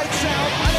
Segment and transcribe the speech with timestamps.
[0.00, 0.69] lights out,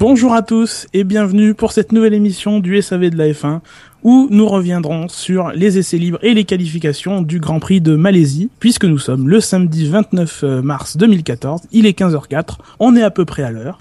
[0.00, 3.60] Bonjour à tous et bienvenue pour cette nouvelle émission du SAV de la F1
[4.02, 8.48] où nous reviendrons sur les essais libres et les qualifications du Grand Prix de Malaisie
[8.60, 13.26] puisque nous sommes le samedi 29 mars 2014, il est 15h04, on est à peu
[13.26, 13.78] près à l'heure.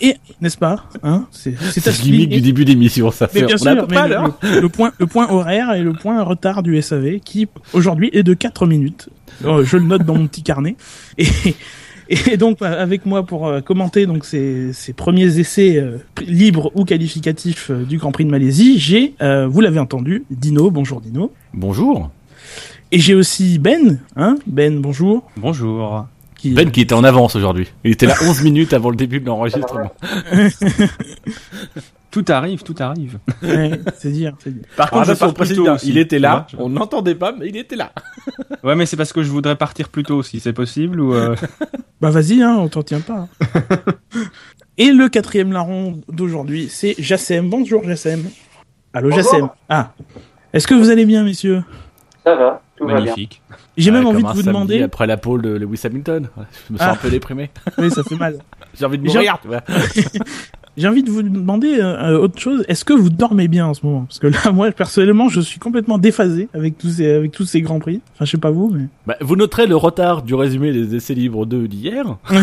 [0.00, 3.46] Et n'est-ce pas hein C'est C'est limite du début d'émission, ça Mais fait.
[3.46, 4.36] bien on peu mais l'heure.
[4.42, 8.24] le, le point, le point horaire et le point retard du SAV qui aujourd'hui est
[8.24, 9.08] de 4 minutes.
[9.44, 10.74] Euh, je le note dans mon petit carnet.
[11.16, 11.28] Et,
[12.08, 16.72] et donc euh, avec moi pour euh, commenter donc ces, ces premiers essais euh, libres
[16.74, 20.70] ou qualificatifs euh, du Grand Prix de Malaisie, j'ai, euh, vous l'avez entendu, Dino.
[20.70, 21.32] Bonjour Dino.
[21.52, 22.10] Bonjour.
[22.92, 23.98] Et j'ai aussi Ben.
[24.16, 25.28] Hein Ben, bonjour.
[25.36, 26.06] Bonjour.
[26.36, 27.66] Qui, Ben qui était en avance aujourd'hui.
[27.84, 29.92] Il était là 11 minutes avant le début de l'enregistrement.
[32.10, 33.18] Tout arrive, tout arrive.
[33.42, 34.62] ouais, c'est dire, c'est dire.
[34.76, 35.88] Par contre, je pars plus tôt aussi.
[35.90, 36.46] il était là.
[36.58, 37.92] On n'entendait pas, mais il était là.
[38.26, 41.12] je- Ouais, mais c'est parce que je voudrais partir plus tôt, si c'est possible, ou...
[41.14, 41.36] euh,
[42.00, 43.28] Bah vas-y, hein, on t'en tient pas.
[43.44, 43.92] hein.
[44.78, 47.50] Et le quatrième larron d'aujourd'hui, c'est Jassem.
[47.50, 48.22] Bonjour Jassem.
[48.94, 49.48] Allô Jassem.
[49.68, 49.92] Ah.
[50.52, 51.62] Est-ce que vous allez bien, messieurs?
[52.24, 53.04] Ça va, tout va bien.
[53.10, 53.42] Magnifique.
[53.76, 54.82] J'ai même envie de vous demander.
[54.82, 56.28] Après la pole de Lewis Hamilton.
[56.68, 56.92] Je me sens Ah.
[56.92, 57.50] un peu déprimé.
[57.76, 58.38] Oui, ça fait mal.
[58.78, 59.38] J'ai envie de mourir.
[59.42, 59.62] tu vois.
[60.78, 62.64] J'ai envie de vous demander euh, euh, autre chose.
[62.68, 64.04] Est-ce que vous dormez bien en ce moment?
[64.04, 67.60] Parce que là, moi, personnellement, je suis complètement déphasé avec tous ces, avec tous ces
[67.62, 68.00] grands prix.
[68.14, 68.84] Enfin, je sais pas vous, mais.
[69.04, 72.16] Bah, vous noterez le retard du résumé des essais libres 2 d'hier.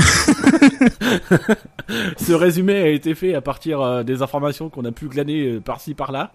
[2.18, 5.62] Ce résumé a été fait à partir euh, des informations qu'on a pu glaner euh,
[5.62, 6.34] par-ci par-là.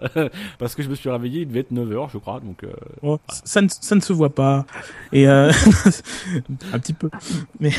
[0.58, 2.40] parce que je me suis réveillé, il devait être 9h, je crois.
[2.40, 2.64] Donc,
[3.02, 4.64] Bon, ça, ne, ça ne se voit pas.
[5.12, 5.50] Et un
[6.78, 7.10] petit peu.
[7.58, 7.72] Mais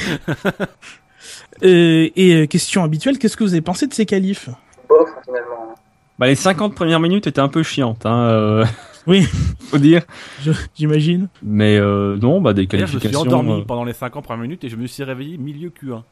[1.61, 4.49] et euh, question habituelle, qu'est-ce que vous avez pensé de ces qualifs
[4.89, 5.75] Bof, finalement.
[6.19, 8.65] Bah, les 50 premières minutes étaient un peu chiantes, hein, euh,
[9.07, 9.21] Oui,
[9.59, 10.03] faut dire.
[10.75, 11.27] j'imagine.
[11.41, 13.39] Mais euh, non, bah, des d'ailleurs, je me suis qualifications...
[13.39, 16.03] endormi euh, pendant les 50 premières minutes et je me suis réveillé milieu Q1.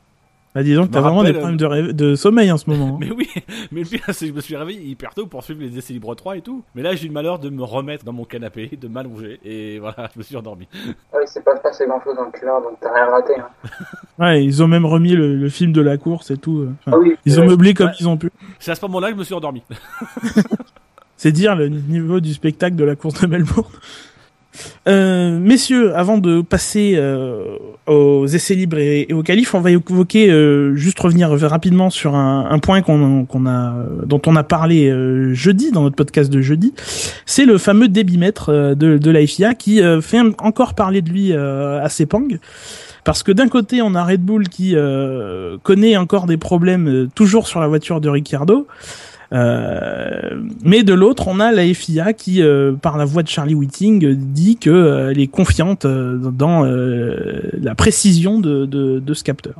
[0.55, 2.95] Bah dis donc, t'as me vraiment des problèmes de, rêve- de sommeil en ce moment.
[2.95, 2.97] hein.
[2.99, 3.29] Mais oui,
[3.71, 5.93] mais le pire, c'est que je me suis réveillé hyper tôt pour suivre les essais
[5.93, 6.63] libres 3 et tout.
[6.73, 9.77] Mais là, j'ai eu le malheur de me remettre dans mon canapé, de m'allonger, et
[9.77, 10.67] voilà, je me suis endormi.
[11.13, 13.33] Ouais, c'est pas passé grand chose dans le Q1, donc t'as rien raté.
[13.39, 13.47] Hein.
[14.17, 16.57] Ouais, ils ont même remis le, le film de la course et tout.
[16.59, 16.73] euh.
[16.85, 17.93] Enfin, Ah oui, ils ont meublé comme Ouais.
[17.99, 18.29] ils ont pu.
[18.59, 19.61] C'est à ce moment-là que je me suis endormi.
[21.15, 23.65] C'est dire le niveau du spectacle de la course de Melbourne.
[24.87, 30.29] Euh, messieurs, avant de passer euh, aux essais libres et, aux qualifs, on va évoquer
[30.29, 33.73] euh, juste revenir rapidement sur un, point qu'on a
[34.05, 36.73] dont on a parlé euh, jeudi dans notre podcast de jeudi.
[37.25, 42.27] C'est le fameux débitmètre de, de qui fait encore parler de lui à Sepang.
[43.03, 44.75] Parce que d'un côté, on a Red Bull qui
[45.63, 48.67] connaît encore des problèmes toujours sur la voiture de Ricciardo.
[49.31, 53.53] Euh, mais de l'autre, on a la FIA qui, euh, par la voix de Charlie
[53.53, 59.23] Whiting, euh, dit que euh, elle est confiante dans la précision de, de, de ce
[59.23, 59.55] capteur.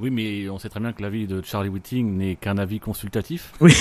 [0.00, 3.52] Oui, mais on sait très bien que l'avis de Charlie Whiting n'est qu'un avis consultatif.
[3.60, 3.72] Oui.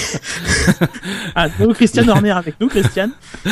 [1.35, 3.09] ah, donc Christian Horner avec nous, Christian.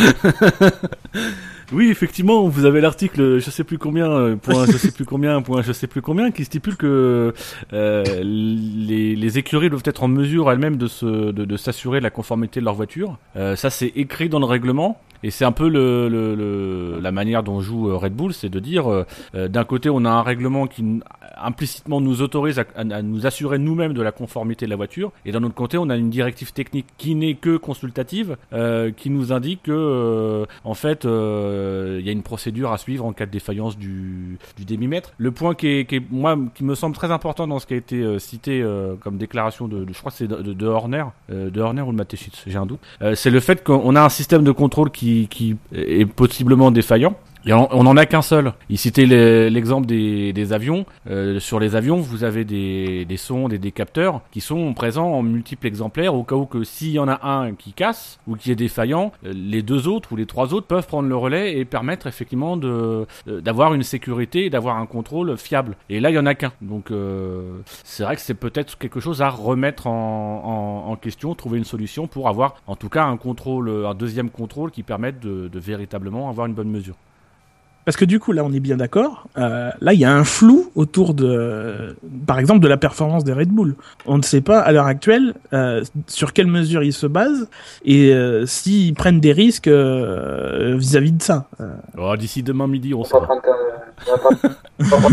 [1.72, 5.40] Oui, effectivement, vous avez l'article, je sais plus combien, euh, point, je sais plus combien,
[5.44, 7.32] point, je sais plus combien, qui stipule que
[7.74, 12.04] euh, les, les écuries doivent être en mesure elles-mêmes de se, de, de s'assurer de
[12.04, 13.20] la conformité de leur voiture.
[13.36, 15.00] Euh, ça, c'est écrit dans le règlement.
[15.22, 18.48] Et c'est un peu le, le, le- la manière dont joue euh, Red Bull, c'est
[18.48, 19.06] de dire, euh,
[19.36, 21.02] euh, d'un côté, on a un règlement qui
[21.44, 25.44] implicitement nous autorise à, nous assurer nous-mêmes de la conformité de la voiture, et d'un
[25.44, 29.64] autre côté, on a une directive technique qui n'est que consultative, euh, qui nous indique
[29.64, 33.32] que, euh, en fait, euh, il y a une procédure à suivre en cas de
[33.32, 35.12] défaillance du, du débitmètre.
[35.18, 37.74] Le point qui est, qui est, moi, qui me semble très important dans ce qui
[37.74, 41.06] a été euh, cité euh, comme déclaration de, je crois c'est de, de, de Horner,
[41.30, 42.80] de Horner ou de Mateschitz, j'ai un doute,
[43.16, 47.16] c'est le fait qu'on a un système de contrôle qui, qui est possiblement défaillant.
[47.50, 48.54] Et on on en a qu'un seul.
[48.70, 50.86] Il citait le- l'exemple des, des avions.
[51.10, 55.12] Euh, sur les avions, vous avez des, des sondes et des capteurs qui sont présents
[55.14, 58.36] en multiples exemplaires au cas où que s'il y en a un qui casse ou
[58.36, 61.58] qui est défaillant, euh, les deux autres ou les trois autres peuvent prendre le relais
[61.58, 65.76] et permettre effectivement euh, d'avoir une sécurité et d'avoir un contrôle fiable.
[65.90, 66.52] Et là, il y en a qu'un.
[66.62, 66.92] Donc
[67.84, 72.28] c'est vrai que c'est peut-être quelque chose à remettre en, question, trouver une solution pour
[72.30, 76.54] avoir en tout cas un contrôle, un deuxième contrôle qui permette de véritablement avoir une
[76.54, 76.96] bonne mesure.
[77.86, 79.26] Parce que du coup, là, on est bien d'accord.
[79.38, 81.96] euh, là, il y a un flou autour de,
[82.28, 83.76] par exemple, de la performance des Red Bull.
[84.06, 87.50] On ne sait pas à l'heure actuelle euh, sur quelle mesure ils se basent
[87.84, 91.48] et euh, s'ils prennent des risques euh, vis-à-vis de ça.
[91.62, 91.68] Euh,
[91.98, 93.26] Oh, D'ici demain midi, on On va pas saura.
[93.26, 93.44] prendre,
[94.08, 95.10] euh,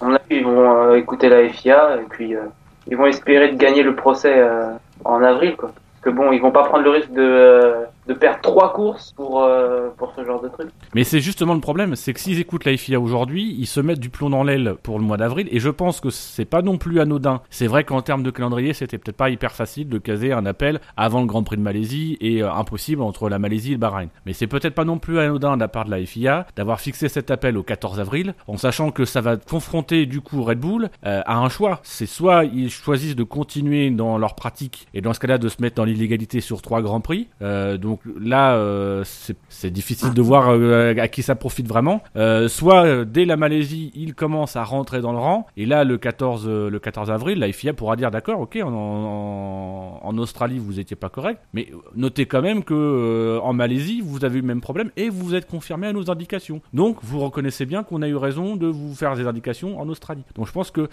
[0.00, 2.40] on avis, ils vont euh, écouter la FIA et puis euh,
[2.88, 4.70] ils vont espérer de gagner le procès euh,
[5.04, 5.72] en avril, quoi.
[6.02, 7.74] Parce que bon, ils vont pas prendre le risque de, euh,
[8.06, 10.68] de perdre trois courses pour, euh, pour ce genre de truc.
[10.94, 14.00] Mais c'est justement le problème, c'est que s'ils écoutent la FIA aujourd'hui, ils se mettent
[14.00, 16.78] du plomb dans l'aile pour le mois d'avril, et je pense que c'est pas non
[16.78, 17.40] plus anodin.
[17.50, 20.80] C'est vrai qu'en termes de calendrier, c'était peut-être pas hyper facile de caser un appel
[20.96, 24.08] avant le Grand Prix de Malaisie et euh, impossible entre la Malaisie et le Bahreïn.
[24.24, 27.08] Mais c'est peut-être pas non plus anodin de la part de la FIA d'avoir fixé
[27.08, 30.88] cet appel au 14 avril, en sachant que ça va confronter du coup Red Bull
[31.04, 31.80] euh, à un choix.
[31.82, 35.60] C'est soit ils choisissent de continuer dans leur pratique et dans ce cas-là de se
[35.60, 37.28] mettre dans l'illégalité sur trois grands prix.
[37.42, 39.04] Euh, donc là, euh,
[39.48, 42.02] c'est difficile de voir euh, à qui ça profite vraiment.
[42.16, 45.96] Euh, soit dès la Malaisie, ils commencent à rentrer dans le rang et là le
[45.96, 50.96] 14 euh, le 14 avril, la FIA pourra dire d'accord, ok, en, Australie vous étiez
[50.96, 54.90] pas correct, mais notez quand même que en Malaisie vous avez eu le même problème
[54.96, 56.60] et vous êtes confirmé à nos indications.
[56.72, 60.24] Donc vous reconnaissez bien qu'on a eu raison de vous faire des indications en Australie.
[60.34, 60.88] Donc je pense que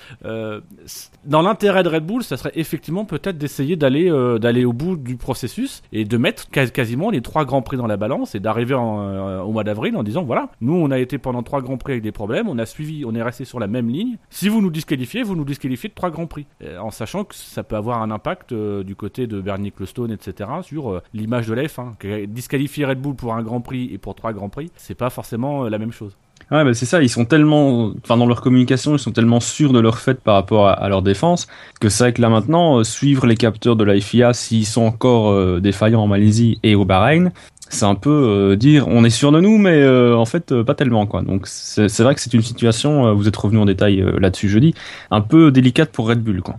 [1.25, 4.09] dans l'intérêt de Red Bull, ça serait effectivement peut-être d'essayer d'aller
[4.39, 7.87] d'aller au bout du processus et de mettre quas- quasiment les trois grands prix dans
[7.87, 11.17] la balance et d'arriver euh, au mois d'avril en disant voilà, nous on a été
[11.17, 13.65] pendant trois grands prix avec des problèmes, on a suivi, on est resté sur la
[13.65, 14.17] même ligne.
[14.29, 17.33] Si vous nous disqualifiez, vous nous disqualifiez de trois grands prix, Euh, en sachant que
[17.33, 20.51] ça peut avoir un impact euh, du côté de Bernie Ecclestone, etc.
[20.61, 21.97] sur l'image de la F1.
[21.97, 25.09] Que disqualifier Red Bull pour un grand prix et pour trois grands prix, c'est pas
[25.09, 26.15] forcément la même chose.
[26.51, 29.73] Ouais, bah c'est ça, ils sont tellement, enfin dans leur communication, ils sont tellement sûrs
[29.73, 31.47] de leur fait par rapport à, leur défense
[31.79, 34.83] que c'est vrai que là maintenant, euh, suivre les capteurs de la FIA s'ils sont
[34.83, 37.31] encore euh, défaillants en Malaisie et au Bahreïn,
[37.69, 41.05] c'est un peu euh, dire on est sûr de nous, mais en fait pas tellement
[41.07, 41.21] quoi.
[41.21, 44.75] Donc c'est vrai que c'est une situation, vous êtes revenu en détail là-dessus jeudi,
[45.11, 46.55] un peu délicate pour Red Bull quoi.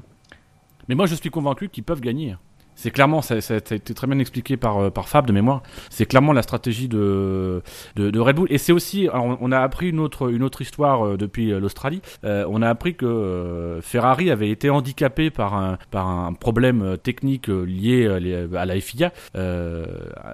[0.89, 2.37] Mais moi, je suis convaincu qu'ils peuvent gagner.
[2.77, 5.63] C'est clairement, ça, a été très bien expliqué par, euh, par Fab de mémoire.
[5.91, 7.63] C'est clairement la stratégie de,
[7.97, 8.47] de, Red Bull.
[8.51, 12.01] Et c'est aussi, on- a appris une autre, une autre histoire euh, depuis euh, l'Australie.
[12.25, 18.07] On a appris que Ferrari avait été handicapé par un, par un problème technique lié
[18.57, 19.13] à la FIA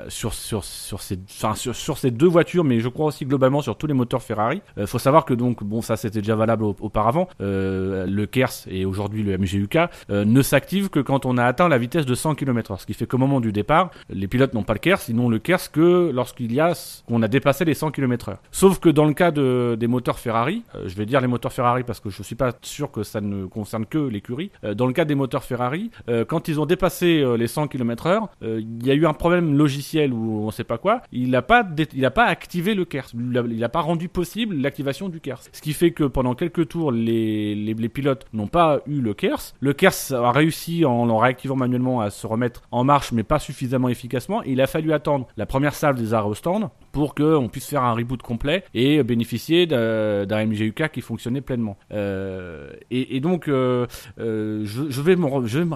[0.08, 3.60] sur, sur, sur, ces, enfin, sur, sur ces deux voitures, mais je crois aussi globalement
[3.62, 4.62] sur tous les moteurs Ferrari.
[4.78, 7.28] Il faut savoir que donc, bon, ça c'était déjà valable au- auparavant.
[7.40, 9.78] Le KERS et aujourd'hui le MGUK
[10.10, 12.80] ne s'active que quand on a atteint la vitesse de 100 km/h.
[12.80, 15.28] Ce qui fait qu'au moment du départ, les pilotes n'ont pas le KERS, ils n'ont
[15.28, 16.72] le KERS que lorsqu'il y a,
[17.08, 18.36] on a dépassé les 100 km/h.
[18.50, 21.52] Sauf que dans le cas de, des moteurs Ferrari, euh, je vais dire les moteurs
[21.52, 24.50] Ferrari parce que je suis pas sûr que ça ne concerne que l'écurie.
[24.64, 28.28] Euh, dans le cas des moteurs Ferrari, euh, quand ils ont dépassé les 100 km/h,
[28.42, 31.02] il y a eu un problème logiciel ou on sait pas quoi.
[31.12, 33.10] Il n'a pas, il a pas activé le KERS.
[33.14, 35.42] Il n'a pas rendu possible l'activation du KERS.
[35.52, 39.54] Ce qui fait que pendant quelques tours, les, les, pilotes n'ont pas eu le KERS.
[39.60, 43.38] Le KERS a réussi en le réactivant manuellement à se remettre en marche, mais pas
[43.38, 44.42] suffisamment efficacement.
[44.42, 47.82] Il a fallu attendre la première salve des arrêts au stand pour qu'on puisse faire
[47.82, 51.76] un reboot complet et bénéficier d'un MGUK qui fonctionnait pleinement.
[51.92, 53.86] Euh, et, donc, euh,
[54.18, 55.16] euh, je, vais,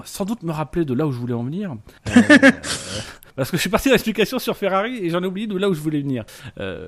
[0.05, 1.75] sans doute me rappeler de là où je voulais en venir.
[3.35, 5.69] Parce que je suis parti dans l'explication sur Ferrari et j'en ai oublié de là
[5.69, 6.23] où je voulais venir.
[6.59, 6.87] Euh,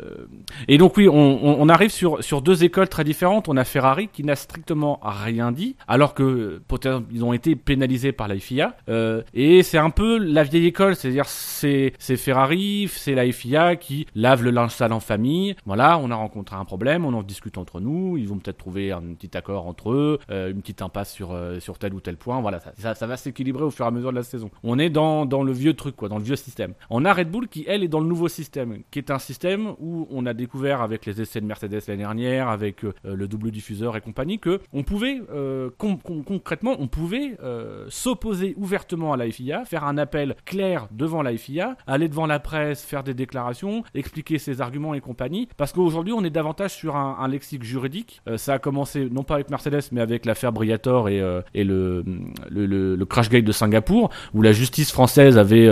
[0.67, 3.49] et donc oui, on, arrive sur, sur deux écoles très différentes.
[3.49, 8.13] On a Ferrari qui n'a strictement rien dit, alors que peut-être ils ont été pénalisés
[8.13, 8.77] par la FIA.
[8.87, 14.07] Euh, et c'est un peu la vieille école, c'est-à-dire c'est Ferrari, c'est la FIA qui
[14.15, 15.55] lave le linge sale en famille.
[15.65, 18.17] Voilà, on a rencontré un problème, on en discute entre nous.
[18.17, 21.77] Ils vont peut-être trouver un petit accord entre eux, euh, une petite impasse sur sur
[21.77, 22.39] tel ou tel point.
[22.39, 24.49] Voilà, ça, ça, ça va s'équilibrer au fur et à mesure de la saison.
[24.63, 26.73] On est dans dans le vieux truc quoi, dans le vieux système.
[26.89, 29.73] On a Red Bull qui elle est dans le nouveau système, qui est un système
[29.79, 33.51] où on a découvert avec les essais de Mercedes l'année dernière, avec euh, le double
[33.51, 39.13] diffuseur et compagnie, que on pouvait euh, con- con- concrètement, on pouvait euh, s'opposer ouvertement
[39.13, 43.03] à la FIA, faire un appel clair devant la FIA, aller devant la presse, faire
[43.03, 47.63] des déclarations, expliquer ses arguments et compagnie, parce qu'aujourd'hui on est davantage sur un, lexique
[47.63, 48.21] juridique.
[48.37, 51.19] Ça a commencé non pas avec Mercedes, mais avec l'affaire Briator et,
[51.63, 52.05] le,
[52.49, 55.67] le, le Crashgate de Singapour, où la justice française avait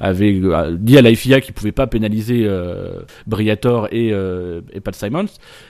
[0.00, 4.80] avait euh, dit à la FIA qu'il pouvait pas pénaliser euh, Briator et, euh, et
[4.80, 5.26] Pat Simons.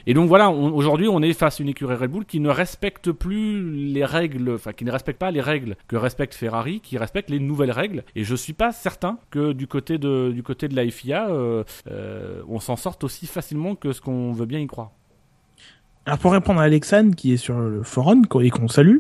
[0.07, 3.13] Et donc voilà, aujourd'hui on est face à une écurie Red Bull qui ne respecte
[3.13, 7.31] plus les règles, enfin qui ne respecte pas les règles que respecte Ferrari, qui respecte
[7.31, 8.05] les nouvelles règles.
[8.17, 10.85] Et je suis pas certain que du côté de du côté de la
[12.49, 14.93] on s'en sorte aussi facilement que ce qu'on veut bien y croire.
[16.07, 18.99] Alors pour répondre à Alexandre qui est sur le forum et qu'on salue,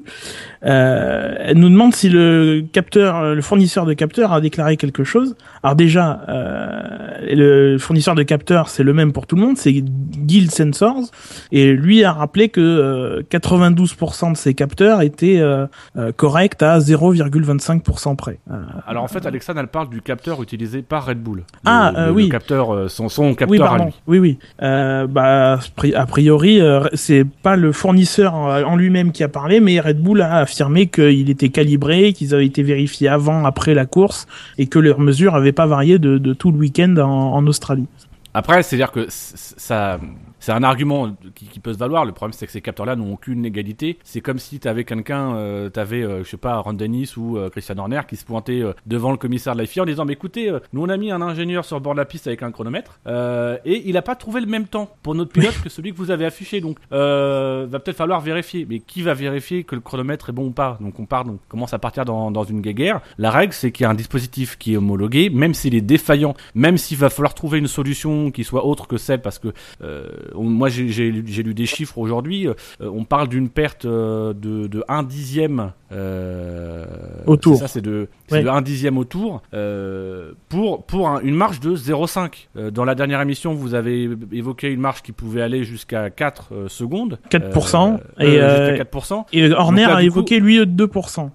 [0.64, 5.36] euh, elle nous demande si le capteur, le fournisseur de capteurs a déclaré quelque chose.
[5.62, 9.72] Alors déjà, euh, le fournisseur de capteurs c'est le même pour tout le monde, c'est
[9.74, 11.10] Guild Sensors
[11.52, 15.66] et lui a rappelé que euh, 92% de ses capteurs étaient euh,
[15.98, 18.38] euh, corrects à 0,25% près.
[18.50, 18.54] Euh,
[18.86, 21.38] Alors en fait, Alexandre, elle parle du capteur utilisé par Red Bull.
[21.38, 22.28] Le- Ah, le, euh, le oui.
[22.30, 23.92] capteur, euh, son, son capteur oui, à lui.
[24.06, 24.38] Oui, oui.
[24.62, 25.58] Euh, bah,
[25.94, 30.22] a priori, euh, c'est pas le fournisseur en lui-même qui a parlé, mais Red Bull
[30.22, 34.26] a affirmé qu'il était calibré, qu'ils avaient été vérifiés avant, après la course,
[34.58, 37.86] et que leurs mesures avaient pas varié de, tout le week-end en, en Australie.
[38.34, 40.00] Après, c'est-à-dire que ça,
[40.44, 42.04] c'est un argument qui, peut se valoir.
[42.04, 43.98] Le problème, c'est que ces capteurs-là n'ont aucune égalité.
[44.04, 47.38] C'est comme si tu avais quelqu'un, euh, tu avais, je sais pas, Ron Dennis ou
[47.38, 50.12] euh, Christian Horner qui se pointait euh, devant le commissaire de la en disant, mais
[50.12, 52.42] écoutez, euh, nous on a mis un ingénieur sur le bord de la piste avec
[52.42, 55.68] un chronomètre euh, et il a pas trouvé le même temps pour notre pilote que
[55.68, 56.60] celui que vous avez affiché.
[56.60, 58.66] Donc, euh, va peut-être falloir vérifier.
[58.68, 60.78] Mais qui va vérifier que le chronomètre est bon ou pas?
[60.80, 63.00] Donc, on part, donc, on commence à partir dans, dans une guéguerre.
[63.18, 66.34] La règle, c'est qu'il y a un dispositif qui est homologué, même s'il est défaillant,
[66.54, 69.48] même s'il va falloir trouver une solution qui soit autre que celle, parce que
[69.82, 74.66] euh, on- moi j'ai lu des chiffres aujourd'hui, euh, on parle d'une perte euh, de,
[74.66, 76.84] de 1 dixième euh,
[77.26, 77.54] Au tour.
[77.56, 78.42] c'est Ça, c'est de, c'est Ouais.
[78.42, 82.48] de 1 dixième au tour euh, pour, pour un- une marge de 0,5.
[82.56, 86.48] Euh, dans la dernière émission, vous avez évoqué une marge qui pouvait aller jusqu'à 4
[86.52, 87.18] euh, secondes.
[87.30, 89.26] 4%, Euh, et, jusqu'à 4%.
[89.32, 91.30] Et Horner là, a évoqué, lui, 2%.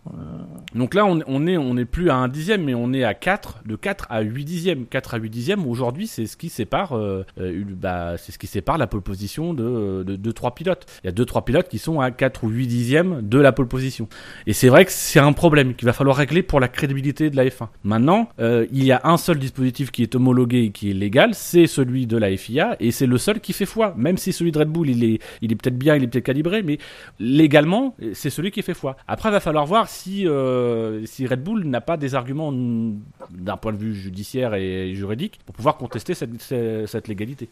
[0.76, 3.14] Donc là, on, on est, on est plus à un dixième, mais on est à
[3.14, 4.86] 4, de 4 à 8 dixièmes.
[4.86, 8.48] 4 à 8 dixièmes, aujourd'hui, c'est ce qui sépare, euh, euh, bah, c'est ce qui
[8.48, 10.86] sépare la pole position de, de, de 3 pilotes.
[11.04, 13.68] Il y a 2-3 pilotes qui sont à 4 ou 8 dixièmes de la pole
[13.68, 14.08] position.
[14.46, 17.36] Et c'est vrai que c'est un problème qu'il va falloir régler pour la crédibilité de
[17.36, 17.70] la F1.
[17.84, 21.34] Maintenant, euh, il y a un seul dispositif qui est homologué et qui est légal,
[21.34, 23.94] c'est celui de la FIA, et c'est le seul qui fait foi.
[23.98, 26.26] Même si celui de Red Bull, il est, il est peut-être bien, il est peut-être
[26.26, 26.78] calibré, mais
[27.20, 28.98] légalement, c'est celui qui fait foi.
[29.08, 30.59] Après, il va falloir voir si, euh,
[31.06, 35.56] si Red Bull n'a pas des arguments d'un point de vue judiciaire et juridique pour
[35.56, 37.50] pouvoir contester cette, cette, légalité.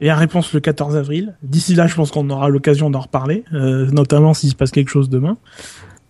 [0.00, 1.36] Et la réponse le 14 avril.
[1.42, 4.90] D'ici là, je pense qu'on aura l'occasion d'en reparler, euh, notamment s'il se passe quelque
[4.90, 5.36] chose demain.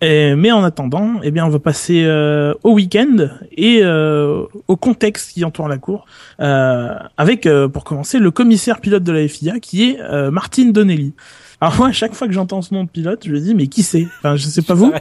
[0.01, 5.31] Mais en attendant, eh bien, on va passer euh, au week-end et euh, au contexte
[5.31, 6.05] qui entoure la cour,
[6.39, 10.69] euh, avec, euh, pour commencer, le commissaire pilote de la FIA, qui est euh, Martin
[10.69, 11.13] Donnelly.
[11.61, 13.67] Alors moi, à chaque fois que j'entends ce nom de pilote, je me dis, mais
[13.67, 14.07] qui c'est?
[14.17, 14.91] Enfin, je sais pas vous.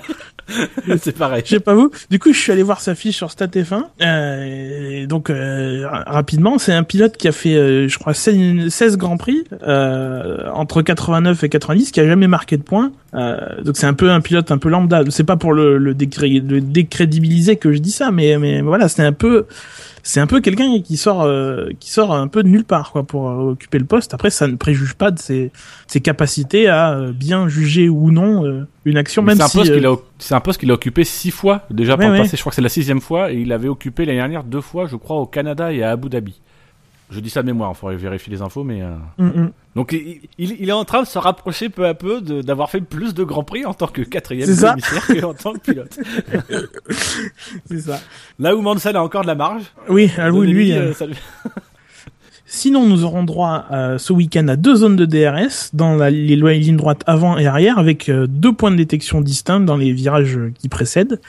[1.01, 1.43] c'est pareil.
[1.45, 1.91] Je sais pas vous.
[2.11, 3.83] Du coup, je suis allé voir sa fiche sur StatF1.
[4.03, 8.13] Euh, et donc, euh, ra- rapidement, c'est un pilote qui a fait, euh, je crois,
[8.13, 12.93] 16, 16 Grands Prix euh, entre 89 et 90, qui a jamais marqué de points.
[13.15, 15.03] Euh, donc, c'est un peu un pilote un peu lambda.
[15.09, 18.89] C'est pas pour le, le, décré- le décrédibiliser que je dis ça, mais, mais voilà,
[18.89, 19.47] c'est un peu,
[20.03, 23.03] c'est un peu quelqu'un qui sort, euh, qui sort un peu de nulle part, quoi,
[23.03, 24.15] pour euh, occuper le poste.
[24.15, 25.51] Après, ça ne préjuge pas de ses,
[25.87, 29.61] ses capacités à euh, bien juger ou non euh, une action, Mais même C'est un,
[29.61, 32.23] poste qu'il a, c'est un poste qu'il a occupé six fois déjà par Ouais, le
[32.23, 32.37] passé.
[32.37, 34.87] Je crois que c'est la sixième fois et il avait occupé l'année dernière deux fois,
[34.87, 36.41] je crois, au Canada et à Abu Dhabi.
[37.11, 38.83] Je dis ça de mémoire, il faudrait vérifier les infos, mais.
[38.83, 39.53] euh, mm, mm.
[39.77, 43.23] Donc il, est en train de se rapprocher peu à peu d'avoir fait plus de
[43.23, 45.99] grands prix en tant que quatrième commissaire qu'en tant que pilote.
[47.67, 48.01] c'est ça.
[48.39, 49.63] Là où Mansell a encore de la marge.
[49.89, 50.73] Oui, ah oui, Donnelly, lui.
[50.73, 51.15] euh, ça lui-
[52.53, 56.35] Sinon, nous aurons droit euh, ce week-end à deux zones de DRS dans la, les
[56.35, 60.37] lignes droites avant et arrière avec euh, deux points de détection distincts dans les virages
[60.59, 61.21] qui précèdent.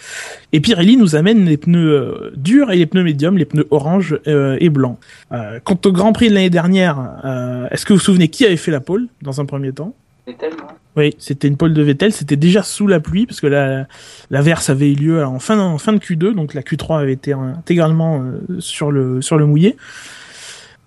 [0.51, 4.19] Et Pirelli nous amène les pneus euh, durs et les pneus médiums, les pneus orange
[4.25, 4.97] euh, et blanc.
[5.31, 8.43] Euh, quant au Grand Prix de l'année dernière, euh, est-ce que vous vous souvenez qui
[8.43, 9.93] avait fait la pole dans un premier temps?
[10.25, 10.71] C'est tellement.
[10.97, 13.87] Oui, c'était une pole de Vettel, c'était déjà sous la pluie parce que la,
[14.29, 17.13] la verse avait eu lieu en fin, en fin de Q2, donc la Q3 avait
[17.13, 19.77] été intégralement euh, sur le sur le mouillé.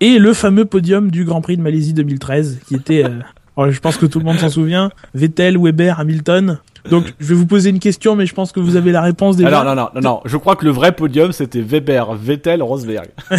[0.01, 3.19] Et le fameux podium du Grand Prix de Malaisie 2013 qui était euh,
[3.57, 6.59] alors, je pense que tout le monde s'en souvient, Vettel, Weber, Hamilton.
[6.89, 9.37] Donc je vais vous poser une question mais je pense que vous avez la réponse
[9.37, 9.61] déjà.
[9.61, 10.21] Ah non, non, non, non.
[10.25, 13.09] Je crois que le vrai podium c'était Weber, Vettel, Rosberg.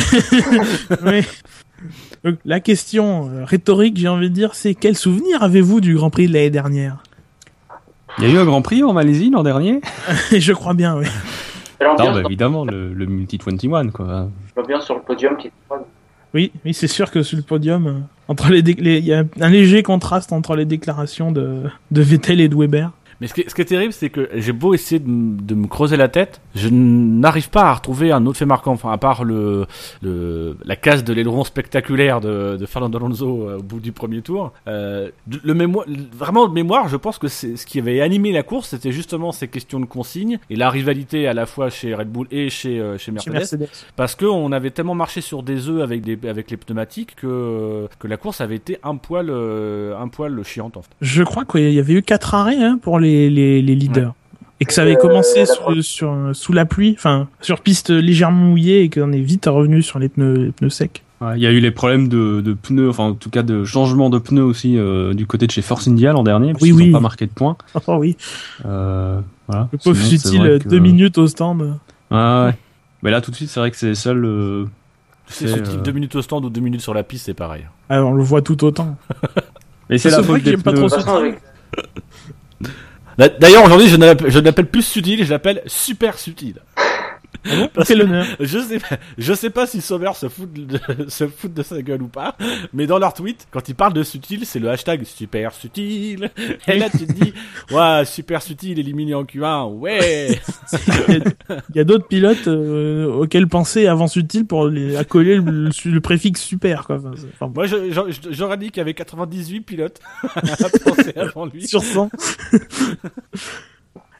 [1.05, 1.23] Oui.
[2.25, 6.11] Donc, la question euh, rhétorique, j'ai envie de dire, c'est quel souvenir avez-vous du Grand
[6.11, 6.97] Prix de l'année dernière?
[8.19, 9.81] Il y a eu un Grand Prix en Malaisie l'an dernier?
[10.37, 11.07] Je crois bien, oui.
[11.81, 14.29] Non, bah, évidemment, le, le Multi 21, quoi.
[14.57, 15.83] l'ambiance sur le podium qui est froide.
[16.35, 17.93] Oui, oui, c'est sûr que sur le podium, euh,
[18.29, 22.49] entre les, il y a un léger contraste entre les déclarations de, de Vettel et
[22.49, 22.91] de Weber.
[23.21, 25.67] Mais ce qui est, ce qui est terrible, c'est que j'ai beau essayer de, me
[25.67, 28.73] creuser la tête, je n'arrive pas à retrouver un autre fait marquant.
[28.73, 29.67] Enfin, à part le,
[30.03, 34.21] le la casse de l'aileron spectaculaire de, de Fernando Alonso euh, au bout du premier
[34.23, 34.53] tour.
[34.69, 38.33] Euh, de- le mémoire, vraiment de mémoire, je pense que c'est ce qui avait animé
[38.33, 41.95] la course, c'était justement ces questions de consignes et la rivalité à la fois chez
[41.95, 43.33] Red Bull et chez, euh, chez Chez Mercedes.
[43.61, 43.69] Mercedes.
[43.97, 47.87] Parce que on avait tellement marché sur des œufs avec des avec les pneumatiques que
[47.99, 50.91] que la course avait été un poil euh, un poil chiante en fait.
[51.01, 54.15] Je crois qu'il y avait eu quatre arrêts hein, pour les, les, les leaders.
[54.61, 57.61] Et que ça avait Euh, commencé la sous, première- sur, sous la pluie, enfin sur
[57.61, 61.03] piste légèrement mouillée et qu'on est vite revenu sur les pneus, les pneus secs.
[61.21, 63.65] Ouais, Il y a eu les problèmes de, de pneus, enfin en tout cas de
[63.65, 66.71] changement de pneus aussi euh, du côté de chez Force India l'an dernier, parce Oui,
[66.71, 66.87] qu'ils oui.
[66.89, 67.57] n'ont pas marqué de points.
[67.87, 68.17] Oh oui,
[68.65, 69.69] Euh, voilà.
[69.73, 71.61] le pauvre futile, que- deux minutes au stand.
[72.11, 72.55] Ouais, ouais.
[73.03, 74.65] Mais là tout de suite c'est vrai que c'est euh,
[75.27, 77.27] C'est C'est, ce type euh, deux minutes au stand ou deux minutes sur la piste,
[77.27, 77.67] c'est pareil.
[77.91, 78.97] Alors, on le voit tout autant.
[79.91, 80.87] Et c'est la faute des j'aime pas pneus.
[80.87, 81.41] trop De toute façon, avec,
[82.61, 82.71] D'a-
[83.19, 86.55] D'ailleurs, aujourd'hui, je ne l'appelle- plus subtil, je l'appelle super subtil.
[87.75, 88.27] Parce que l'honneur.
[88.41, 90.79] je sais, pas- je sais pas si Sommer se fout de,
[91.09, 92.37] se fout de sa gueule ou pas,
[92.73, 96.31] mais dans leur tweet, quand ils parlent de subtil, c'est le hashtag super subtil.
[96.69, 97.33] Et là, tu te dis,
[97.71, 100.39] ouais, super subtil, éliminé en Q1, ouais.
[101.09, 106.43] Il y a- d'autres pilotes euh, auxquels penser avant utile pour les accoler le, préfixe
[106.43, 106.97] super quoi.
[106.97, 107.67] Enfin, c'est- enfin, Moi,
[108.31, 110.01] j'aurais dit qu'il y avait 98 pilotes
[110.35, 111.67] à penser avant lui.
[111.67, 112.11] sur 100.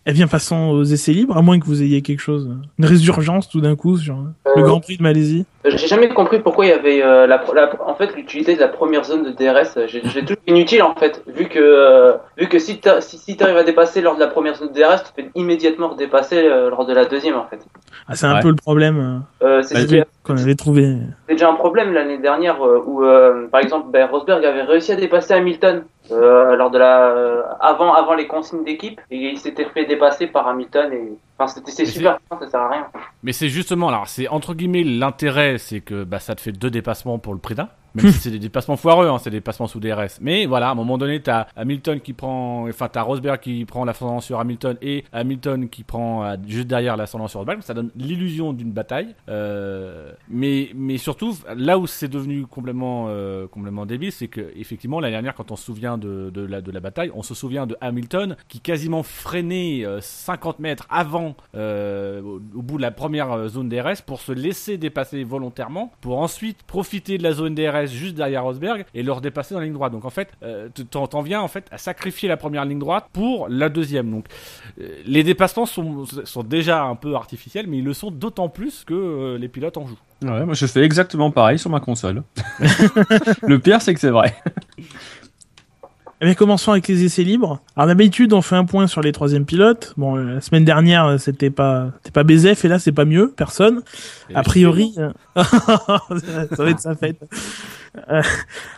[0.09, 2.49] Eh bien, passons aux essais libres, à moins que vous ayez quelque chose,
[2.79, 5.45] une résurgence tout d'un coup sur le Euh, Grand Prix de Malaisie.
[5.65, 8.69] J'ai jamais compris pourquoi il y avait euh, la, la- en fait l'utilité de la
[8.69, 9.77] première zone de DRS.
[9.77, 13.37] euh, J'ai toujours inutile en fait, vu que euh, vu que si t'as- si, si
[13.37, 16.71] t'arrives à dépasser lors de la première zone de DRS, tu peux immédiatement redépasser euh,
[16.71, 17.59] lors de la deuxième en fait.
[18.07, 18.43] Ah, c'est un Ouais.
[18.43, 20.95] peu le problème Euh, c'est Bah, c'était qu'on avait trouvé.
[21.29, 24.97] déjà un problème l'année dernière euh, où euh, par exemple ben, Rosberg avait réussi à
[24.97, 29.85] dépasser Hamilton euh, lors de la euh, avant avant les consignes d'équipe il s'était fait
[29.85, 32.87] dépasser par Hamilton et enfin c'était c'est Mais super ça sert à rien.
[33.23, 36.71] Mais c'est justement, alors, c'est entre guillemets l'intérêt, c'est que bah, ça te fait deux
[36.71, 37.69] dépassements pour le prix d'un.
[37.97, 40.21] Même si c'est des dépassements foireux, hein, c'est des dépassements sous DRS.
[40.21, 43.85] Mais voilà, à un moment donné, t'as Hamilton qui prend, enfin, t'as Rosberg qui prend
[43.85, 47.63] l'ascendant sur Hamilton et Hamilton qui prend euh, juste derrière l'ascendant sur Rosberg.
[47.63, 49.15] Ça donne l'illusion d'une bataille.
[49.29, 55.01] Euh, mais, mais surtout, là où c'est devenu complètement, euh, complètement débile, c'est que effectivement
[55.01, 57.67] l'année dernière, quand on se souvient de, de la, de la bataille, on se souvient
[57.67, 63.33] de Hamilton qui quasiment freinait euh, 50 mètres avant, euh, au, bout de la première
[63.33, 67.87] euh, zone DRS, pour se laisser dépasser volontairement, pour ensuite profiter de la zone DRS
[67.87, 69.93] juste derrière Rosberg et le redépasser dans la ligne droite.
[69.93, 73.49] Donc en fait, euh, t'en viens en fait à sacrifier la première ligne droite pour
[73.49, 74.11] la deuxième.
[74.11, 74.27] Donc
[74.81, 78.85] euh, les dépassements sont, sont déjà un peu artificiels, mais ils le sont d'autant plus
[78.85, 79.99] que les pilotes en jouent.
[80.23, 82.23] Ouais, moi je fais exactement pareil sur ma console.
[83.43, 84.35] le pire c'est que c'est vrai.
[86.21, 87.61] Eh bien, commençons avec les essais libres.
[87.77, 89.93] Alors d'habitude, on fait un point sur les troisièmes pilotes.
[89.99, 93.05] Bon, euh, la semaine dernière, euh, c'était pas, c'était pas BZF, et là, c'est pas
[93.05, 93.83] mieux, personne.
[94.35, 97.23] A priori, euh, ça va être sa fête.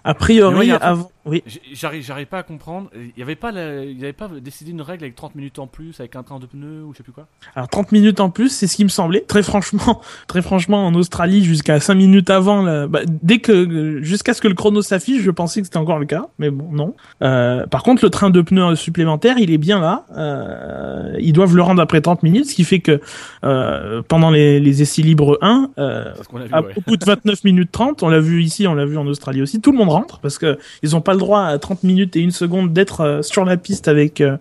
[0.02, 1.42] A priori, avant, oui.
[1.72, 2.90] J'arrive, j'arrive pas à comprendre.
[2.94, 5.58] Il y avait pas, la- il y avait pas décidé une règle avec 30 minutes
[5.58, 7.26] en plus, avec un train de pneus ou je sais plus quoi?
[7.54, 9.20] Alors 30 minutes en plus, c'est ce qui me semblait.
[9.20, 14.34] Très franchement, très franchement, en Australie, jusqu'à 5 minutes avant, là, bah, dès que, jusqu'à
[14.34, 16.94] ce que le chrono s'affiche, je pensais que c'était encore le cas, mais bon, non.
[17.22, 20.04] Euh, par contre, le train de pneus supplémentaire, il est bien là.
[20.16, 23.00] Euh, ils doivent le rendre après 30 minutes, ce qui fait que
[23.44, 26.50] euh, pendant les, les essais libres 1, euh, C'est ce qu'on a vu.
[26.52, 26.72] à- ouais.
[26.76, 29.42] au bout de 29 minutes 30, on l'a vu ici, on l'a vu en Australie
[29.42, 32.20] aussi, tout le monde rentre parce que ils ont pas droit à 30 minutes et
[32.20, 34.36] une seconde d'être euh, sur la piste avec euh,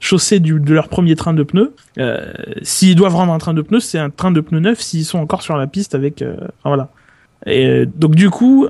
[0.00, 1.74] chaussée du, de leur premier train de pneus.
[1.98, 5.04] Euh, s'ils doivent rendre un train de pneus, c'est un train de pneus neuf s'ils
[5.04, 6.24] sont encore sur la piste avec
[6.64, 6.88] voilà.
[7.46, 8.68] Et donc du coup,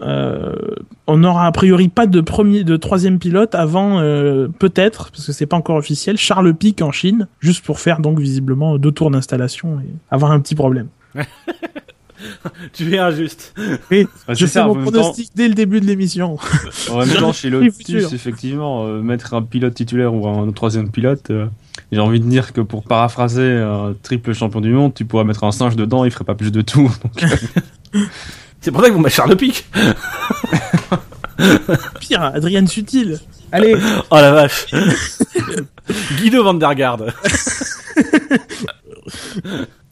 [1.07, 3.99] on n'aura a priori pas de premier, de troisième pilote avant
[4.59, 8.19] peut-être, parce que c'est pas encore officiel, Charles Pic en Chine, juste pour faire donc
[8.19, 10.89] visiblement deux tours d'installation et avoir un petit problème.
[12.73, 13.55] Tu es injuste.
[13.91, 16.37] Oui, Bah, je c'est ça, mon temps- pronostic dès le début de l'émission.
[16.91, 18.13] En même temps, chez Lotus, futur.
[18.13, 21.47] effectivement, euh, mettre un pilote titulaire ou un troisième pilote, euh,
[21.93, 25.45] j'ai envie de dire que pour paraphraser un triple champion du monde, tu pourrais mettre
[25.45, 26.91] un singe dedans, il ferait pas plus de tours.
[27.03, 27.25] Donc,
[28.61, 29.67] C'est pour ça que vous mettez Charles Pic.
[32.01, 33.21] Pire, Adrien Sutil.
[33.53, 33.77] Allez,
[34.11, 34.67] Oh la vache.
[36.21, 37.15] Guido van der Garde.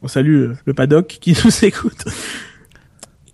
[0.07, 2.05] On salue euh, le paddock qui nous écoute.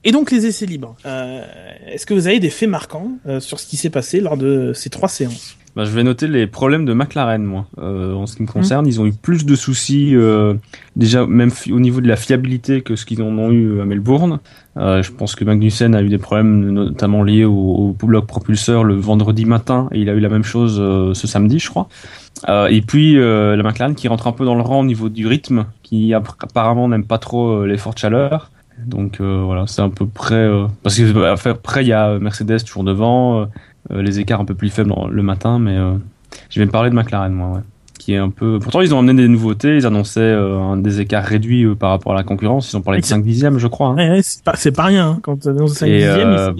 [0.04, 0.96] Et donc les essais libres.
[1.04, 1.44] Euh,
[1.86, 4.72] Est-ce que vous avez des faits marquants euh, sur ce qui s'est passé lors de
[4.74, 5.56] ces trois séances?
[5.74, 7.66] Bah, je vais noter les problèmes de McLaren, moi.
[7.78, 10.52] Euh, en ce qui me concerne, ils ont eu plus de soucis, euh,
[10.96, 14.38] déjà même au niveau de la fiabilité que ce qu'ils en ont eu à Melbourne.
[14.76, 18.84] Euh, je pense que Magnussen a eu des problèmes notamment liés au, au bloc propulseur
[18.84, 21.88] le vendredi matin, et il a eu la même chose euh, ce samedi, je crois.
[22.48, 25.08] Euh, et puis euh, la McLaren qui rentre un peu dans le rang au niveau
[25.08, 28.50] du rythme, qui app- apparemment n'aime pas trop euh, les fortes chaleurs.
[28.84, 32.18] Donc euh, voilà, c'est à peu près euh, parce que euh, après il y a
[32.18, 33.46] Mercedes toujours devant, euh, euh,
[33.90, 35.94] les écarts un peu plus faibles le matin, mais euh,
[36.50, 37.60] je vais me parler de McLaren moi, ouais,
[37.98, 38.58] qui est un peu.
[38.60, 41.90] Pourtant ils ont amené des nouveautés, ils annonçaient euh, un des écarts réduits euh, par
[41.90, 43.88] rapport à la concurrence, ils ont parlé de Oui, 5 dixièmes je crois.
[43.88, 43.96] hein.
[43.96, 46.52] Ouais, ouais, c'est pas, c'est pas rien, hein, quand dans 5 Et, dixièmes, euh.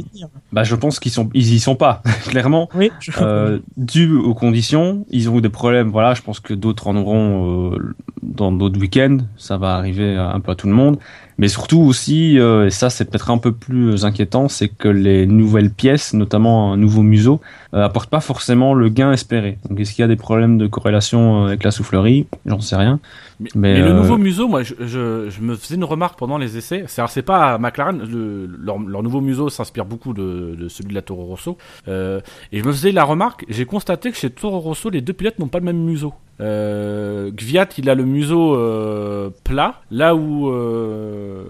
[0.52, 2.68] Bah je pense qu'ils sont ils y sont pas clairement.
[2.74, 5.88] Oui, je- Euh, dû aux conditions, ils ont eu des problèmes.
[5.88, 9.18] Voilà, je pense que d'autres en auront euh, dans d'autres week-ends.
[9.37, 10.98] Ça va arriver un peu à tout le monde.
[11.38, 15.27] Mais surtout aussi, euh, et ça c'est peut-être un peu plus inquiétant, c'est que les
[15.27, 17.40] nouvelles pièces, notamment un nouveau museau,
[17.75, 19.59] euh, apportent pas forcément le gain espéré.
[19.68, 22.27] Donc est-ce qu'il y a des problèmes de corrélation euh, avec la soufflerie?
[22.45, 23.01] J'en sais rien.
[23.40, 26.38] Mais, Mais, mais le nouveau museau, moi, je, je, je me faisais une remarque pendant
[26.38, 26.85] les essais.
[26.87, 30.68] C'est, alors, c'est pas à McLaren, le, leur, leur nouveau museau s'inspire beaucoup de, de
[30.68, 31.57] celui de la Toro Rosso.
[31.88, 32.21] Euh,
[32.53, 35.38] et je me faisais la remarque, j'ai constaté que chez Toro Rosso, les deux pilotes
[35.38, 36.12] n'ont pas le même museau.
[36.40, 41.45] Euh, Gviat, il a le museau euh, plat, là où euh,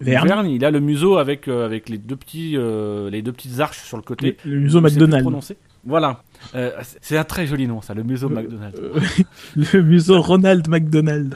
[0.00, 0.28] Verne.
[0.28, 2.56] Verne, il a le museau avec euh, avec les deux petits
[3.10, 4.36] les deux petites arches sur le côté.
[4.44, 5.54] le, le museau McDonald's.
[5.84, 6.22] Voilà.
[6.54, 6.70] Euh,
[7.00, 8.78] c'est- un très joli nom, ça, le museau Euh, McDonald's.
[8.80, 9.00] Euh,
[9.74, 11.34] le museau Ronald McDonald.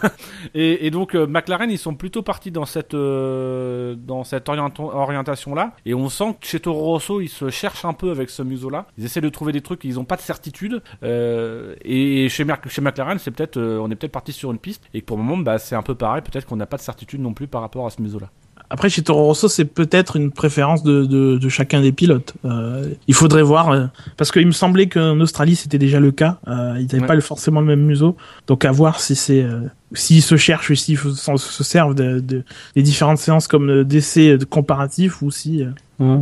[0.54, 5.54] Et, et donc euh, McLaren, ils sont plutôt partis dans cette euh, dans cette orientation
[5.54, 5.72] là.
[5.84, 8.70] Et on sent que chez Toro Rosso, ils se cherchent un peu avec ce museau
[8.70, 8.86] là.
[8.98, 10.82] Ils essaient de trouver des trucs, ils n'ont pas de certitude.
[11.02, 14.84] Et chez, Mer- chez McLaren, c'est peut-être on est peut-être parti sur une piste.
[14.94, 16.22] Et pour le moment, bah, c'est un peu pareil.
[16.22, 18.30] Peut-être qu'on n'a pas de certitude non plus par rapport à ce museau là.
[18.74, 22.34] Après, chez Toro Rosso, c'est peut-être une préférence de, de, de chacun des pilotes.
[22.44, 26.38] Euh, il faudrait voir, euh, parce qu'il me semblait qu'en Australie, c'était déjà le cas.
[26.48, 27.06] Euh, ils n'avaient Ouais.
[27.06, 28.16] pas forcément le même museau.
[28.48, 29.46] Donc, à voir si c'est,
[29.92, 32.42] s'ils se cherchent ou s'ils se se servent de, de-
[32.74, 35.66] des différentes séances comme d'essais comparatifs ou si euh,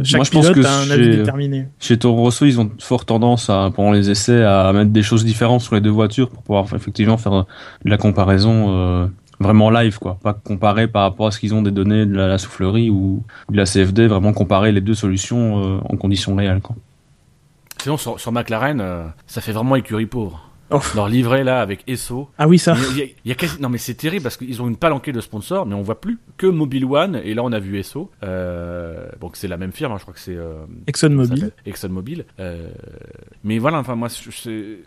[0.05, 1.69] chaque Moi je pense pilote que a un avis déterminé.
[1.81, 5.25] chez Toro Rosso, ils ont fort tendance à, pendant les essais à mettre des choses
[5.25, 7.33] différentes sur les deux voitures pour pouvoir effectivement faire
[7.85, 9.09] de la comparaison
[9.43, 10.19] vraiment live, quoi.
[10.23, 13.57] Pas comparer par rapport à ce qu'ils ont des données de la, soufflerie ou de
[13.57, 16.77] la CFD, vraiment comparer les deux solutions euh, en conditions réelles, quoi.
[17.83, 20.52] Sinon sur, sur McLaren, euh, ça fait vraiment écurie pauvre.
[20.73, 20.81] Oh.
[20.95, 22.29] Leur livret là avec Esso.
[22.39, 22.75] Ah oui, ça.
[22.93, 24.77] Il y a- il y a quasi- Non mais c'est terrible parce qu'ils ont une
[24.77, 27.79] palanquée de sponsors, mais on voit plus que Mobile One et là on a vu
[27.79, 28.11] Esso.
[28.23, 31.53] Euh, donc c'est la même firme, hein, je crois que c'est euh, ExxonMobil.
[31.67, 32.25] ExxonMobil.
[32.41, 32.69] Euh,
[33.45, 34.09] mais voilà, enfin moi,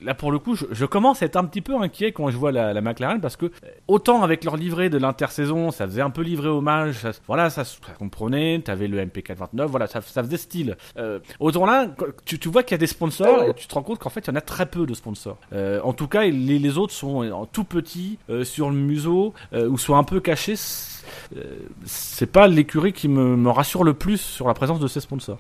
[0.02, 2.38] là pour le coup, je, je commence à être un petit peu inquiet quand je
[2.38, 3.50] vois la, la McLaren parce que euh,
[3.88, 7.64] autant avec leur livret de l'intersaison, ça faisait un peu livret hommage, ça, voilà, ça,
[7.64, 8.62] se- ça comprenait.
[8.64, 10.78] T'avais le MP429, voilà, ça, ça faisait style.
[10.98, 11.88] Euh, autant là,
[12.26, 14.22] tu, tu vois qu'il y a des sponsors et tu te rends compte qu'en fait
[14.22, 15.38] il y en a très peu de sponsors.
[15.54, 19.68] Euh, en tout cas, les, autres sont en tout petits euh, sur le museau euh,
[19.68, 20.56] ou sont un peu cachés.
[20.56, 21.04] C'est-
[21.38, 25.40] euh, pas l'écurie qui me, rassure le plus sur la présence de ces sponsors.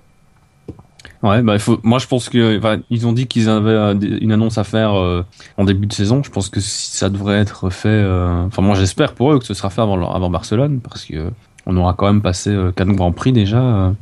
[1.24, 1.80] Ouais, bah faut.
[1.84, 5.24] Moi, je pense que ils ont dit qu'ils avaient euh, une annonce à faire euh,
[5.58, 6.21] en début de saison.
[6.24, 7.88] Je pense que ça devrait être fait.
[7.89, 11.30] euh, Enfin, moi, j'espère pour eux que ce sera fait avant, Barcelone, parce que euh,
[11.65, 13.93] on aura quand même passé euh, quatre grands prix déjà.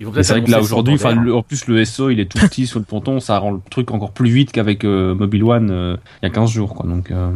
[0.00, 2.78] C'est vrai que là aujourd'hui, enfin, en plus le SO il est tout petit sur
[2.78, 6.26] le ponton, ça rend le truc encore plus vite qu'avec euh, Mobile One euh, il
[6.26, 6.86] y a 15 jours, quoi.
[6.88, 7.30] Donc euh,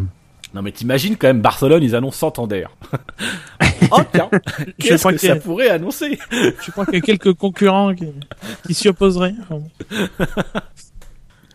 [0.54, 2.66] Non mais t'imagines quand même Barcelone, ils annoncent Santander.
[3.90, 4.28] oh tiens,
[4.78, 8.06] qu'est-ce crois que que- ça pourrait annoncer Je crois qu'il y a quelques concurrents qui,
[8.66, 9.34] qui s'y opposeraient.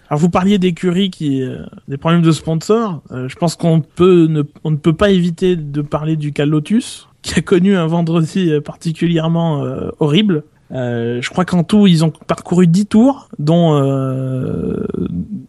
[0.10, 3.02] Alors vous parliez d'écuries qui euh, des problèmes de sponsors.
[3.12, 6.46] Euh, je pense qu'on peut ne on ne peut pas éviter de parler du cas
[6.46, 10.44] Lotus qui a connu un vendredi euh, particulièrement euh, horrible.
[10.72, 14.86] Euh, je crois qu'en tout ils ont parcouru 10 tours, dont euh,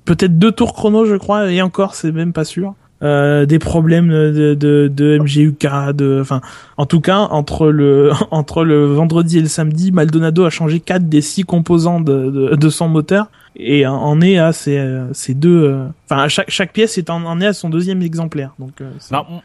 [0.04, 2.74] peut-être deux tours chrono, je crois, et encore c'est même pas sûr.
[3.00, 6.40] Euh, des problèmes de, de, de MGUK, de, enfin,
[6.76, 11.09] en tout cas, entre le, entre le vendredi et le samedi, Maldonado a changé quatre
[11.09, 13.28] des six composants de, de, de son moteur
[13.59, 17.40] et en- est à ces, euh, ces deux, euh, enfin, chaque, chaque pièce est en,
[17.40, 18.55] est à son deuxième exemplaire.
[18.59, 18.90] Donc, euh,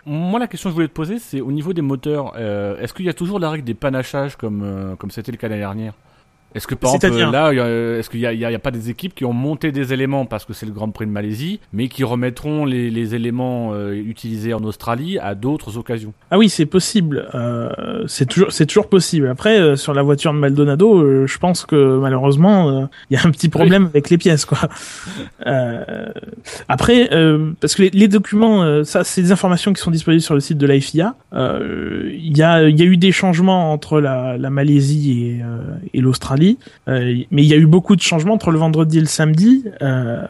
[0.06, 2.94] moi la question que je voulais te poser, c'est au niveau des moteurs, euh, est-ce
[2.94, 5.62] qu'il y a toujours la règle des panachages comme euh, comme c'était le cas l'année
[5.62, 5.94] dernière?
[6.56, 9.72] Est-ce que par exemple là, est-ce qu'il y a, pas des équipes qui ont monté
[9.72, 13.16] des éléments parce que c'est le Grand Prix de Malaisie, mais qui remettront les, les
[13.16, 16.14] éléments euh, utilisés en Australie à d'autres occasions?
[16.32, 17.28] Ah oui, c'est possible.
[17.34, 19.28] Euh, c'est toujours, c'est toujours possible.
[19.28, 23.32] Après, euh, sur la voiture de Maldonado, je pense que malheureusement, il y a un
[23.32, 24.60] petit problème avec les pièces, quoi.
[26.68, 27.10] Après,
[27.60, 30.58] parce que les, les documents, ça, c'est des informations qui sont disponibles sur le site
[30.58, 31.16] de la FIA.
[31.34, 35.42] Euh, Il y a, il y a eu des changements entre la, la Malaisie et,
[35.98, 36.43] et l'Australie.
[36.44, 36.58] Australie.
[36.88, 39.66] Euh, mais il y a eu beaucoup de changements entre le vendredi et le samedi,
[39.82, 40.22] euh,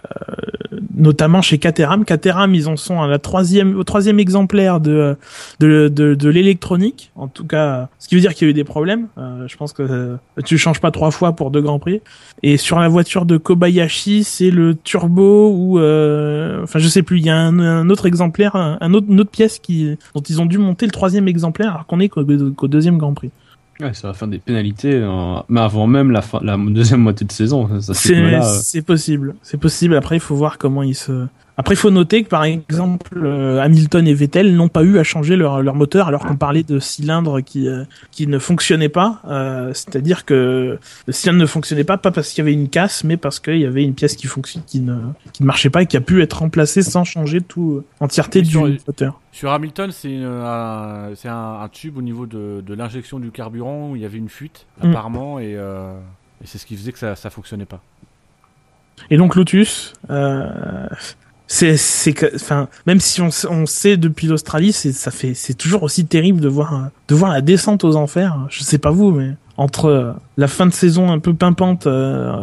[0.95, 2.05] notamment chez Caterham.
[2.05, 5.17] Caterham, ils en sont à la troisième, au troisième exemplaire de
[5.59, 7.11] de, de, de l'électronique.
[7.15, 9.07] En tout cas, ce qui veut dire qu'il y a eu des problèmes.
[9.17, 12.01] Euh, je pense que tu changes pas trois fois pour deux grands prix.
[12.41, 17.19] Et sur la voiture de Kobayashi, c'est le turbo ou, euh, enfin, je sais plus.
[17.19, 20.41] Il y a un, un autre exemplaire, un, autre, une autre pièce qui dont ils
[20.41, 23.31] ont dû monter le troisième exemplaire, alors qu'on est qu'au deuxième Grand Prix.
[23.79, 27.25] Ouais, ça va faire des pénalités, euh, mais avant même la, fin, la deuxième moitié
[27.25, 27.69] de saison.
[27.71, 29.95] Euh, c'est possible, c'est possible.
[29.95, 31.25] Après, il faut voir comment ils se.
[31.55, 35.03] Après, il faut noter que par exemple, euh, Hamilton et Vettel n'ont pas eu à
[35.03, 39.21] changer leur, leur moteur alors qu'on parlait de cylindres qui euh, qui ne fonctionnaient pas.
[39.27, 43.03] Euh, C'est-à-dire que le cylindre ne fonctionnait pas pas parce qu'il y avait une casse,
[43.03, 44.95] mais parce qu'il y avait une pièce qui fonctionne qui ne
[45.31, 48.49] qui ne marchait pas et qui a pu être remplacée sans changer tout entièreté du
[48.49, 49.19] sur- moteur.
[49.31, 54.05] Sur Hamilton, c'est un, tube au niveau de, de l'injection du carburant où il y
[54.05, 54.89] avait une fuite, Mm.
[54.89, 55.93] apparemment, et, euh,
[56.43, 57.81] et c'est ce qui faisait que ça, ça fonctionnait pas.
[59.09, 60.87] Et donc Lotus, euh,
[61.53, 65.53] c'est c'est que- enfin même si on, on sait depuis l'Australie, c'est ça fait c'est
[65.53, 68.47] toujours aussi terrible de voir de voir la descente aux enfers.
[68.49, 72.33] Je sais pas vous, mais entre euh, la fin de saison un peu pimpante euh,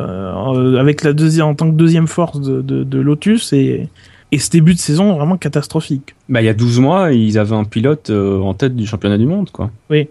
[0.54, 3.88] euh, avec la deuxième en tant que deuxième force de, de, de Lotus et
[4.32, 6.14] et ce début de saison vraiment catastrophique.
[6.28, 9.18] Bah, il y a 12 mois, ils avaient un pilote euh, en tête du championnat
[9.18, 9.72] du monde, quoi.
[9.90, 10.06] Oui.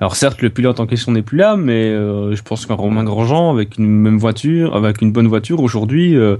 [0.00, 3.04] Alors certes, le pilote en question n'est plus là, mais euh, je pense qu'un Romain
[3.04, 6.38] Grosjean, avec une même voiture, avec une bonne voiture, aujourd'hui, euh,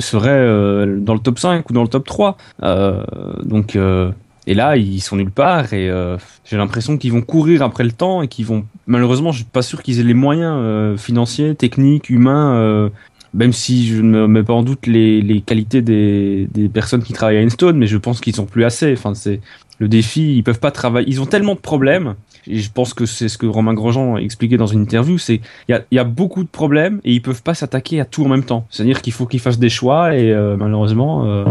[0.00, 2.36] serait euh, dans le top 5 ou dans le top 3.
[2.64, 3.04] Euh,
[3.44, 4.10] donc, euh,
[4.48, 7.92] et là, ils sont nulle part, et euh, j'ai l'impression qu'ils vont courir après le
[7.92, 8.64] temps, et qu'ils vont...
[8.88, 12.90] Malheureusement, je suis pas sûr qu'ils aient les moyens financiers, techniques, humains...
[13.32, 17.12] même si je ne mets pas en doute les, les qualités des, des personnes qui
[17.12, 18.92] travaillent à Enstone, mais je pense qu'ils sont plus assez.
[18.94, 19.40] Enfin, c'est
[19.78, 20.36] le défi.
[20.36, 21.08] Ils peuvent pas travailler.
[21.08, 22.14] Ils ont tellement de problèmes.
[22.50, 25.18] Je pense que c'est ce que Romain Grosjean expliquait dans une interview.
[25.18, 28.28] C'est il y a, beaucoup de problèmes et ils peuvent pas s'attaquer à tout en
[28.28, 28.66] même temps.
[28.70, 31.44] C'est-à-dire qu'il faut qu'ils fassent des choix et euh, malheureusement, euh,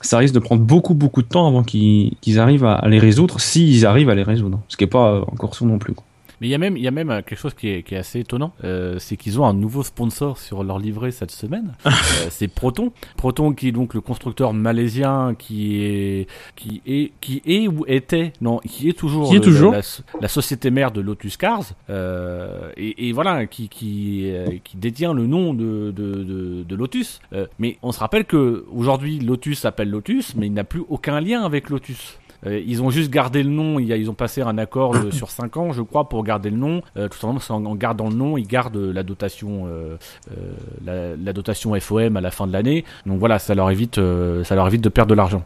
[0.00, 3.86] ça risque de prendre beaucoup beaucoup de temps avant qu'ils arrivent à, les résoudre, s'ils
[3.86, 4.60] arrivent à les résoudre.
[4.68, 5.94] Ce qui est pas euh, encore sûr non plus.
[6.40, 7.94] Mais il y a même, il y a même euh, quelque chose qui est, qui
[7.94, 11.74] est assez étonnant, euh, c'est qu'ils ont un nouveau sponsor sur leur livret cette semaine.
[11.86, 11.90] Euh,
[12.30, 12.92] c'est Proton.
[13.16, 18.32] Proton qui est donc le constructeur malaisien qui est, qui est, qui est ou était,
[18.40, 19.72] non, qui est toujours, Qui est le- toujours.
[19.72, 19.80] La,
[20.20, 24.30] la société mère de Lotus Cars, euh, et, et voilà, qui, qui,
[24.64, 27.20] qui détient le nom de, de, de, de Lotus.
[27.58, 31.42] Mais on se rappelle que aujourd'hui Lotus s'appelle Lotus, mais il n'a plus aucun lien
[31.44, 32.18] avec Lotus.
[32.46, 35.56] Euh, ils ont juste gardé le nom, ils ont passé un accord de- sur 5
[35.56, 36.82] ans, je crois, pour garder le nom.
[36.96, 39.96] Euh, tout simplement, en, en gardant le nom, ils gardent la dotation, euh,
[40.32, 40.52] euh,
[40.84, 42.84] la, la dotation FOM à la fin de l'année.
[43.06, 45.42] Donc voilà, ça leur évite, euh, ça leur évite de perdre de l'argent.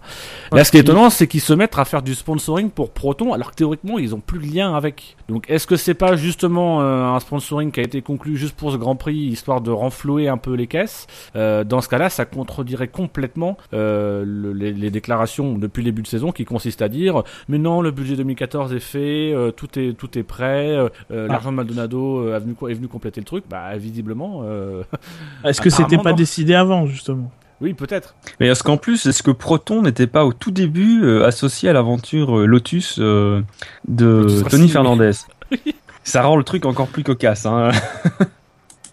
[0.53, 3.33] Là, ce qui est étonnant, c'est qu'ils se mettent à faire du sponsoring pour Proton,
[3.33, 5.17] alors que théoriquement, ils ont plus de lien avec.
[5.29, 8.73] Donc, est-ce que c'est pas justement euh, un sponsoring qui a été conclu juste pour
[8.73, 11.07] ce Grand Prix, histoire de renflouer un peu les caisses?
[11.37, 16.03] Euh, Dans ce cas-là, ça contredirait complètement euh, le- les, les déclarations depuis le début
[16.03, 19.79] de saison qui consistent à dire mais non, le budget 2014 est fait, euh, tout
[19.79, 23.25] est tout est prêt, euh, euh, l'argent de Maldonado euh, venu, est venu compléter le
[23.27, 23.45] truc.
[23.49, 24.83] Bah, visiblement, euh,
[25.45, 26.17] Est-ce que c'était pas non.
[26.17, 27.31] décidé avant justement?
[27.61, 28.15] Oui, peut-être.
[28.39, 31.75] Mais est-ce qu'en plus, est-ce que Proton n'était pas au tout début euh, associé à
[31.75, 33.43] l'aventure euh, Lotus euh,
[33.87, 34.69] de Lotus Tony.
[34.69, 35.13] Fernandez?
[36.03, 37.45] Ça rend le truc encore plus cocasse.
[37.45, 37.71] Hein.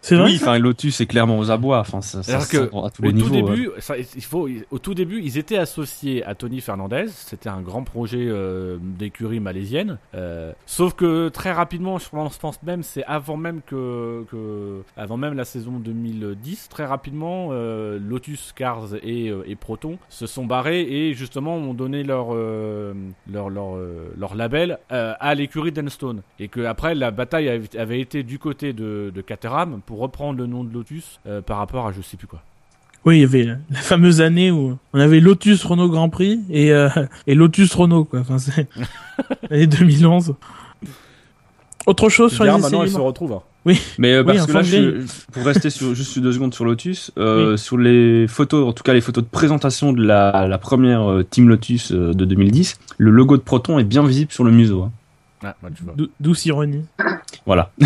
[0.08, 1.80] C'est vrai Oui, enfin Lotus est clairement aux abois.
[1.80, 3.28] Enfin, ça, que à tous les au niveaux.
[3.28, 3.42] tout ouais.
[3.42, 7.08] début, ça, il faut, au tout début, ils étaient associés à Tony Fernandez.
[7.10, 9.98] C'était un grand projet euh, d'écurie malaisienne.
[10.16, 15.34] Euh, sauf que très rapidement, je pense, même, c'est avant même que, que, avant même
[15.34, 20.82] la saison 2010, très rapidement, euh, Lotus, Cars et, euh, et Proton se sont barrés
[20.82, 22.94] et justement ont donné leur euh,
[23.30, 26.22] leur leur, euh, leur label euh, à l'écurie d'Enstone.
[26.40, 30.38] Et que après la bataille avait, avait été du côté de, de Caterham pour reprendre
[30.40, 32.42] le nom de Lotus euh, par rapport à je sais plus quoi.
[33.06, 36.72] Oui, il y avait la- fameuse année où on avait Lotus Renault Grand Prix et,
[36.74, 36.90] euh,
[37.26, 38.20] et Lotus Renault, quoi.
[38.20, 38.68] Enfin, c'est
[39.50, 40.36] l'année 2011.
[41.86, 43.34] Autre chose sur les essais maintenant, ils se libres retrouvent.
[43.34, 43.42] hein.
[43.98, 47.12] Mais euh, Oui, parce que là, je- pour rester sur, juste deux secondes sur Lotus,
[47.18, 51.22] euh, sur les photos, en tout cas les photos de présentation de la, la première
[51.30, 54.84] Team Lotus de 2010, le logo de Proton est bien visible sur le museau.
[54.84, 54.92] hein.
[55.44, 55.94] Ah, bah, tu vois.
[55.96, 56.84] Dou- Douce ironie.
[57.46, 57.72] Voilà.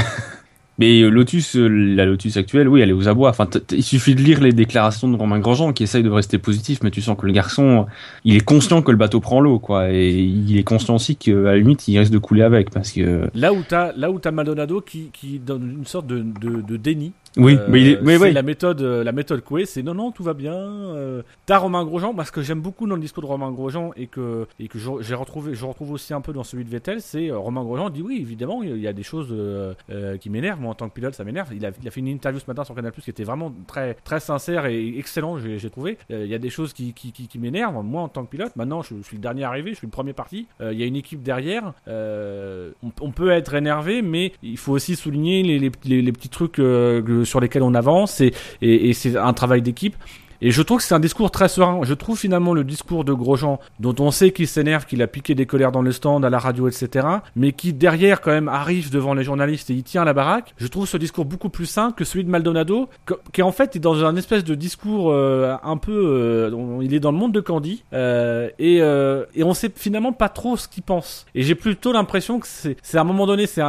[0.80, 3.30] Mais euh, Lotus, euh, la Lotus actuelle, oui, elle est aux abois.
[3.30, 6.80] Enfin, il suffit de lire les déclarations de Romain Grosjean qui essaye de rester positif,
[6.82, 7.86] mais tu sens que le garçon,
[8.24, 11.34] il est conscient que le bateau prend l'eau, quoi, et il est conscient aussi qu'à
[11.34, 14.32] la limite, il risque de couler avec, parce que Là où t'as là où t'as
[14.32, 18.02] Maldonado qui qui donne une sorte de, de, de déni Oui, Euh, mais il est,
[18.02, 18.32] mais ouais.
[18.34, 20.54] la méthode, euh, la méthode Coué, c'est non, non, tout va bien.
[20.54, 23.92] Euh, T'as Romain Grosjean, moi ce que j'aime beaucoup dans le discours de Romain Grosjean
[23.96, 27.00] et que et que j'ai retrouvé, je retrouve aussi un peu dans celui de Vettel,
[27.02, 29.74] c'est euh, Romain Grosjean dit oui, évidemment, il y a des choses euh,
[30.20, 30.60] qui m'énervent.
[30.60, 31.50] Moi en tant que pilote, ça m'énerve.
[31.56, 33.94] Il a, il a fait une interview ce matin sur Canal qui était vraiment très
[34.04, 35.38] très sincère et excellent.
[35.40, 35.98] J'ai trouvé.
[36.10, 37.82] Il y a des choses qui qui, qui, qui m'énervent.
[37.84, 39.92] Moi en tant que pilote, maintenant je, je suis le dernier arrivé, je suis le
[39.92, 40.48] premier parti.
[40.60, 41.74] Il y a une équipe derrière.
[41.88, 46.30] On, on peut être énervé, mais il faut aussi souligner les, les, les- les petits
[46.30, 49.96] trucs que- sur lesquels on avance et, c'est un travail d'équipe.
[50.42, 51.82] Et je trouve que c'est un discours très serein.
[51.84, 55.36] Je trouve finalement le discours de Grosjean, dont on sait qu'il s'énerve, qu'il a piqué
[55.36, 58.92] des colères dans le stand, à la radio, etc., mais qui derrière quand même arrive
[58.92, 60.54] devant les journalistes et il tient la baraque.
[60.58, 62.90] Je trouve ce discours beaucoup plus sain que celui de Maldonado,
[63.34, 67.00] qui en fait est dans un espèce de discours euh, un peu, euh, il est
[67.00, 70.68] dans le monde de Candy euh, et, euh, et on sait finalement pas trop ce
[70.68, 71.26] qu'il pense.
[71.36, 73.62] Et j'ai plutôt l'impression que c'est, à un moment donné, c'est-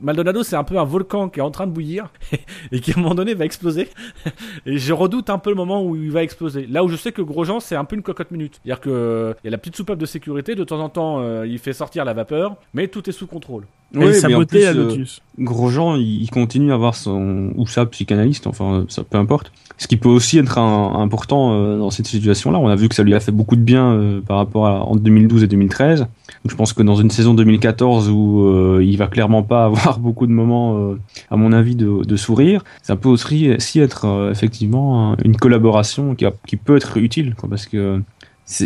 [0.00, 2.08] Maldonado, c'est un peu un volcan qui est en train de bouillir
[2.72, 3.88] et qui à un moment donné va exploser.
[4.66, 6.66] Et je redoute un peu le moment où il va exploser.
[6.70, 8.60] Là où je sais que Grosjean, c'est un peu une cocotte minute.
[8.62, 11.20] C'est-à-dire que euh, il y a la petite soupape de sécurité, de temps en temps,
[11.20, 13.64] euh, il fait sortir la vapeur, mais tout est sous contrôle.
[14.12, 15.20] Sa mais en beauté plus, à euh, Lotus.
[15.38, 19.52] Grosjean, il, il continue à avoir son ou sa psychanalyste, enfin ça peu importe.
[19.78, 22.58] Ce qui peut aussi être un- important euh, dans cette situation-là.
[22.58, 24.80] On a vu que ça lui a fait beaucoup de bien euh, par rapport à
[24.84, 26.06] entre 2012 et 2013.
[26.44, 29.98] Donc, je pense que dans une saison 2014 où euh, il va clairement pas avoir
[29.98, 30.98] beaucoup de moments, euh,
[31.30, 35.36] à mon avis, de, de sourire, ça peut aussi, aussi être euh, effectivement un- une
[35.36, 38.00] collaboration qui, a- qui peut être utile, quoi, parce que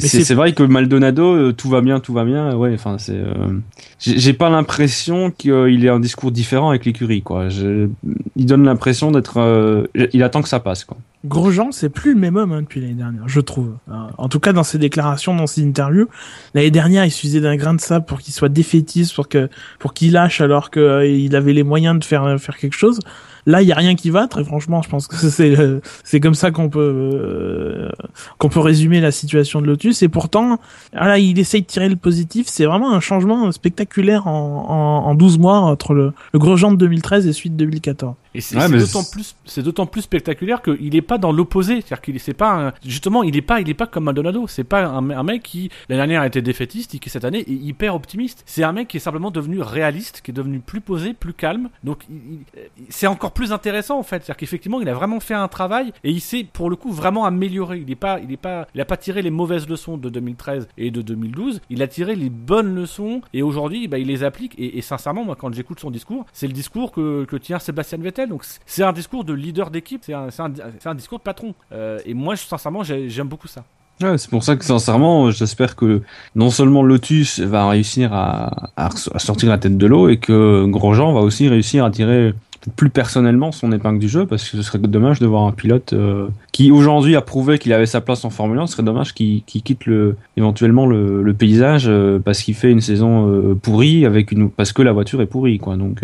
[0.01, 2.57] c'est vrai que Maldonado, euh, tout va bien, tout va bien.
[2.57, 3.13] Ouais, enfin c'est.
[3.15, 3.61] euh,
[4.01, 7.49] j'ai j'ai pas l'impression qu'il ait un discours différent avec l'écurie, quoi.
[7.49, 7.89] Je-
[8.35, 9.37] il donne l'impression d'être.
[9.39, 10.97] euh, il attend que ça passe, quoi.
[11.25, 13.77] Grosjean, c'est plus le même homme hein, depuis l'année dernière, je trouve.
[13.91, 16.07] Euh, En tout cas, dans ses déclarations, dans ses interviews,
[16.55, 19.49] l'année dernière, il suffisait d'un grain de sable pour qu'il soit défaitiste, pour que
[19.81, 23.01] pour qu'il lâche alors que euh, il avait les moyens de faire faire quelque chose.
[23.47, 24.29] Là, il y a rien qui va.
[24.29, 27.89] Très franchement, je pense que c'est euh, c'est comme ça qu'on peut euh,
[28.39, 30.03] qu'on peut résumer la situation de Lotus.
[30.03, 30.61] Et pourtant,
[30.93, 32.47] voilà, il essaye de tirer le positif.
[32.49, 36.77] C'est vraiment un changement spectaculaire en, en, en 12 mois entre le, le Grosjean de
[36.77, 38.15] 2013 et celui de 2014.
[38.35, 42.01] Et c'est Ouais, d'autant plus, c'est d'autant plus spectaculaire qu'il est pas dans l'opposé, c'est-à-dire
[42.01, 44.47] qu'il c'est pas un- justement, il est pas, il est pas comme Maldonado.
[44.47, 47.51] C'est pas un, un mec qui l'année dernière était défaitiste et qui cette année est
[47.53, 48.43] hyper optimiste.
[48.47, 51.69] C'est un mec qui est simplement devenu réaliste, qui est devenu plus posé, plus calme.
[51.85, 52.05] Donc
[52.89, 56.11] c'est encore plus intéressant en fait, c'est-à-dire qu'effectivement il a vraiment fait un travail et
[56.11, 57.79] il s'est pour le coup vraiment amélioré.
[57.85, 60.69] Il est pas, il est pas, il a pas tiré les mauvaises leçons de 2013
[60.79, 61.61] et de 2012.
[61.71, 64.55] Il a tiré les bonnes leçons et aujourd'hui bah, il les applique.
[64.59, 67.99] Et, et sincèrement, moi quand j'écoute son discours, c'est le discours que, que tient Sébastien
[67.99, 68.18] Vettel.
[68.27, 71.55] Donc c'est- un discours de leader d'équipe, c'est un, discours de patron.
[71.73, 73.65] Euh, et moi, sincèrement, j'ai- j'aime beaucoup ça.
[74.01, 76.03] C'est pour ça que sincèrement, j'espère que
[76.37, 81.21] non seulement Lotus va réussir à, sortir la tête de l'eau et que Grosjean va
[81.21, 82.33] aussi réussir à tirer
[82.77, 85.95] plus personnellement son épingle du jeu parce que ce serait dommage de voir un pilote
[85.95, 89.15] euh, qui aujourd'hui a prouvé qu'il avait sa place en Formule 1 ce serait dommage
[89.15, 94.51] qu'il quitte le éventuellement le, paysage euh, parce qu'il fait une saison pourrie avec une
[94.51, 96.03] parce que la voiture est pourrie quoi donc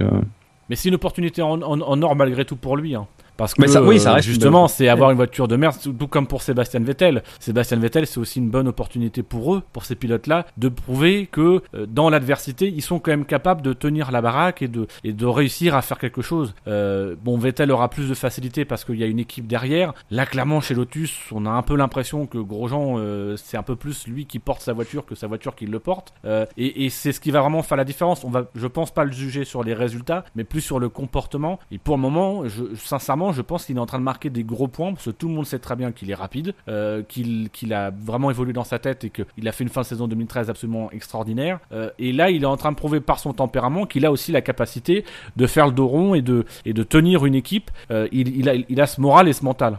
[0.68, 2.94] Mais c'est une opportunité en, or malgré tout pour lui.
[2.94, 3.06] Hein.
[3.36, 5.74] Parce que Mais ça- oui, ça euh, reste justement, c'est avoir une voiture de merde,
[5.98, 7.22] tout comme pour Sébastien Vettel.
[7.40, 11.62] Sébastien Vettel, c'est aussi une bonne opportunité pour eux, pour ces pilotes-là, de prouver que
[11.74, 15.12] euh, dans l'adversité, ils sont quand même capables de tenir la baraque et de et
[15.12, 16.54] de réussir à faire quelque chose.
[16.68, 19.94] Euh, bon, Vettel aura plus de facilité parce qu'il y a une équipe derrière.
[20.10, 23.76] Là, clairement, chez Lotus, on a un peu l'impression que Grosjean, euh, c'est un peu
[23.76, 26.12] plus lui qui porte sa voiture que sa voiture qui le porte.
[26.56, 28.24] Et et c'est ce qui va vraiment faire la différence.
[28.24, 31.58] On va, je pense pas le juger sur les résultats, mais plus sur le comportement.
[31.70, 34.44] Et pour le moment, je, sincèrement, je pense qu'il est en train de marquer des
[34.44, 37.72] gros points parce que tout le monde sait très bien qu'il est rapide, euh, qu'il
[37.72, 40.50] a vraiment évolué dans sa tête et qu'il a fait une fin de saison 2013
[40.50, 41.60] absolument extraordinaire.
[41.72, 44.32] Euh, et là, il est en train de prouver par son tempérament qu'il a aussi
[44.32, 45.04] la capacité
[45.36, 46.44] de faire le dos rond et de,
[46.84, 47.70] tenir une équipe.
[47.90, 49.78] Euh, il, a, il a ce moral et ce mental.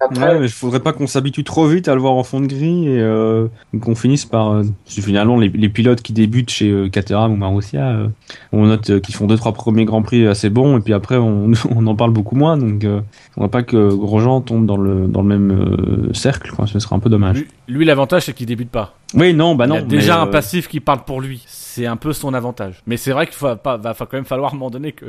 [0.00, 2.40] Après, Ouais, mais il faudrait pas qu'on s'habitue trop vite à le voir en fond
[2.40, 3.48] de grille et euh,
[3.80, 4.52] qu'on finisse par.
[4.52, 8.08] euh, finalement, les, les pilotes qui débutent chez euh, Caterham ou Marussia, euh,
[8.52, 11.16] on note euh, qu'ils font deux trois premiers grands prix assez bons et puis après
[11.16, 12.56] on, on en parle beaucoup moins.
[12.56, 13.00] Donc, euh,
[13.34, 16.52] faudrait pas que Grosjean tombe dans le dans le même euh, cercle.
[16.52, 17.44] Quoi, ce serait un peu dommage.
[17.66, 18.94] Lui, l'avantage, c'est qu'il débute pas.
[19.14, 19.76] Oui, non, bah non.
[19.76, 21.42] il a déjà un passif qui parle pour lui.
[21.46, 22.82] C'est un peu son avantage.
[22.86, 25.06] Mais c'est vrai qu'il va, pas, va quand même falloir à un moment donné que,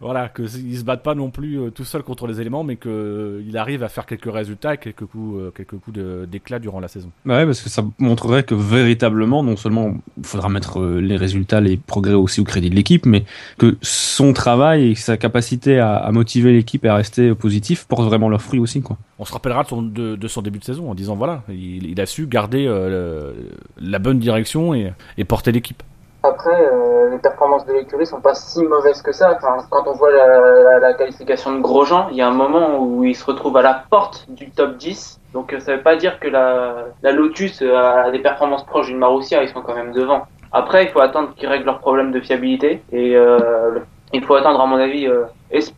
[0.00, 2.76] voilà, que il se batte pas non plus euh, tout seul contre les éléments, mais
[2.76, 6.58] que euh, il arrive à faire quelques résultats, et quelques coups, euh, quelques coups d'éclat
[6.58, 7.10] durant la saison.
[7.24, 11.60] bah Ouais, parce que ça montrerait que véritablement, non seulement il faudra mettre les résultats,
[11.60, 13.24] les progrès aussi au crédit de l'équipe, mais
[13.58, 18.06] que son travail et sa capacité à, à motiver l'équipe et à rester positif portent
[18.06, 18.98] vraiment leurs fruits aussi, quoi.
[19.18, 21.86] On se rappellera de son, de, de son début de saison en disant voilà, il,
[21.86, 23.32] il a su garder euh,
[23.80, 25.82] la bonne direction et, et porter l'équipe.
[26.22, 29.36] Après euh, les performances de l'écurie sont pas si mauvaises que ça.
[29.36, 32.78] Enfin, quand on voit la, la- la qualification de Grosjean, il y a un moment
[32.80, 35.20] où il se retrouve à la porte du top 10.
[35.32, 38.98] Donc euh, ça veut pas dire que la, la Lotus a des performances proches d'une
[38.98, 40.22] Marussia, ils sont quand même devant.
[40.52, 43.78] Après, il faut attendre qu'ils règlent leurs problèmes de fiabilité et euh,
[44.14, 45.24] il faut attendre, à mon avis, euh,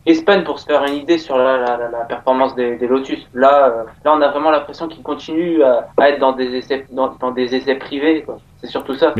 [0.05, 3.19] Espagne pour se faire une idée sur la, performance des, Lotus.
[3.33, 8.25] Là, euh, là, on a vraiment l'impression qu'ils continuent à, être dans des essais, privés.
[8.61, 9.13] C'est surtout ça.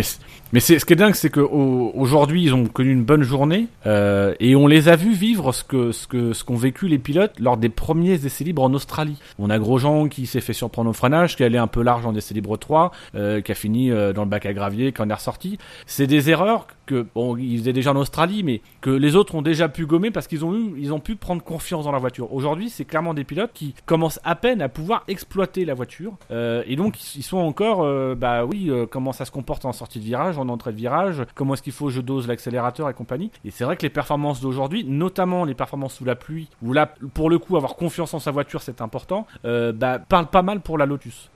[0.54, 4.56] Mais, ce qui est dingue, c'est qu'aujourd'hui, ils ont connu une bonne journée euh, et
[4.56, 8.62] on les a vus vivre ce qu'ont vécu les pilotes lors des premiers essais libres
[8.62, 9.18] en Australie.
[9.40, 12.14] On a Grosjean qui s'est fait surprendre au freinage, qui allait un peu large en
[12.14, 15.14] essais libres 3, euh, qui a fini dans le bac à gravier, qui en est
[15.14, 15.58] ressorti.
[15.88, 19.70] C'est des erreurs que bon, faisaient déjà en Australie, mais que les autres ont déjà
[19.70, 22.34] pu gommer parce qu'ils ont eu, ils ont pu prendre confiance dans la voiture.
[22.34, 26.64] Aujourd'hui, c'est clairement des pilotes qui commencent à peine à pouvoir exploiter la voiture euh,
[26.66, 30.00] et donc ils sont encore, euh, bah oui, euh, comment ça se comporte en sortie
[30.00, 33.32] de virage, en entrée de virage, comment est-ce qu'il faut je dose l'accélérateur et compagnie.
[33.46, 36.94] Et c'est vrai que les performances d'aujourd'hui, notamment les performances sous la pluie, où là,
[37.14, 40.62] pour le coup, avoir confiance en sa voiture, c'est important, euh, bah, parle pas mal
[40.62, 41.30] pour la Lotus.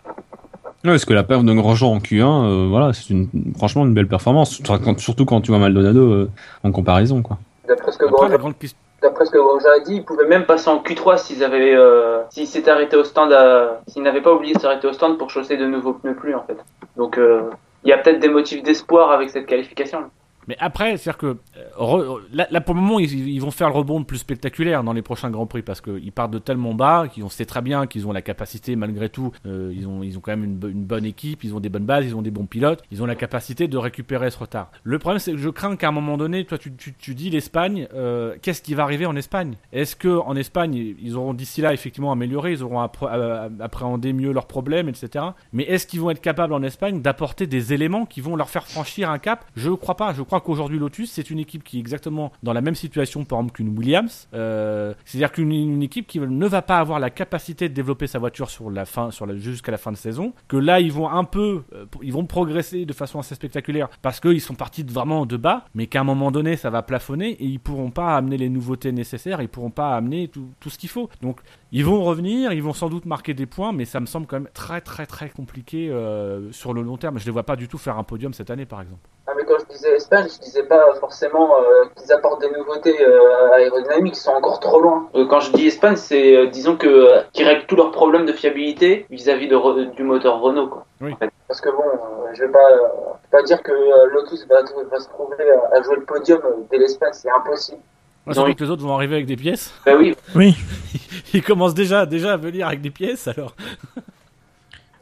[0.84, 3.28] Ouais, parce que la perf de Grosjean en Q1, euh, voilà, c'est une,
[3.58, 4.62] franchement une belle performance.
[4.98, 6.30] Surtout quand tu vois Maldonado euh,
[6.64, 7.40] en comparaison, quoi.
[7.68, 8.78] Après, la grande question.
[9.06, 12.48] D'après ce que a dit, ils pouvaient même passer en Q3 s'ils avaient, euh, s'ils
[12.48, 15.58] s'étaient arrêtés au stand, à- s'ils n'avaient pas oublié de s'arrêter au stand pour chausser
[15.58, 16.58] de nouveaux pneus plus en fait.
[16.98, 17.44] Donc euh,
[17.84, 20.10] il y a peut-être des motifs d'espoir avec cette qualification.
[20.48, 21.38] Mais après, c'est-à-dire que
[21.80, 25.30] euh, là, pour le moment, ils, vont faire le rebond plus spectaculaire dans les prochains
[25.32, 28.12] grands prix parce qu'ils partent de tellement bas qu'ils on sait très bien qu'ils ont
[28.12, 31.06] la capacité, malgré tout, euh, ils ont ils ont quand même une, bo- une bonne
[31.06, 33.68] équipe, ils ont des bonnes bases, ils ont des bons pilotes, ils ont la capacité
[33.68, 34.72] de récupérer ce retard.
[34.84, 37.30] Le problème, c'est que je crains qu'à un moment donné, toi, tu, tu, tu dis
[37.30, 39.56] l'Espagne, euh, qu'est-ce qui va arriver en Espagne?
[39.74, 44.32] Est-ce que en Espagne, ils auront d'ici là effectivement amélioré, ils auront euh, appréhendé mieux
[44.32, 45.26] leurs problèmes, etc.
[45.54, 48.68] Mais est-ce qu'ils vont être capables en Espagne d'apporter des éléments qui vont leur faire
[48.68, 49.46] franchir un cap?
[49.56, 50.14] Je ne crois pas.
[50.14, 53.40] Je crois qu'aujourd'hui Lotus, c'est une équipe qui est exactement dans la même situation, par
[53.40, 54.28] exemple, qu'une Williams.
[54.34, 58.20] Euh, C'est-à-dire qu'une une équipe qui ne va pas avoir la capacité de développer sa
[58.20, 60.34] voiture sur la fin, la, jusqu'à la fin de saison.
[60.48, 64.20] Que là, ils vont un peu, euh, ils vont progresser de façon assez spectaculaire parce
[64.20, 67.46] qu'ils sont partis vraiment de bas, mais qu'à un moment donné, ça va plafonner et
[67.46, 71.10] ils pourront pas amener les nouveautés nécessaires, ils pourront pas amener tout ce qu'il faut.
[71.22, 71.42] Donc,
[71.72, 74.38] ils vont revenir, ils vont sans doute marquer des points, mais ça me semble quand
[74.38, 77.20] même très très très compliqué euh, sur le long terme.
[77.20, 79.02] Je les vois pas du tout faire un podium cette année, par exemple.
[79.28, 82.96] Ah, mais quand je disais Espagne, je disais pas forcément euh, qu'ils apportent des nouveautés
[83.02, 85.10] euh, aérodynamiques, ils sont encore trop loin.
[85.16, 88.26] Euh, quand je dis Espagne, c'est euh, disons que euh, qu'ils règlent tous leurs problèmes
[88.28, 90.68] de fiabilité vis-à-vis du moteur Renault.
[90.68, 91.14] Quoi, Oui.
[91.14, 91.32] en fait.
[91.48, 92.88] Parce que bon, euh, je vais pas, euh,
[93.32, 95.36] pas dire que euh, Lotus va, va se trouver
[95.74, 97.82] à, à jouer le podium dès l'Espagne, c'est impossible.
[98.28, 99.74] Ont surtout que les autres vont arriver avec des pièces.
[99.86, 100.56] Bah oui, Oui.
[101.34, 103.56] Ils commencent déjà, déjà à venir avec des pièces, alors.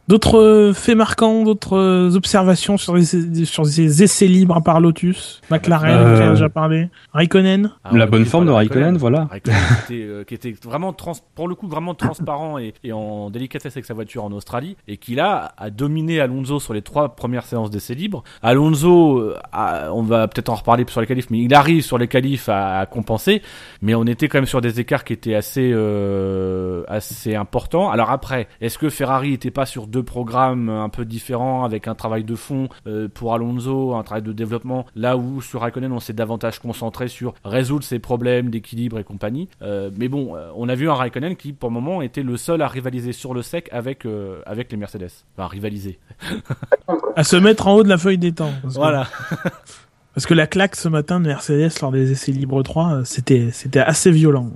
[0.10, 5.40] D'autres euh, faits marquants, d'autres euh, observations sur les, sur ces essais libres par Lotus,
[5.50, 7.72] McLaren, Euh, qui a déjà parlé, Raikkonen.
[7.86, 9.30] Ah, la on bonne forme de Raikkonen, voilà.
[9.32, 12.92] Raikkonen qui, était, euh, qui était vraiment trans, pour le coup vraiment transparent et, et
[12.92, 16.82] en délicatesse avec sa voiture en Australie et qui là a dominé Alonso sur les
[16.82, 18.24] trois premières séances d'essais libres.
[18.42, 22.10] Alonso, a- on va peut-être en reparler sur les qualifs, mais il arrive sur les
[22.10, 23.42] qualifs à, à compenser,
[23.82, 27.90] mais on était quand même sur des écarts qui étaient assez euh, assez importants.
[27.90, 31.96] Alors après, est-ce que Ferrari était pas sur deux programmes un peu différents avec un
[31.96, 36.00] travail de fond euh, pour Alonso, un travail de développement, là où sur Raikkonen on
[36.02, 39.48] s'est davantage concentré sur résoudre ses problèmes d'équilibre et compagnie.
[39.62, 42.36] Euh, mais bon, euh, on a vu un Raikkonen qui pour le moment était le
[42.36, 44.06] seul à rivaliser sur le sec avec
[44.46, 45.12] avec les Mercedes.
[45.38, 46.00] Enfin rivaliser.
[47.16, 48.52] À se mettre en haut de la feuille des temps.
[48.64, 49.08] Parce que- Voilà.
[50.16, 53.50] Parce que la claque ce matin de Mercedes lors des essais libres 3, euh, c'était,
[53.52, 54.52] c'était assez violent.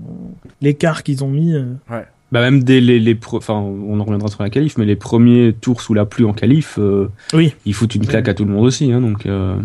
[0.61, 1.53] L'écart qu'ils ont mis.
[1.53, 1.73] euh,
[2.31, 4.97] Bah même dès les, les pro- enfin on en reviendra sur la qualif, mais les
[4.97, 7.53] premiers tours sous la pluie en qualif, euh, Oui.
[7.65, 9.25] ils foutent une claque à tout le monde aussi, hein, donc.
[9.25, 9.55] euh,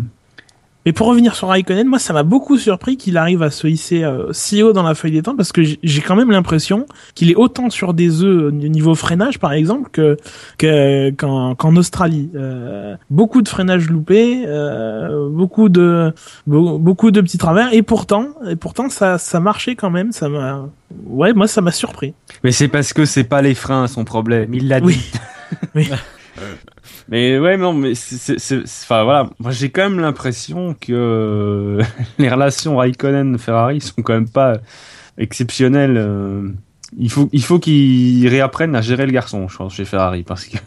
[0.85, 4.03] Mais pour revenir sur Raikkonen, moi ça m'a beaucoup surpris qu'il arrive à se hisser
[4.03, 7.31] euh, si haut dans la feuille des temps parce que j'ai- quand même l'impression qu'il
[7.31, 10.17] est autant sur des œufs au niveau freinage par exemple que
[10.57, 12.29] que- qu'en qu'en Australie.
[12.35, 16.13] Euh, beaucoup de freinage loupé, euh, beaucoup de
[16.49, 20.11] be- beaucoup de petits travers et pourtant et pourtant ça ça marchait quand même.
[20.11, 20.67] Ça m'a
[21.07, 22.13] ouais moi ça m'a surpris.
[22.43, 24.99] Mais c'est parce que c'est pas les freins son problème, il l'a dit.
[25.75, 25.87] Oui.
[27.09, 31.83] Mais ouais, non, mais c'est- enfin voilà, moi j'ai quand même l'impression que euh,
[32.17, 34.57] les relations Raikkonen-Ferrari sont quand même pas
[35.17, 35.97] exceptionnelles.
[35.97, 36.49] euh.
[36.97, 40.45] Il faut, il faut qu'ils réapprennent à gérer le garçon, je pense, chez Ferrari, parce
[40.45, 40.57] que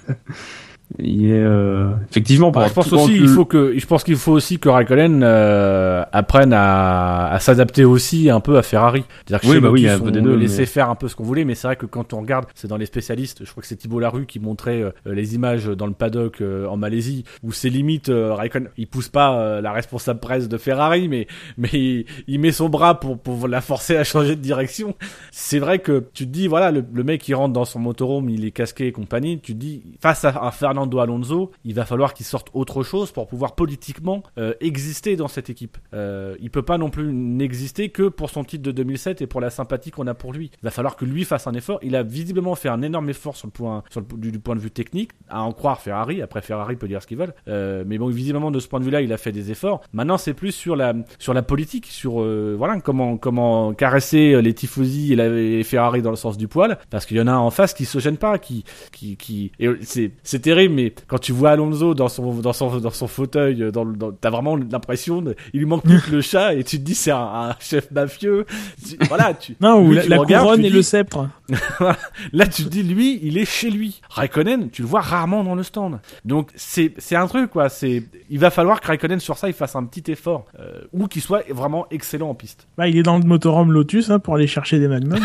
[0.99, 2.51] il est euh, effectivement.
[2.51, 5.22] Bah, je pense aussi, que- il faut que, je pense qu'il faut aussi que Raikkonen
[5.22, 9.05] euh, apprenne à, à s'adapter aussi un peu à Ferrari.
[9.26, 11.24] C'est-à-dire que Oui, chez bah oui, on deux, laissait mais- faire un peu ce qu'on
[11.24, 13.44] voulait, mais c'est vrai que quand on regarde, c'est dans les spécialistes.
[13.44, 16.66] Je crois que c'est Thibault Larue qui montrait euh, les images dans le paddock euh,
[16.66, 20.57] en Malaisie où c'est limite euh, Raikkonen, il pousse pas euh, la responsable presse de
[20.57, 21.26] Ferrari, mais
[21.59, 24.94] mais il, il met son bras pour pour la forcer à changer de direction.
[25.30, 28.28] C'est vrai que tu te dis voilà le, le mec qui rentre dans son motorhome,
[28.30, 29.40] il est casqué et compagnie.
[29.40, 33.12] Tu te dis face à un Fernando Alonso, il va falloir qu'il sorte autre chose
[33.12, 35.78] pour pouvoir politiquement euh, exister dans cette équipe.
[35.95, 39.41] Euh, il peut pas non plus n'exister que pour son titre de 2007 et pour
[39.41, 40.51] la sympathie qu'on a pour lui.
[40.55, 41.78] Il va falloir que lui fasse un effort.
[41.82, 43.82] Il a visiblement fait un énorme effort sur le point,
[44.16, 46.22] du, point de vue technique, à en croire Ferrari.
[46.22, 48.84] Après Ferrari peut dire ce qu'ils veulent, Euh, mais bon visiblement de ce point de
[48.84, 49.82] vue-là, il a fait des efforts.
[49.93, 54.55] Maintenant c'est plus sur la sur la politique, sur euh, voilà comment comment caresser les
[54.55, 57.74] tifosi et, Ferrari dans le sens du poil, parce qu'il y en a en face
[57.74, 62.09] qui se gêne pas, qui qui qui c'est c'est mais quand tu vois Alonso dans
[62.09, 66.01] son dans son dans son fauteuil, dans, dans t'as vraiment l'impression, il lui manque plus
[66.01, 67.19] que le chat et tu te dis c'est un,
[67.51, 68.45] un chef mafieux.
[68.87, 70.83] Tu- voilà, tu Non, ou lui, la, tu la regardes, couronne tu et dis- le
[70.83, 71.29] sceptre.
[72.33, 74.01] Là, tu te dis, lui, il est chez lui.
[74.11, 76.01] Raikkonen, tu le vois rarement dans le stand.
[76.25, 77.69] Donc, c'est, c'est un truc, quoi.
[77.69, 80.47] C'est, il va falloir que Raikkonen, sur ça, il fasse un petit effort.
[80.59, 82.67] Euh, ou qu'il soit vraiment excellent en piste.
[82.77, 85.21] Bah, il est dans le motorhome Lotus hein, pour aller chercher des magnums.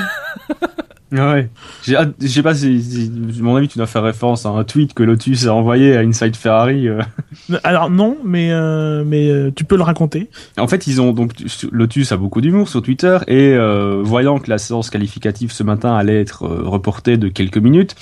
[1.12, 1.50] Ouais.
[1.84, 4.94] J'ai Je sais pas si, si- mon avis, tu dois faire référence à un tweet
[4.94, 6.88] que Lotus a envoyé à Inside Ferrari.
[6.88, 7.02] euh.
[7.64, 10.30] Alors non, mais euh, mais euh, tu peux le raconter.
[10.58, 11.34] En fait, ils ont donc
[11.72, 15.94] Lotus a beaucoup d'humour sur Twitter et euh, voyant que la séance qualificative ce matin
[15.96, 17.96] allait être euh, reportée de quelques minutes,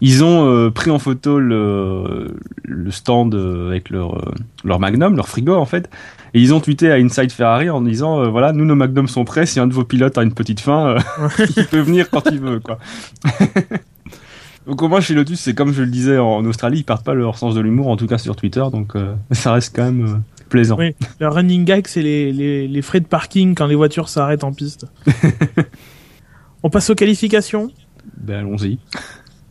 [0.00, 2.34] ils ont euh, pris en photo le,
[2.64, 4.32] le stand euh, avec leur euh,
[4.64, 5.90] leur Magnum, leur frigo en fait,
[6.34, 9.24] et ils ont tweeté à Inside Ferrari en disant euh, voilà, nous nos Magnums sont
[9.24, 12.22] prêts, si un de vos pilotes a une petite faim, euh, il peut venir quand
[12.30, 12.78] il veut quoi.
[14.66, 17.14] Donc au moins chez Lotus, c'est comme je le disais en Australie, ils perdent pas
[17.14, 20.22] leur sens de l'humour, en tout cas sur Twitter, donc euh, ça reste quand même
[20.48, 20.76] plaisant.
[20.78, 20.94] Oui.
[21.18, 24.52] Le running gag, c'est les, les, les frais de parking quand les voitures s'arrêtent en
[24.52, 24.86] piste.
[26.62, 27.70] On passe aux qualifications.
[28.18, 28.78] Ben allons-y.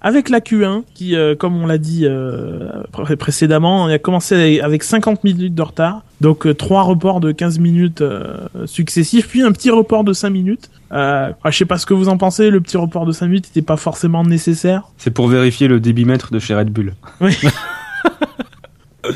[0.02, 4.62] Avec la Q1, qui, euh, comme on l'a dit euh, pré- précédemment, on a commencé
[4.62, 6.04] avec 50 minutes de retard.
[6.22, 10.30] Donc euh, trois reports de 15 minutes euh, successifs, puis un petit report de 5
[10.30, 10.70] minutes.
[10.94, 13.48] Euh, je sais pas ce que vous en pensez, le petit report de 5 minutes
[13.48, 14.84] n'était pas forcément nécessaire.
[14.98, 16.94] C'est pour vérifier le débitmètre de chez Red Bull.
[17.20, 17.36] Oui.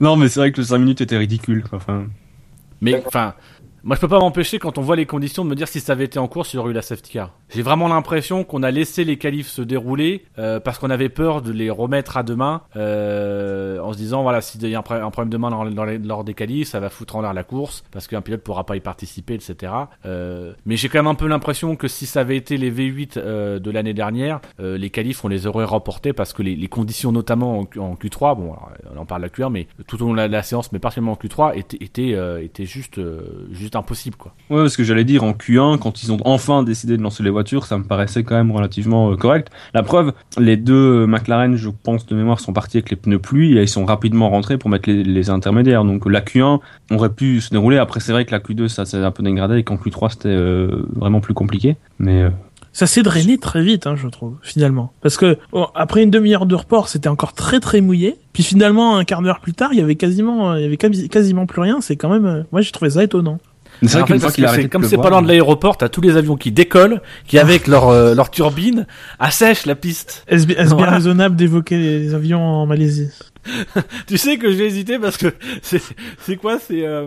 [0.00, 1.64] non, mais c'est vrai que le 5 minutes était ridicule.
[1.72, 2.04] Enfin,
[2.80, 3.34] Mais, enfin,
[3.84, 5.92] moi, je peux pas m'empêcher, quand on voit les conditions, de me dire si ça
[5.92, 7.32] avait été en course, il y aurait eu la safety car.
[7.48, 11.42] J'ai vraiment l'impression qu'on a laissé les qualifs se dérouler, euh, parce qu'on avait peur
[11.42, 14.94] de les remettre à demain, euh, en se disant, voilà, s'il y a un, pro-
[14.94, 15.50] un problème demain
[16.04, 18.76] lors des qualifs, ça va foutre en l'air la course, parce qu'un pilote pourra pas
[18.76, 19.72] y participer, etc.
[20.06, 23.12] Euh, mais j'ai quand même un peu l'impression que si ça avait été les V8
[23.16, 27.60] euh, de l'année dernière, les qualifs, on les aurait remportés, parce que les, conditions, notamment
[27.60, 28.54] en, Q- en Q3, bon,
[28.94, 31.16] on en parle la Q1, mais tout au long de la, séance, mais particulièrement en
[31.16, 33.00] Q3, étaient, juste,
[33.70, 34.32] juste impossible, quoi.
[34.50, 37.30] ouais, parce que j'allais dire en Q1, quand ils ont enfin décidé de lancer les
[37.30, 39.48] voitures, ça me paraissait quand même relativement euh, correct.
[39.74, 43.56] La preuve, les deux McLaren, je pense de mémoire, sont partis avec les pneus pluie
[43.56, 45.84] et ils sont rapidement rentrés pour mettre les, les intermédiaires.
[45.84, 46.58] Donc la Q1
[46.90, 47.78] aurait pu se dérouler.
[47.78, 50.28] Après, c'est vrai que la Q2, ça s'est un peu dégradé et qu'en Q3, c'était
[50.28, 51.76] euh, vraiment plus compliqué.
[51.98, 52.30] Mais euh,
[52.72, 54.92] Ça s'est drainé très vite, hein, je trouve, finalement.
[55.00, 58.16] Parce que bon, après une demi-heure de report, c'était encore très très mouillé.
[58.32, 61.08] Puis finalement, un quart d'heure plus tard, il y avait quasiment, il y avait quasi-
[61.08, 61.80] quasiment plus rien.
[61.80, 63.38] C'est quand même, euh, moi j'ai trouvé ça étonnant.
[63.88, 66.36] C'est vrai qu'une fois qu'il comme c'est pas loin de l'aéroport, t'as tous les avions
[66.36, 68.86] qui décollent, qui avec leur euh, leur turbine
[69.18, 70.24] assèchent la piste.
[70.28, 70.92] Est-ce bi- est-ce bien Voilà.
[70.92, 73.08] raisonnable d'évoquer les avions en Malaisie?
[74.06, 75.28] Tu sais que j'ai hésité parce que
[75.62, 77.06] c'est quoi C'est euh,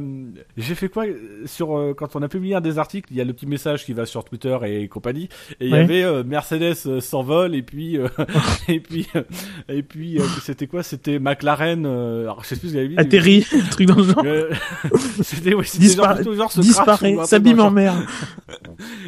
[0.57, 1.05] j'ai fait quoi
[1.45, 3.85] sur euh, quand on a publié un des articles, il y a le petit message
[3.85, 5.29] qui va sur Twitter et compagnie,
[5.59, 8.07] et il y avait euh, Mercedes euh, s'envole et puis euh,
[8.67, 9.23] et puis euh,
[9.69, 11.85] et puis euh, c'était quoi C'était McLaren.
[11.85, 12.97] euh, alors je sais plus ce qu'il avait dit.
[12.97, 14.23] Atterri, truc dans le genre.
[15.23, 17.93] C'était ouais, genre, Dispara- genre un disparaît, s'abîme en mer.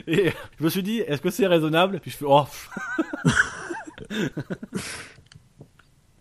[0.07, 1.99] Et je me suis dit, est-ce que c'est raisonnable?
[2.01, 2.45] Puis je fais, oh,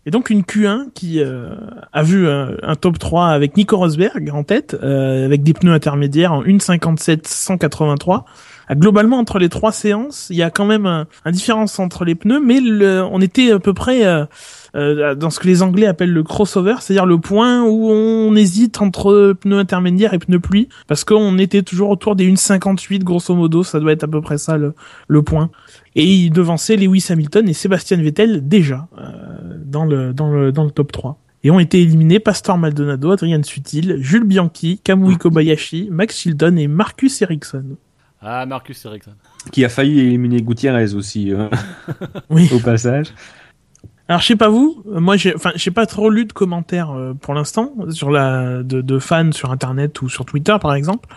[0.05, 1.49] Et donc une Q1 qui euh,
[1.91, 5.73] a vu un, un top 3 avec Nico Rosberg en tête, euh, avec des pneus
[5.73, 8.25] intermédiaires en 1.57 183.
[8.67, 12.03] Ah, Globalement, entre les trois séances, il y a quand même un, un différence entre
[12.03, 14.25] les pneus, mais le, on était à peu près euh,
[14.75, 18.81] euh, dans ce que les Anglais appellent le crossover, c'est-à-dire le point où on hésite
[18.81, 23.63] entre pneus intermédiaires et pneus pluie, parce qu'on était toujours autour des 1.58 grosso modo,
[23.63, 24.73] ça doit être à peu près ça le,
[25.07, 25.49] le point.
[25.95, 30.63] Et il devançait Lewis Hamilton et Sébastien Vettel déjà euh, dans le dans le dans
[30.65, 31.19] le top 3.
[31.43, 36.67] Et ont été éliminés Pastor Maldonado, Adrian Sutil, Jules Bianchi, Kamui Kobayashi, Max Chilton et
[36.67, 37.77] Marcus Ericsson.
[38.19, 39.11] ah Marcus Ericsson.
[39.51, 41.47] qui a failli éliminer Gutiérrez aussi, euh,
[42.29, 42.49] Oui.
[42.51, 43.07] au passage.
[44.07, 46.91] Alors je sais pas vous, euh, moi j'ai, enfin j'ai pas trop lu de commentaires
[46.91, 51.07] euh, pour l'instant sur la de, de fans sur internet ou sur Twitter par exemple.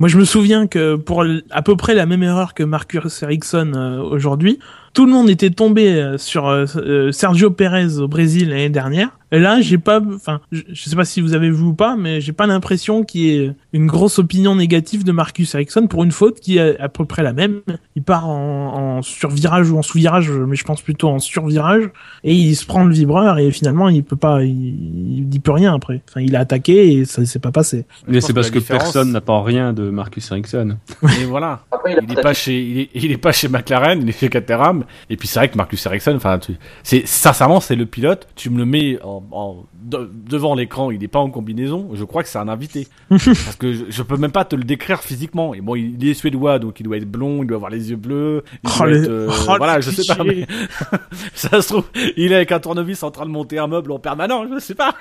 [0.00, 3.72] Moi je me souviens que pour à peu près la même erreur que Marcus Ericsson
[3.76, 4.58] euh, aujourd'hui,
[4.92, 9.10] tout le monde était tombé euh, sur euh, euh, Sergio Pérez au Brésil l'année dernière.
[9.32, 12.20] Et là j'ai pas, enfin je, sais pas si vous avez vu ou pas, mais
[12.20, 16.10] j'ai pas l'impression qu'il y ait une grosse opinion négative de Marcus Ericsson pour une
[16.10, 17.60] faute qui est à peu près la même.
[17.94, 21.90] Il part en, en survirage ou en sous-virage, mais je pense plutôt en survirage
[22.24, 25.52] et il se prend le vibreur et finalement il peut pas il, il dit plus
[25.52, 28.58] rien après enfin il a attaqué et ça s'est pas passé Mais c'est parce que
[28.58, 30.76] différence- personne n'attend rien de Marcus Ericsson.
[31.20, 31.60] Et voilà.
[31.70, 34.18] Après, il Il est pas chez, il est, il est pas chez McLaren, il est
[34.18, 34.79] chez Caterham.
[35.08, 36.38] Et puis c'est vrai que Marcus Ericsson, enfin,
[36.82, 38.28] c'est, sincèrement, c'est le pilote.
[38.36, 41.90] Tu me le mets en- de- devant l'écran, il est pas en combinaison.
[41.94, 42.88] Je crois que c'est un invité.
[43.08, 45.54] Parce que je, je peux même pas te le décrire physiquement.
[45.54, 47.96] Et bon, il est suédois, donc il doit être blond, il doit avoir les yeux
[47.96, 48.42] bleus.
[48.64, 50.46] Il Oh, doit les- être, euh, oh, voilà, je sais pas, mais
[51.34, 51.84] ça se trouve,
[52.16, 54.74] il est avec un tournevis en train de monter un meuble en permanent, je sais
[54.74, 54.94] pas.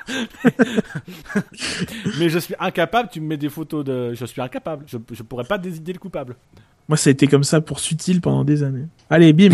[2.19, 4.86] mais je suis incapable, tu me mets des photos de, je suis incapable.
[4.88, 6.36] Je, je pourrais pas décider le coupable.
[6.88, 9.49] moi ça a été comme ça pour Sutil pendant des années allez bim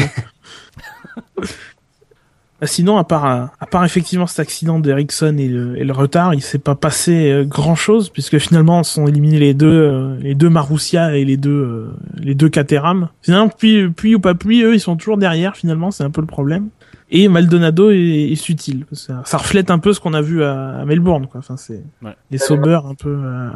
[2.63, 6.33] Sinon, à part, euh, à part effectivement cet accident d'Ericsson et le, et le retard,
[6.33, 10.49] il s'est pas passé grand chose puisque finalement sont éliminés les deux, euh, les deux
[10.49, 11.87] Marussia et les deux, euh,
[12.17, 13.09] les deux Caterham.
[13.21, 15.55] Finalement, puis, puis ou pas puis, eux, ils sont toujours derrière.
[15.57, 16.69] Finalement, c'est un peu le problème.
[17.11, 17.97] Et Maldonado est,
[18.31, 18.85] est subtil.
[18.93, 21.39] Ça, ça reflète un peu ce qu'on a vu à, à Melbourne, quoi.
[21.39, 22.15] Enfin, c'est Ouais.
[22.31, 23.09] des sauveurs un peu.
[23.23, 23.49] euh,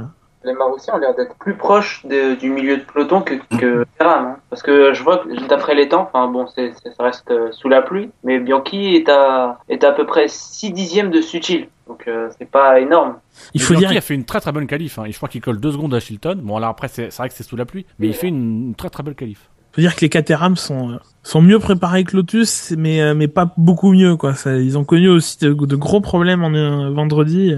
[0.46, 4.12] Les Marossiens ont l'air d'être plus proches de- du milieu de peloton que, que Ferran,
[4.24, 4.36] hein.
[4.50, 6.62] Parce que je vois que d'après les temps, enfin bon, ça
[7.04, 11.12] reste euh, sous la pluie, mais Bianchi est à, est à peu près 6 dixièmes
[11.12, 11.68] de Sutil.
[11.88, 13.16] Donc euh, c'est pas énorme.
[13.54, 14.98] Il faut Bianchi dire, a fait une très très bonne qualif.
[15.00, 15.04] Hein.
[15.10, 16.40] Je crois qu'il colle deux secondes à Chilton.
[16.42, 18.76] Bon, là après, c'est vrai que c'est sous la pluie, mais il fait une, une
[18.76, 19.50] très très belle qualif.
[19.74, 23.28] faut dire que les Caterham sont euh, sont mieux préparés que Lotus, mais euh, mais
[23.28, 24.36] pas beaucoup mieux, quoi.
[24.36, 27.54] Ça, ils ont connu aussi de, de gros problèmes en euh, vendredi.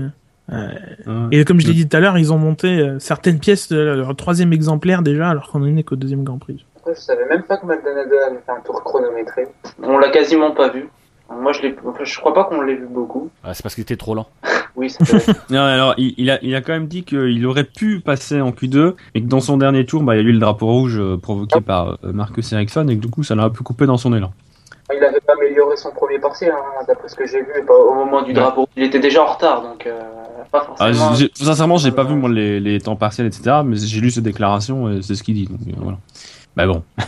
[0.52, 1.28] Euh.
[1.32, 3.78] Et comme je l'ai dit tout à l'heure, ils ont monté euh, certaines pièces de
[3.78, 6.66] leur troisième exemplaire déjà, alors qu'on en est qu'au deuxième Grand Prix.
[6.88, 9.48] Je savais même pas que Maldonado avait fait un tour chronométré.
[9.82, 10.90] On l'a quasiment pas vu.
[11.40, 13.30] Moi, je l'ai, enfin, je crois pas qu'on l'ait vu beaucoup.
[13.44, 14.28] Ah, c'est parce qu'il était trop lent.
[14.78, 15.32] Oui, être.
[15.50, 18.52] Non, alors, il, il a, il a quand même dit qu'il aurait pu passer en
[18.52, 20.98] Q2, et que dans son dernier tour, bah, il y a eu le drapeau rouge
[20.98, 23.86] euh, provoqué par euh, Marcus Ericsson, et que du coup, ça l'a un peu coupé
[23.86, 24.32] dans son élan.
[24.96, 27.66] Il avait pas amélioré son premier partiel, hein, d'après ce que j'ai vu.
[27.66, 28.34] Pas au moment du Ouais.
[28.36, 30.00] drapeau, il était déjà en retard, donc euh,
[30.52, 31.14] pas Ah, forcément.
[31.16, 33.58] j'ai- sincèrement, j'ai pas vu moi les, les temps partiels, etc.
[33.66, 35.48] Mais j'ai lu ses déclarations et c'est ce qu'il dit.
[35.48, 35.98] Donc euh, voilà.
[36.56, 36.84] Bah bon.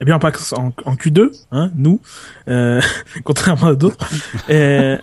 [0.00, 2.00] Eh bien, pas en, en Q2, hein, nous,
[2.48, 2.80] euh,
[3.24, 4.04] contrairement à d'autres.
[4.50, 4.98] Euh,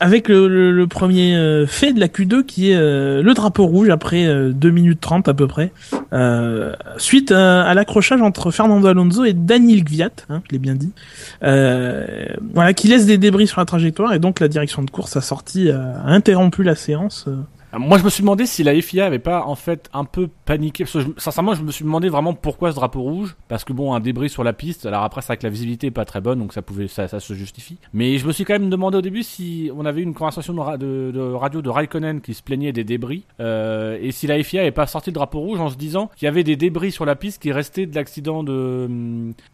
[0.00, 3.66] avec le, le- le premier euh, fait de la Q2 qui est euh, le drapeau
[3.66, 5.72] rouge après euh, 2 minutes 30 à peu près,
[6.12, 10.92] euh, suite à, l'accrochage entre Fernando Alonso et Daniel Gviat, hein, je l'ai bien dit,
[11.44, 15.16] euh, voilà, qui laisse des débris sur la trajectoire et donc la direction de course
[15.16, 17.26] a sorti, euh, a interrompu la séance.
[17.72, 20.84] Moi, je me suis demandé si la FIA avait pas en fait un peu paniqué.
[20.84, 23.36] Parce que sincèrement, je me suis demandé vraiment pourquoi ce drapeau rouge.
[23.48, 24.86] Parce que bon, un débris sur la piste.
[24.86, 27.06] Alors après, c'est vrai que la visibilité est pas très bonne, donc ça pouvait, ça,
[27.08, 27.78] ça se justifie.
[27.92, 30.52] Mais je me suis quand même demandé au début si on avait eu une conversation
[30.52, 33.24] de, ra- de- de radio de Raikkonen qui se plaignait des débris.
[33.40, 36.26] euh, et si la FIA avait pas sorti le drapeau rouge en se disant qu'il
[36.26, 38.88] y avait des débris sur la piste qui restaient de l'accident de,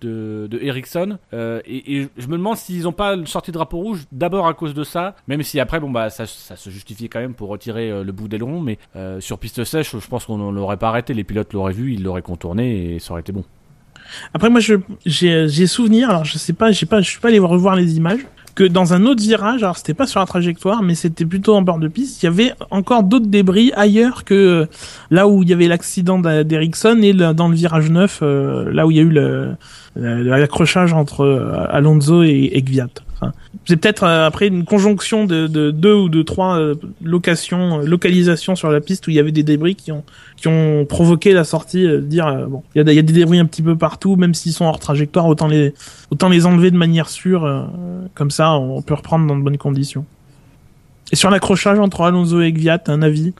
[0.01, 1.19] de, de Ericsson.
[1.35, 4.55] Euh, et, et je me demande s'ils ont pas sorti le drapeau rouge d'abord à
[4.55, 5.17] cause de ça.
[5.29, 8.13] Même si après, bon bah, ça, ça se justifiait quand même pour retirer euh, le
[8.13, 8.61] bout d'aileron.
[8.61, 11.15] Mais euh, sur piste sèche, je pense qu'on l'aurait pas arrêté.
[11.15, 13.45] Les pilotes l'auraient vu, ils l'auraient contourné et ça aurait été bon.
[14.35, 17.41] Après moi je j'ai souvenir alors je sais pas j'ai pas je suis pas allé
[17.41, 20.95] revoir les images que dans un autre virage alors c'était pas sur la trajectoire mais
[20.95, 24.67] c'était plutôt en bord de piste il y avait encore d'autres débris ailleurs que euh,
[25.11, 28.93] là où il y avait l'accident d'Ericsson et dans le virage 9 euh, là où
[28.93, 29.57] il y a eu
[29.97, 32.89] l'accrochage entre Alonso et, et Gviat.
[33.19, 33.33] Enfin,
[33.64, 37.87] c'est peut-être euh, après une conjonction de, de deux ou de trois euh, locations, euh,
[37.87, 40.05] localisations sur la piste où il y avait des débris qui ont
[40.37, 43.75] qui ont provoqué la sortie, dire bon, il y, a, des débris un petit peu
[43.75, 45.73] partout, même s'ils sont hors trajectoire, autant les
[46.11, 47.71] autant les enlever de manière sûre,
[48.14, 50.05] comme ça on peut reprendre dans de bonnes conditions.
[51.11, 53.33] Et sur l'accrochage entre Alonso et Gviat, un avis?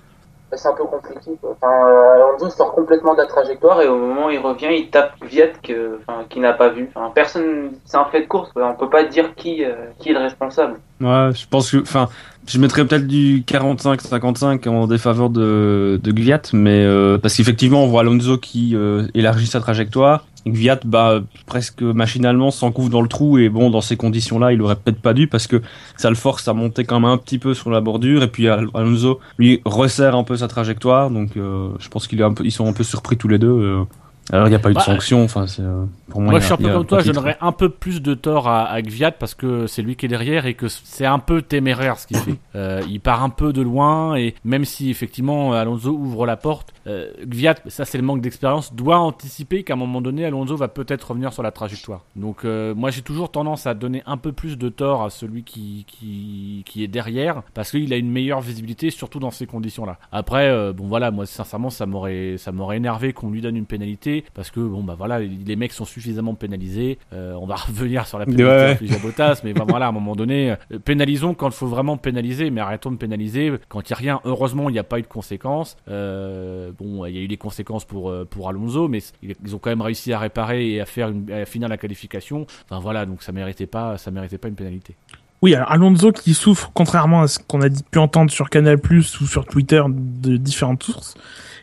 [0.53, 1.33] C'est un peu compliqué.
[1.43, 4.91] Enfin, euh, Alonso sort complètement de la trajectoire et au moment où il revient, il
[4.91, 5.99] tape Viet que,
[6.31, 6.89] qui n'a pas vu.
[6.95, 8.53] Enfin, personne, c'est un fait de course.
[8.53, 8.69] Quoi.
[8.69, 10.79] On peut pas dire qui, euh, qui est le responsable.
[11.01, 12.09] Je pense que, enfin,
[12.47, 17.89] je mettrais peut-être du 45-55 en défaveur de, de Gviat, mais euh, parce qu'effectivement, on
[17.89, 18.77] voit Alonso qui
[19.15, 20.25] élargit sa trajectoire.
[20.47, 24.63] Et Gviat, bah, presque machinalement, s'encouvre dans le trou et bon, dans ces conditions-là, il
[24.63, 25.61] aurait peut-être pas dû parce que
[25.97, 28.49] ça le force à monter quand même un petit peu sur la bordure et puis
[28.49, 32.33] Al- Alonso lui resserre un peu sa trajectoire, donc euh, je pense qu'il est un
[32.33, 33.49] peu, ils sont un peu surpris tous les deux.
[33.49, 33.85] euh.
[34.33, 36.39] Alors il n'y a pas eu de Bah, sanction, enfin c'est euh, pour moi.
[36.41, 38.83] Je suis un peu comme toi, je donnerais un peu plus de tort à, à
[38.83, 42.07] Gviat parce que c'est lui qui est derrière et que c'est un peu téméraire ce
[42.07, 42.35] qu'il fait.
[42.55, 46.73] Euh, il part un peu de loin et même si effectivement Alonso ouvre la porte,
[46.87, 50.69] euh, Gviat, ça c'est le manque d'expérience, doit anticiper qu'à un moment donné Alonso va
[50.69, 52.05] peut-être revenir sur la trajectoire.
[52.15, 55.45] Donc euh, moi j'ai toujours tendance à donner un peu plus de tort à celui
[55.45, 59.99] qui, qui, qui est derrière parce qu'il a une meilleure visibilité surtout dans ces conditions-là.
[60.11, 62.37] Après, bon voilà, moi sincèrement ça m'aurait
[62.75, 66.35] énervé qu'on lui donne une pénalité parce que bon bah voilà les mecs sont suffisamment
[66.35, 66.99] pénalisés.
[67.13, 70.15] Euh, on va revenir sur la pénalité Ouais, Bottas, mais bah, voilà à un moment
[70.15, 73.95] donné euh, pénalisons quand il faut vraiment pénaliser, mais arrêtons de pénaliser quand il y
[73.95, 74.21] a rien.
[74.25, 75.77] Heureusement il n'y a pas eu de conséquences.
[75.89, 79.59] Euh, bon il y a eu des conséquences pour euh, pour Alonso, mais ils ont
[79.59, 82.47] quand même réussi à réparer et à faire une, à finir la qualification.
[82.69, 84.97] Enfin voilà donc ça méritait pas ça méritait pas une pénalité.
[85.43, 89.21] Oui, alors Alonso qui souffre, contrairement à ce qu'on a pu entendre sur Canal Plus
[89.21, 91.15] ou sur Twitter de différentes sources,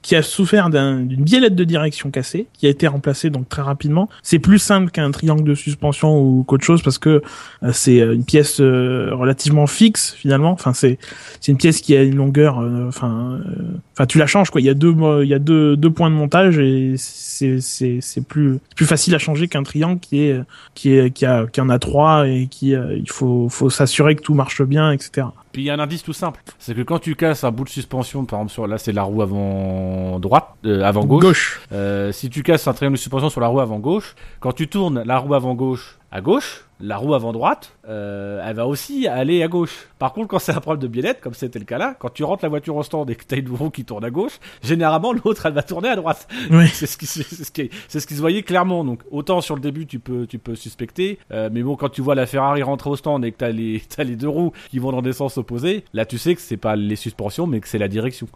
[0.03, 3.63] qui a souffert d'un- d'une biellette de direction cassée, qui a été remplacée donc très
[3.63, 4.09] rapidement.
[4.21, 7.21] C'est plus simple qu'un triangle de suspension ou qu'autre chose parce que
[7.63, 10.51] euh, c'est euh, une pièce euh, relativement fixe finalement.
[10.51, 10.99] Enfin, c'est
[11.41, 12.59] c'est une pièce qui a une longueur.
[12.59, 13.61] euh, Enfin, euh,
[13.93, 14.61] enfin tu la changes quoi.
[14.61, 14.93] Il y a deux
[15.23, 19.15] il y a deux deux points de montage et c'est c'est c'est plus plus facile
[19.15, 20.39] à changer qu'un triangle qui est
[20.75, 24.21] qui est qui a qui en a trois et qui il faut faut s'assurer que
[24.21, 26.97] tout marche bien etc Puis il y a un indice tout simple, c'est que quand
[26.97, 30.47] tu casses un bout de suspension, par exemple sur là c'est la roue avant droite,
[30.65, 31.61] euh, avant gauche.
[31.71, 34.67] Euh, si tu casses un triangle de suspension sur la roue avant gauche, quand tu
[34.67, 39.07] tournes la roue avant gauche à gauche, la roue avant droite, euh, elle va aussi
[39.07, 39.87] aller à gauche.
[39.97, 42.23] Par contre, quand c'est un problème de biellette, comme c'était le cas là, quand tu
[42.23, 45.11] rentres la voiture au stand et que t'as une roue qui tourne à gauche, généralement
[45.11, 46.27] l'autre elle va tourner à droite.
[46.51, 46.67] Oui.
[46.67, 48.83] C'est ce qui, se- c'est ce qui, c'est ce qui se voyait clairement.
[48.85, 52.01] Donc autant sur le début tu peux, tu peux suspecter, euh, mais bon quand tu
[52.03, 54.77] vois la Ferrari rentrer au stand et que t'as les, t'as les deux roues qui
[54.77, 57.67] vont dans des sens opposés, là tu sais que c'est pas les suspensions mais que
[57.67, 58.27] c'est la direction.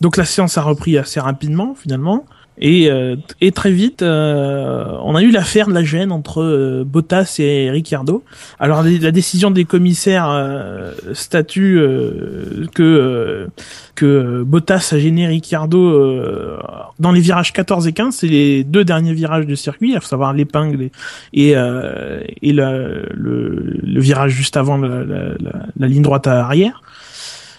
[0.00, 2.24] donc la séance a repris assez rapidement finalement
[2.58, 6.84] et euh, et très vite euh, on a eu l'affaire de la gêne entre euh,
[6.86, 8.24] Bottas et Ricciardo.
[8.58, 13.48] Alors la, décision des commissaires euh, statue euh, que
[13.94, 15.76] que Bottas a gêné Ricciardo
[16.98, 19.96] dans les virages 14 et 15 c'est les deux derniers virages du circuit.
[19.96, 20.90] À savoir l'épingle
[21.32, 26.82] et et, le, le, virage juste avant la, la, la- la ligne droite arrière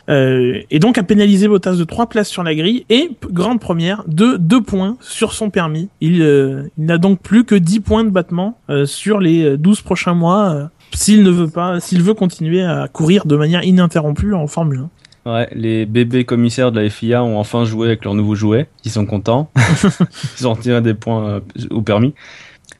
[0.10, 4.04] Euh, et donc a pénalisé Bottas de 3 places sur la grille et grande première
[4.08, 5.90] de 2 points sur son permis.
[6.02, 9.58] Il, euh, il n'a donc plus que 10 points de battement euh, sur les euh,
[9.58, 13.64] 12 prochains mois euh, s'il ne veut pas s'il veut continuer à courir de manière
[13.64, 14.90] ininterrompue en Formule 1.
[15.28, 18.70] Ouais, les bébés commissaires de la FIA ont enfin joué avec leur nouveau jouet.
[18.86, 19.52] Ils sont contents.
[20.40, 21.40] Ils ont retiré des points euh,
[21.70, 22.14] au permis.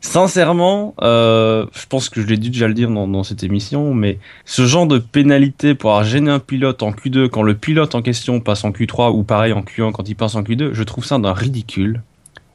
[0.08, 4.20] Sincèrement, euh, je pense que je l'ai dû déjà le dire dans, cette émission, mais
[4.46, 8.02] ce genre de pénalité pour avoir gêné un pilote en Q2 quand le pilote en
[8.02, 11.04] question passe en Q3 ou pareil en Q1 quand il passe en Q2, je trouve
[11.04, 12.02] ça d'un ridicule.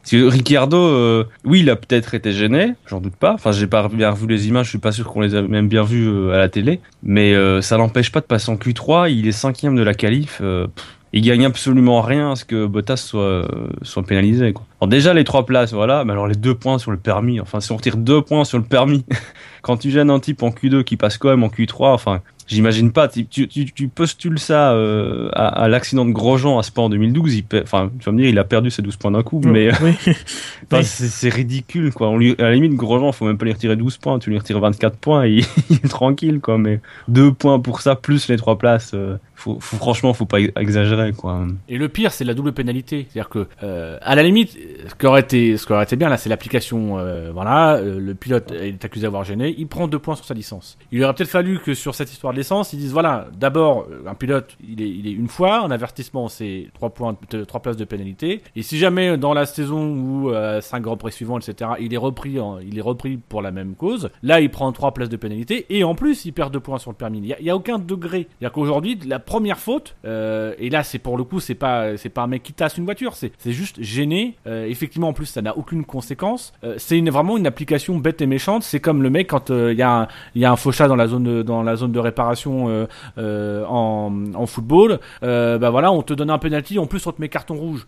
[0.00, 3.34] Parce que Ricciardo, euh, oui, il a peut-être été gêné, j'en doute pas.
[3.34, 5.68] Enfin, j'ai pas bien revu les images, je suis pas sûr qu'on les a même
[5.68, 6.80] bien vues euh, à la télé.
[7.02, 9.12] Mais euh, ça l'empêche pas de passer en Q3.
[9.12, 10.38] Il est cinquième de la qualif.
[10.40, 10.68] euh,
[11.12, 13.46] il gagne absolument rien à ce que Bottas soit
[13.82, 14.52] soit pénalisé.
[14.52, 14.64] Quoi.
[14.80, 16.04] Alors déjà les trois places, voilà.
[16.04, 17.40] Mais alors les deux points sur le permis.
[17.40, 19.04] Enfin, si on retire deux points sur le permis,
[19.62, 22.20] quand tu gênes un type en Q2 qui passe quand même en Q3, enfin.
[22.52, 26.62] J'imagine pas, tu, tu, tu, tu postules ça euh, à, à l'accident de Grosjean à
[26.62, 28.96] Spa en 2012, il per- enfin, tu vas me dire, il a perdu ses 12
[28.96, 29.92] points d'un coup, mais euh, oui.
[30.06, 30.84] Enfin, Oui.
[30.84, 32.08] c'est c'est ridicule, quoi.
[32.08, 34.38] On lui, à la limite, Grosjean, faut même pas lui retirer 12 points, tu lui
[34.38, 35.40] retires 24 points et
[35.70, 36.58] il est tranquille, quoi.
[36.58, 40.38] Mais deux points pour ça, plus les trois places, euh, faut, faut, franchement, faut pas
[40.40, 41.46] exagérer, quoi.
[41.68, 43.06] Et le pire, c'est la double pénalité.
[43.10, 44.56] C'est-à-dire que, euh, à la limite,
[44.88, 46.98] ce qui aurait été, ce qui aurait été bien là, c'est l'application.
[46.98, 50.34] euh, voilà, euh, le pilote est accusé d'avoir gêné, il prend deux points sur sa
[50.34, 50.78] licence.
[50.92, 54.08] Il aurait peut-être fallu que sur cette histoire de licence, ils disent voilà, d'abord, euh,
[54.08, 57.84] un pilote, il est, une fois, un avertissement, c'est trois points, de- trois places de
[57.84, 58.42] pénalité.
[58.56, 61.94] Et si jamais euh, dans la saison ou euh, cinq grands prix suivants, etc., il
[61.94, 65.16] est repris, il est repris pour la même cause, là, il prend trois places de
[65.16, 67.18] pénalité et en plus, il perd deux points sur le permis.
[67.18, 68.28] Il y a, aucun degré.
[68.28, 72.08] C'est-à-dire qu'aujourd'hui, la première faute, euh, et là, c'est pour le coup, c'est pas, c'est
[72.08, 74.36] pas un mec qui tasse une voiture, c'est, juste gêné.
[74.46, 76.52] Euh, effectivement, en plus, ça n'a aucune conséquence.
[76.64, 78.62] Euh, c'est vraiment une application bête et méchante.
[78.62, 81.06] C'est comme le mec quand euh, il y a un, y faux chat dans la
[81.06, 82.86] zone dans la zone de réparation euh,
[83.18, 85.00] euh, en, football.
[85.22, 87.86] Euh, bah voilà, on te donne un penalty, en plus on te met carton rouge.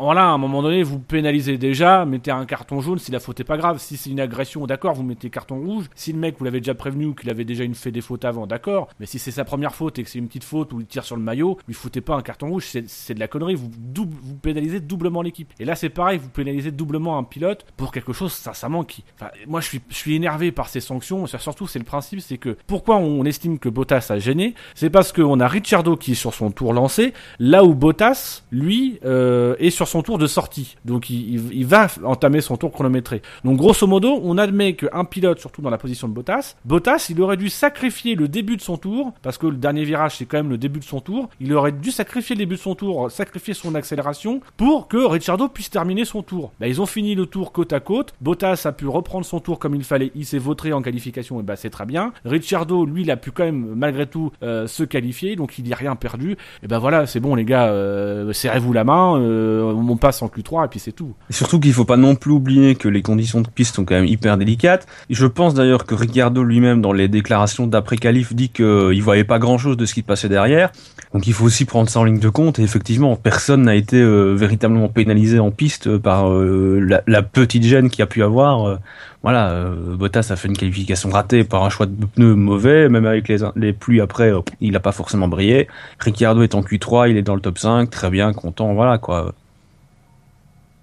[0.00, 3.40] Voilà, à un moment donné, vous pénalisez déjà, mettez un carton jaune si la faute
[3.40, 3.78] est pas grave.
[3.78, 5.86] Si c'est une agression, d'accord, vous mettez carton rouge.
[5.94, 8.46] Si le mec vous l'avez déjà prévenu qu'il avait déjà une fait des fautes avant,
[8.46, 8.88] d'accord.
[9.00, 11.04] Mais si c'est sa première faute et que c'est une petite faute où il tire
[11.04, 13.56] sur le maillot, lui foutez pas un carton rouge, c'est de la connerie.
[13.56, 15.52] Vous, double, vous pénalisez doublement l'équipe.
[15.58, 19.04] Et là, c'est pareil, vous pénalisez doublement un pilote pour quelque chose, sincèrement, qui.
[19.16, 21.26] Enfin, moi, je suis, je suis énervé par ces sanctions.
[21.26, 24.54] Ça, Surtout, c'est le principe, c'est que pourquoi on estime que que Bottas a gêné,
[24.74, 28.98] c'est parce qu'on a Ricciardo qui est sur son tour lancé, là où Bottas, lui,
[29.04, 30.76] euh, est sur son tour de sortie.
[30.84, 33.20] Donc il, va entamer son tour chronométré.
[33.44, 37.20] Donc grosso modo, on admet qu'un pilote, surtout dans la position de Bottas, Bottas, il
[37.20, 40.38] aurait dû sacrifier le début de son tour, parce que le dernier virage c'est quand
[40.38, 43.10] même le début de son tour, il aurait dû sacrifier le début de son tour,
[43.10, 46.52] sacrifier son accélération, pour que Ricciardo puisse terminer son tour.
[46.58, 49.58] Bah, ils ont fini le tour côte à côte, Bottas a pu reprendre son tour
[49.58, 52.12] comme il fallait, il s'est vautré en qualification, et bah c'est très bien.
[52.24, 55.72] Ricciardo, lui, il a pu quand même, malgré tout, euh, se qualifier, donc il n'y
[55.72, 56.36] a rien perdu.
[56.62, 60.28] Et ben voilà, c'est bon les gars, euh, serrez-vous la main, euh, on passe en
[60.28, 61.14] Q3 et puis c'est tout.
[61.30, 63.94] Et surtout qu'il faut pas non plus oublier que les conditions de piste sont quand
[63.94, 64.86] même hyper délicates.
[65.10, 69.38] Je pense d'ailleurs que Ricciardo lui-même, dans les déclarations d'après qualif, dit qu'il voyait pas
[69.38, 70.70] grand-chose de ce qui se passait derrière.
[71.12, 72.58] Donc il faut aussi prendre ça en ligne de compte.
[72.58, 74.02] Et effectivement, personne n'a été
[74.34, 78.78] véritablement pénalisé en piste par la, petite gêne qu'il a pu avoir.
[79.22, 83.04] Voilà, euh, Bottas a fait une qualification ratée par un choix de pneus mauvais, même
[83.04, 85.66] avec les, pluies après, euh, il n'a pas forcément brillé.
[85.98, 89.34] Ricciardo est en Q3, il est dans le top 5, très bien, content, voilà quoi.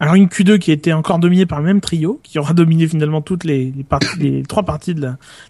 [0.01, 3.21] Alors une Q2 qui était encore dominée par le même trio, qui aura dominé finalement
[3.21, 3.73] toutes les,
[4.47, 5.01] trois parties de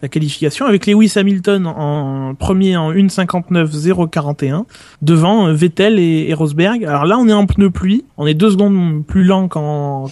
[0.01, 4.65] la, qualification, avec Lewis Hamilton en premier en 1.59.041,
[5.01, 6.85] devant euh, Vettel et, Rosberg.
[6.85, 10.05] Alors là on est en pneu pluie, on est deux secondes plus lent qu'en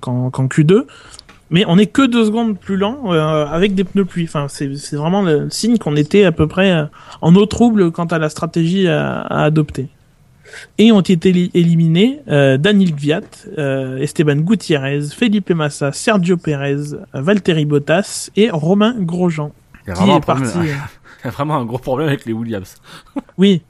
[0.00, 0.84] Q2.
[1.50, 4.24] Mais on est que deux secondes plus lent euh, avec des pneus pluie.
[4.24, 6.84] Enfin, c'est c'est vraiment le signe qu'on était à peu près euh,
[7.22, 9.88] en eau trouble quant à la stratégie à, à adopter
[10.78, 13.20] et ont été éli- éliminés euh, Daniel Gviat,
[13.58, 19.52] euh, Esteban Gutiérrez, Felipe Massa, Sergio Pérez, Valtteri Bottas et Romain Grosjean.
[19.86, 20.76] Il y a Qui vraiment, un est parti problème,
[21.22, 22.76] il y a vraiment un gros problème avec les Williams.
[23.36, 23.60] Oui,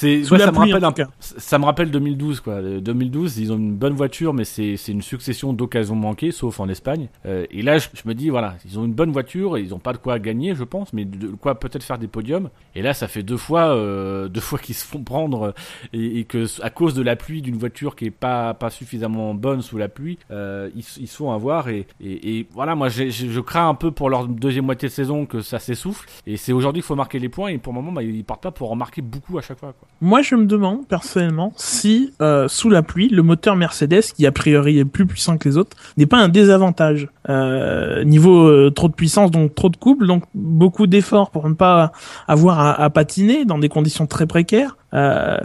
[0.00, 0.92] C'est, ouais, ça me rappelle un.
[1.18, 2.54] Ça me rappelle 2012 quoi.
[2.54, 6.60] Euh, 2012, ils ont une bonne voiture, mais c'est c'est une succession d'occasions manquées, sauf
[6.60, 7.08] en Espagne.
[7.26, 9.74] Euh, et là, je, je me dis voilà, ils ont une bonne voiture, et ils
[9.74, 12.48] ont pas de quoi gagner, je pense, mais de quoi peut-être faire des podiums.
[12.76, 15.52] Et là, ça fait deux fois, euh, deux fois qu'ils se font prendre euh,
[15.92, 19.34] et, et que à cause de la pluie d'une voiture qui est pas pas suffisamment
[19.34, 21.68] bonne sous la pluie, euh, ils, ils se font avoir.
[21.70, 24.92] Et, et, et voilà, moi, j'ai- je crains un peu pour leur deuxième moitié de
[24.94, 26.08] saison que ça s'essouffle.
[26.26, 27.48] Et c'est aujourd'hui qu'il faut marquer les points.
[27.48, 29.72] Et pour le moment, bah, ils partent pas pour en marquer beaucoup à chaque fois.
[29.72, 29.87] Quoi.
[30.00, 34.32] Moi, je me demande personnellement si euh, sous la pluie, le moteur Mercedes, qui a
[34.32, 38.88] priori est plus puissant que les autres, n'est pas un désavantage euh, niveau euh, trop
[38.88, 41.90] de puissance, donc trop de couple, donc beaucoup d'efforts pour ne pas
[42.28, 44.76] avoir à, patiner dans des conditions très précaires.
[44.94, 45.36] Euh,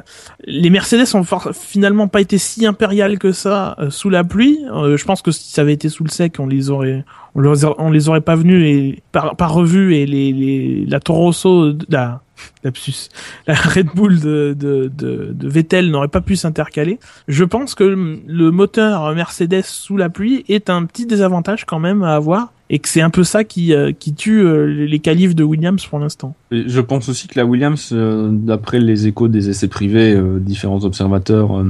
[0.46, 4.60] les Mercedes ont finalement pas été si impériales que ça euh, sous la pluie.
[4.72, 7.04] Euh, je pense que si ça avait été sous le sec, on les aurait,
[7.36, 11.24] on les, les aurait pas venus et par, par revue et les, les la Toro
[11.26, 12.22] Rosso, la
[12.64, 13.10] lapsus,
[13.48, 17.00] la Red Bull de, de, de, de Vettel n'aurait pas pu s'intercaler.
[17.28, 22.04] Je pense que le- moteur Mercedes sous la pluie est un petit désavantage quand même
[22.04, 25.36] à avoir et que c'est un peu ça qui, euh, qui tue euh, les qualifs
[25.36, 26.36] de Williams pour l'instant.
[26.52, 31.64] Je pense aussi que la Williams, euh, d'après les échos des essais privés, différents observateurs,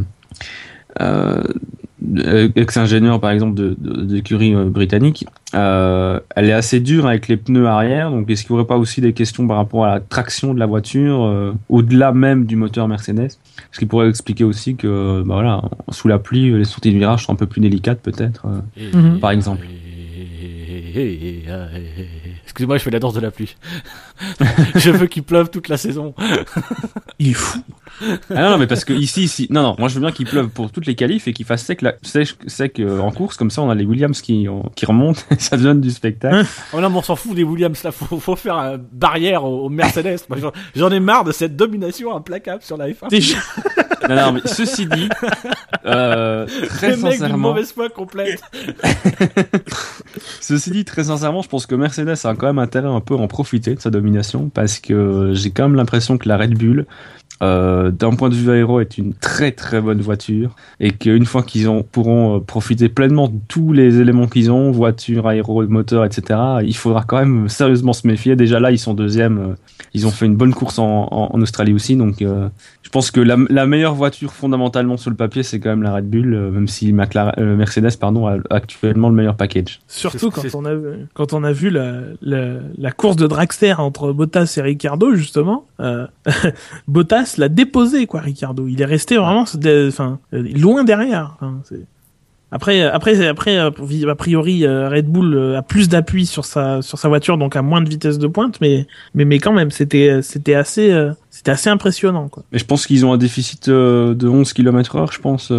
[1.02, 1.44] euh,
[2.56, 7.38] ex-ingénieurs par exemple de, de, d'écuries euh, britanniques, euh, elle est assez dure avec les
[7.38, 8.12] pneus arrière.
[8.12, 10.60] Donc est-ce qu'il n'y aurait pas aussi des questions par rapport à la traction de
[10.60, 13.32] la voiture, euh, au-delà même du moteur Mercedes?
[13.72, 17.26] Ce qui pourrait expliquer aussi que, bah voilà, sous la pluie, les sorties de virage
[17.26, 18.46] sont un peu plus délicates peut-être.
[19.22, 19.66] Par exemple.
[22.44, 23.56] Excusez-moi, je fais la danse de la pluie.
[24.76, 26.14] je veux qu'il pleuve toute la saison.
[27.20, 27.60] Il est fou.
[28.30, 30.50] Ah non, mais parce que ici, ici, non, non, moi je veux bien qu'il pleuve
[30.50, 33.52] pour toutes les qualifs et qu'il fasse sec, la, sec, sec euh, en course, comme
[33.52, 36.46] ça on a les Williams qui, euh, qui remontent et ça donne du spectacle.
[36.74, 37.92] Oh non, mais on s'en fout des Williams là.
[37.92, 40.20] Faut, faut faire une barrière aux, aux Mercedes.
[40.76, 43.10] J'en- ai marre de cette domination implacable sur la F1.
[43.10, 43.38] Déjà,
[44.10, 45.10] non, non, mais ceci dit,
[45.86, 48.42] euh, très sincèrement, mauvaise foi complète.
[50.42, 53.18] ceci dit, très sincèrement, je pense que Mercedes a quand même intérêt un peu à
[53.18, 56.86] en profiter de sa domination parce que j'ai quand même l'impression que la Red Bull,
[57.44, 61.44] euh, d'un point de vue aéro, est une très très bonne voiture et qu'une fois
[61.44, 66.06] qu'ils ont, pourront euh, profiter pleinement de tous les éléments qu'ils ont, voiture, aéro, moteur,
[66.06, 68.36] etc., il faudra quand même sérieusement se méfier.
[68.36, 69.56] Déjà là, ils sont deuxième, euh,
[69.94, 72.48] ils ont fait une bonne course en, en, en Australie aussi, donc euh,
[72.94, 75.96] je pense que la, la meilleure voiture fondamentalement sur le papier, c'est quand même la
[75.96, 79.80] Red Bull, euh, même si McLaren, euh, Mercedes pardon, a actuellement le meilleur package.
[79.88, 83.74] surtout quand on a vu, quand on a vu la, la, la course de Dragster
[83.80, 86.06] entre Bottas et Ricardo justement, euh,
[87.36, 88.68] Bottas l'a déposé quoi Ricardo.
[88.68, 91.34] Il est resté vraiment, de- enfin, euh, loin derrière.
[91.36, 91.86] Enfin, c'est-
[92.52, 93.72] après, après, après, euh,
[94.12, 97.64] a priori, euh, Red Bull a plus d'appui sur sa sur sa voiture, donc a
[97.64, 100.96] moins de vitesse de pointe, mais mais mais quand même, c'était c'était assez
[101.32, 102.44] c'était assez impressionnant quoi.
[102.52, 105.52] Mais je pense qu'ils ont un déficit de 11 km heure, je pense,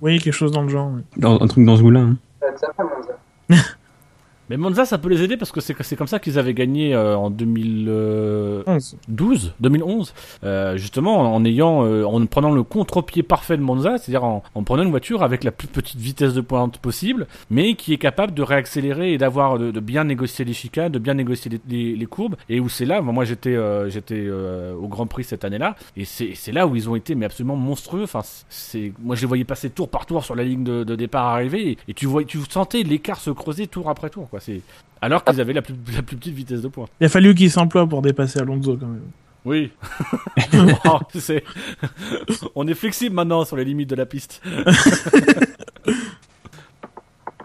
[0.00, 0.90] Oui, quelque chose dans le genre.
[1.16, 2.00] dans, un truc dans ce goût-là.
[2.00, 2.16] hein.
[4.50, 7.16] Mais Monza, ça peut les aider parce que c'est comme ça qu'ils avaient gagné euh,
[7.16, 8.96] en 2012, 11.
[9.60, 10.14] 2011,
[10.44, 14.62] euh, justement en ayant, euh, en prenant le contre-pied parfait de Monza, c'est-à-dire en, en
[14.62, 18.34] prenant une voiture avec la plus petite vitesse de pointe possible, mais qui est capable
[18.34, 22.06] de réaccélérer et d'avoir de, de bien négocier les chicanes, de bien négocier les, les-
[22.06, 25.76] courbes, et où c'est là, moi j'étais euh, j'étais euh, au Grand Prix cette année-là,
[25.96, 28.02] et c'est là où ils ont été mais absolument monstrueux.
[28.02, 28.20] Enfin,
[28.50, 31.26] c'est moi je les voyais passer tour par tour sur la ligne de, de départ
[31.26, 34.40] arrivée, et, et tu vois, tu sentais l'écart se creuser tour après tour, quoi.
[34.40, 34.62] C'est
[35.02, 36.88] alors qu'ils avaient la plus, la plus petite vitesse de pointe.
[37.00, 39.10] Il a fallu qu'il s'emploie pour dépasser Alonso quand même.
[39.44, 39.70] Oui.
[40.84, 40.98] Oh,
[42.54, 44.40] On est flexible maintenant sur les limites de la piste.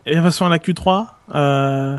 [0.06, 1.08] Et passons à la Q3.
[1.36, 1.98] Euh,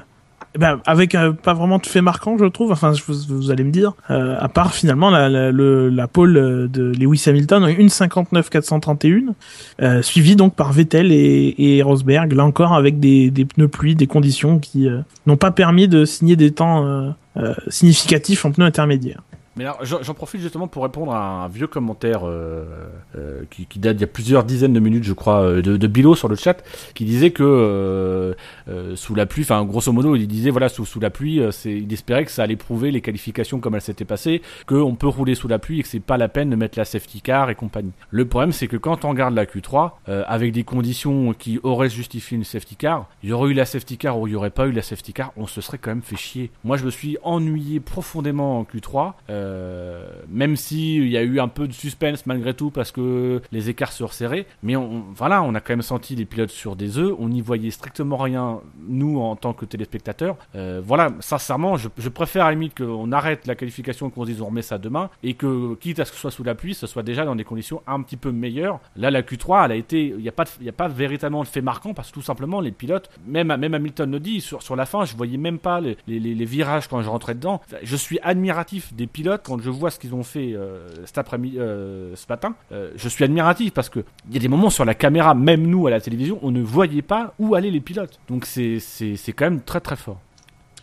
[0.58, 2.72] ben, avec euh, pas vraiment de fait marquant, je trouve.
[2.72, 3.92] Enfin, vous, vous allez me dire.
[4.10, 8.50] Euh, à part finalement la, la, le- la pole euh, de Lewis Hamilton, une 59
[8.50, 9.34] 431,
[9.82, 12.32] euh, suivi donc par Vettel et, et Rosberg.
[12.32, 16.04] Là encore avec des, des pneus pluie, des conditions qui euh, n'ont pas permis de
[16.04, 16.84] signer des temps
[17.38, 19.22] euh, significatifs en pneus intermédiaires.
[19.58, 22.64] Mais j'en profite justement pour répondre à un vieux commentaire euh,
[23.16, 25.86] euh, qui, date d'il y a plusieurs dizaines de minutes, je crois, euh, de, de
[25.88, 26.62] Bilo sur le chat,
[26.94, 28.36] qui disait que
[28.94, 32.24] sous la pluie, enfin grosso modo, il disait voilà sous, sous la pluie, il espérait
[32.24, 35.58] que ça allait prouver les qualifications comme elles s'étaient passées, qu'on peut rouler sous la
[35.58, 37.92] pluie et que c'est pas la peine de mettre la safety car et compagnie.
[38.10, 41.90] Le problème, c'est que quand on regarde la Q3, euh, avec des conditions qui auraient
[41.90, 44.50] justifié une safety car, il y aurait eu la safety car ou il y aurait
[44.50, 46.50] pas eu la safety car, on se serait quand même fait chier.
[46.64, 49.47] Moi, je me suis ennuyé profondément en Q3, euh,
[50.28, 53.70] même si il y a eu un peu de suspense malgré tout parce que les
[53.70, 54.46] écarts se resserraient.
[54.62, 57.14] Mais on, voilà, on a quand même senti les pilotes sur des œufs.
[57.18, 60.36] On n'y voyait strictement rien, nous, en tant que téléspectateurs.
[60.54, 64.30] Euh, voilà, sincèrement, je, préfère à la limite qu'on arrête la qualification et qu'on se
[64.30, 66.54] dise on remet ça demain et que, quitte à ce que ce soit sous la
[66.54, 68.80] pluie, ce soit déjà dans des conditions un petit peu meilleures.
[68.96, 71.62] Là, la Q3, elle a été, il n'y a pas, a pas véritablement de fait
[71.62, 74.86] marquant parce que tout simplement, les pilotes, même, même Hamilton le dit, sur, sur la
[74.86, 77.60] fin, je voyais même pas les, virages quand je rentrais dedans.
[77.82, 81.58] Je suis admiratif des pilotes quand je vois ce qu'ils ont fait euh, cet après-midi,
[81.58, 82.54] euh, ce matin.
[82.72, 85.66] Euh, je suis admiratif parce que il y a des moments sur la caméra, même
[85.66, 88.18] nous à la télévision, on ne voyait pas où allaient les pilotes.
[88.28, 90.20] Donc c'est c'est c'est quand même très très fort.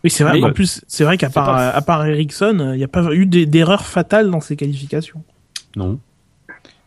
[0.04, 0.34] Oui, c'est vrai.
[0.34, 3.12] Mais- en plus, c'est vrai qu'à part, pas- à part Ericsson, il n'y a pas
[3.14, 5.24] eu d'erreurs fatales dans ces qualifications.
[5.76, 6.00] Non.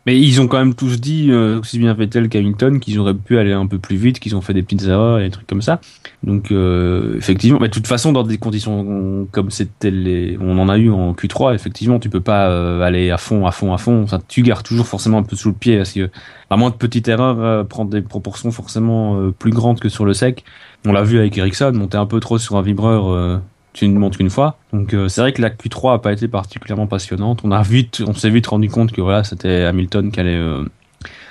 [0.09, 3.37] Mais ils ont quand même tous dit, euh, aussi bien Vettel qu'Hamilton, qu'ils auraient pu
[3.37, 5.61] aller un peu plus vite, qu'ils ont fait des petites erreurs et des trucs comme
[5.61, 5.81] ça.
[6.23, 10.67] Donc, euh, effectivement, mais de toute façon, dans des conditions comme c'était les, on en
[10.67, 13.77] a eu en Q3, effectivement, tu peux pas euh, aller à fond, à fond, à
[13.77, 14.01] fond.
[14.01, 16.09] Enfin, tu gardes toujours forcément un peu sous le pied, parce que
[16.49, 20.43] à moins de petites erreurs, prendre des proportions forcément plus grandes que sur le sec.
[20.87, 23.41] On l'a vu avec Ericsson, monter un peu trop sur un vibreur.
[23.73, 24.57] Tu ne montes qu'une fois.
[24.73, 27.41] Donc euh, c'est vrai que la Q3 a pas été particulièrement passionnante.
[27.43, 30.63] On a vite, on s'est vite rendu compte que voilà, c'était Hamilton qui allait euh,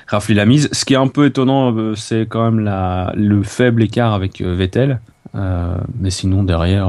[0.06, 0.68] rafler la mise.
[0.72, 4.40] Ce qui est un peu étonnant, euh, c'est quand même la, le faible écart avec
[4.40, 5.00] euh, Vettel.
[6.00, 6.88] Mais sinon derrière,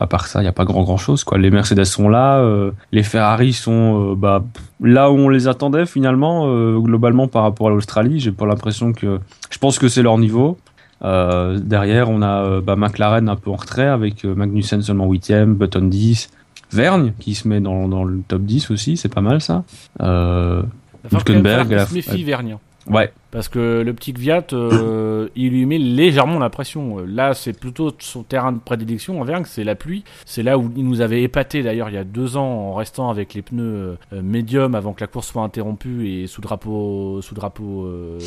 [0.00, 1.36] à part ça, il y a pas grand grand chose quoi.
[1.36, 2.42] Les Mercedes sont là,
[2.90, 4.44] les Ferrari sont bah,
[4.80, 6.46] là où on les attendait finalement
[6.78, 8.18] globalement par rapport à l'Australie.
[8.18, 9.20] J'ai pas l'impression que,
[9.50, 10.56] je pense que c'est leur niveau.
[11.04, 15.10] Euh, derrière, on a euh, bah, McLaren un peu en retrait avec euh, Magnussen seulement
[15.10, 16.30] 8ème, Button 10,
[16.72, 19.64] Vergne qui se met dans, dans le top 10 aussi, c'est pas mal ça.
[20.00, 20.62] Euh,
[21.10, 22.56] Hülkenberg, se méfie Vergne.
[22.88, 26.98] ouais, Parce que le petit Kvyat, euh, il lui met légèrement la pression.
[26.98, 30.04] Là, c'est plutôt son terrain de prédilection en Vergne, c'est la pluie.
[30.26, 33.10] C'est là où il nous avait épaté d'ailleurs il y a deux ans en restant
[33.10, 37.34] avec les pneus euh, médiums avant que la course soit interrompue et sous drapeau, sous
[37.34, 38.18] drapeau euh,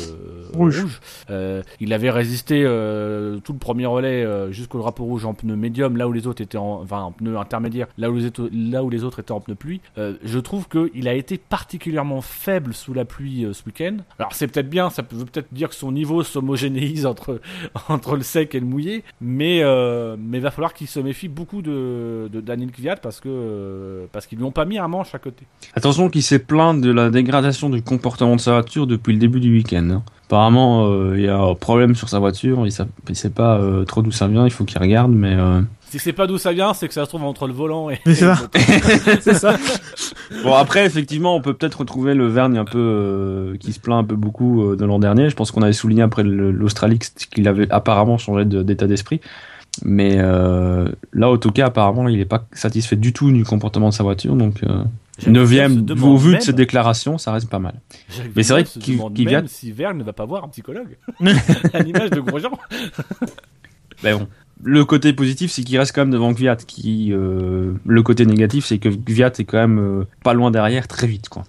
[0.54, 0.82] Rouge.
[0.82, 1.00] rouge.
[1.30, 2.62] Euh, il avait résisté
[3.44, 6.58] tout le premier relais jusqu'au drapeau rouge en pneu médium, là où les autres étaient
[6.58, 9.40] en, enfin, en pneu intermédiaire, là où les autres, là où les autres étaient en
[9.40, 9.80] pneu pluie.
[9.96, 13.98] Je trouve qu'il a été particulièrement faible sous la pluie ce week-end.
[14.18, 17.40] Alors c'est peut-être bien, ça veut peut-être dire que son niveau s'homogénéise entre
[17.88, 21.62] entre le sec et le mouillé, mais euh, mais va falloir qu'il se méfie beaucoup
[21.62, 25.14] de, de Daniel Kvyat parce que euh, parce qu'ils lui ont pas mis un manche
[25.14, 25.44] à côté.
[25.74, 29.40] Attention qu'il s'est plaint de la dégradation du comportement de sa voiture depuis le début
[29.40, 29.88] du week-end.
[29.90, 30.02] hein.
[30.26, 32.72] Apparemment, euh, il y a un problème sur sa voiture, il
[33.08, 35.60] il sait pas euh, trop d'où ça vient, il faut qu'il regarde, mais euh,
[35.98, 37.98] Si c'est pas d'où ça vient, c'est que ça se trouve entre le volant et.
[38.04, 38.36] C'est ça.
[39.20, 39.56] c'est ça.
[40.42, 43.98] Bon après effectivement on peut peut-être retrouver le Vergne un peu euh, qui se plaint
[43.98, 45.30] un peu beaucoup euh, de l'an dernier.
[45.30, 49.20] Je pense qu'on avait souligné après l'Australie qu'il avait apparemment changé de- d'état d'esprit.
[49.84, 53.90] Mais euh, là en tout cas apparemment il est pas satisfait du tout du comportement
[53.90, 54.68] de sa voiture donc euh,
[55.18, 57.74] Jacques Villeneuve neuvième se au demande vu de ses déclarations ça reste pas mal.
[58.08, 60.96] Jacques Mais c'est vrai qu'il- vient- si Verne ne va pas voir un psychologue.
[61.72, 62.50] à l'image de Grosjean.
[64.02, 64.26] Ben bon.
[64.62, 66.56] Le côté positif, c'est qu'il reste quand même devant Gviat.
[66.56, 70.88] Qui, euh, le côté négatif, c'est que Gviat est quand même euh, pas loin derrière
[70.88, 71.44] très vite, quoi.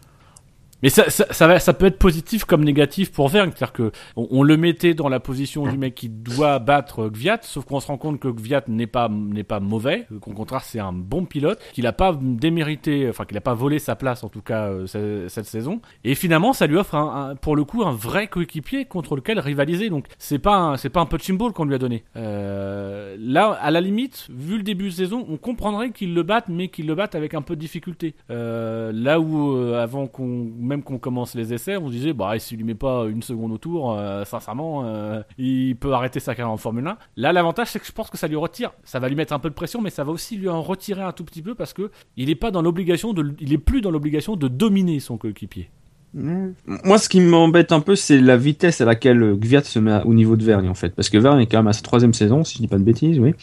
[0.84, 4.58] Mais ça, ça, ça, peut être positif comme négatif pour Verne, c'est-à-dire que on, le
[4.58, 8.20] mettait dans la position du mec qui doit battre Gviat, sauf qu'on se rend compte
[8.20, 11.94] que Gviat n'est pas n'est pas mauvais, qu'au contraire c'est un bon pilote, qu'il a
[11.94, 15.46] pas démérité, enfin qu'il a pas volé sa place en tout cas euh, ce- cette
[15.46, 19.40] saison, et finalement ça lui offre un- pour le coup un vrai coéquipier contre lequel
[19.40, 19.90] rivaliser.
[19.90, 22.04] Donc c'est pas un, c'est pas un punching ball qu'on lui a donné.
[22.16, 26.46] Euh, là, à la limite, vu le début de saison, on comprendrait qu'il le batte,
[26.50, 28.14] mais qu'il le batte avec un peu de difficulté.
[28.30, 32.38] Euh, là où euh, avant qu'on même qu'on commence les essais, on se disait bah
[32.40, 36.36] s'il lui met pas une seconde au tour, euh, sincèrement, euh, il peut arrêter sa
[36.36, 36.98] carrière en Formule 1.
[37.18, 39.40] Là, l'avantage c'est que je pense que ça lui retire, ça va lui mettre un
[39.40, 41.74] peu de pression, mais ça va aussi lui en retirer un tout petit peu parce
[41.74, 45.18] que il est pas dans l'obligation de, il est plus dans l'obligation de dominer son
[45.18, 45.70] coéquipier.
[46.84, 50.02] Moi, ce qui m'embête un peu, c'est la vitesse à laquelle euh, Gviat se met
[50.04, 50.90] au niveau de Vergne, en fait.
[50.90, 52.84] Parce que Vergne est quand même à sa troisième saison, si je dis pas de
[52.84, 53.34] bêtises, oui.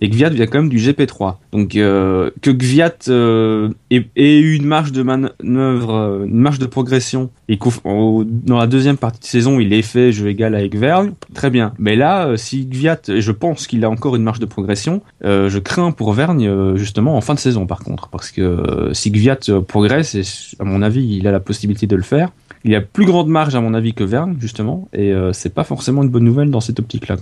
[0.00, 1.36] Et Gviat vient quand même du GP3.
[1.52, 6.66] Donc, euh, que Gviat euh, ait, ait eu une marge de manœuvre, une marge de
[6.66, 11.50] progression, dans la deuxième partie de saison, il ait fait jeu égal avec Vergne, très
[11.50, 11.72] bien.
[11.78, 15.48] Mais là, euh, si Gviat, je pense qu'il a encore une marge de progression, euh,
[15.48, 18.08] je crains pour Vergne, euh, justement, en fin de saison, par contre.
[18.08, 20.22] Parce que si Gviat progresse, et
[20.60, 22.30] à mon avis, il a la possibilité de le faire,
[22.64, 25.52] il y a plus grande marge à mon avis que Verne justement et euh, c'est
[25.52, 27.16] pas forcément une bonne nouvelle dans cette optique là.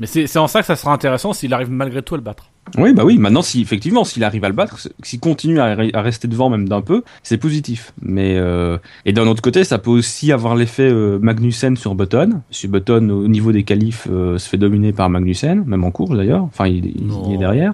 [0.00, 2.50] Mais c'est en ça que ça sera intéressant s'il arrive malgré tout à le battre.
[2.76, 6.02] Oui bah oui maintenant si effectivement s'il arrive à le battre s'il continue à, à
[6.02, 7.92] rester devant même d'un peu c'est positif.
[8.02, 8.76] Mais euh,
[9.06, 12.42] et d'un autre côté ça peut aussi avoir l'effet euh, Magnussen sur Button.
[12.50, 16.14] Monsieur Button au niveau des qualifs euh, se fait dominer par Magnussen même en course
[16.16, 16.44] d'ailleurs.
[16.44, 17.72] Enfin il, il- il est derrière.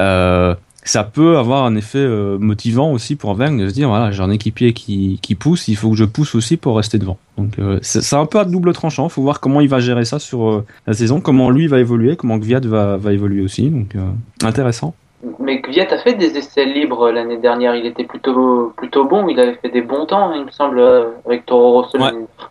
[0.00, 4.12] Euh, ça peut avoir un effet euh, motivant aussi pour Verne de se dire voilà
[4.12, 7.18] j'ai un équipier qui, qui pousse il faut que je pousse aussi pour rester devant.
[7.36, 9.08] Donc euh, c'est un peu à double tranchant.
[9.08, 12.16] Faut voir comment il va gérer ça sur euh, la saison comment lui va évoluer
[12.16, 13.70] comment Gviat va, va évoluer aussi.
[13.70, 14.10] Donc euh,
[14.42, 14.94] intéressant
[15.38, 17.74] Mais Gviat a fait des essais libres l'année dernière.
[17.74, 19.28] Il était plutôt plutôt bon.
[19.28, 21.98] Il avait fait des bons temps, il me semble, euh, avec Toro Rosso.
[21.98, 22.10] Ouais.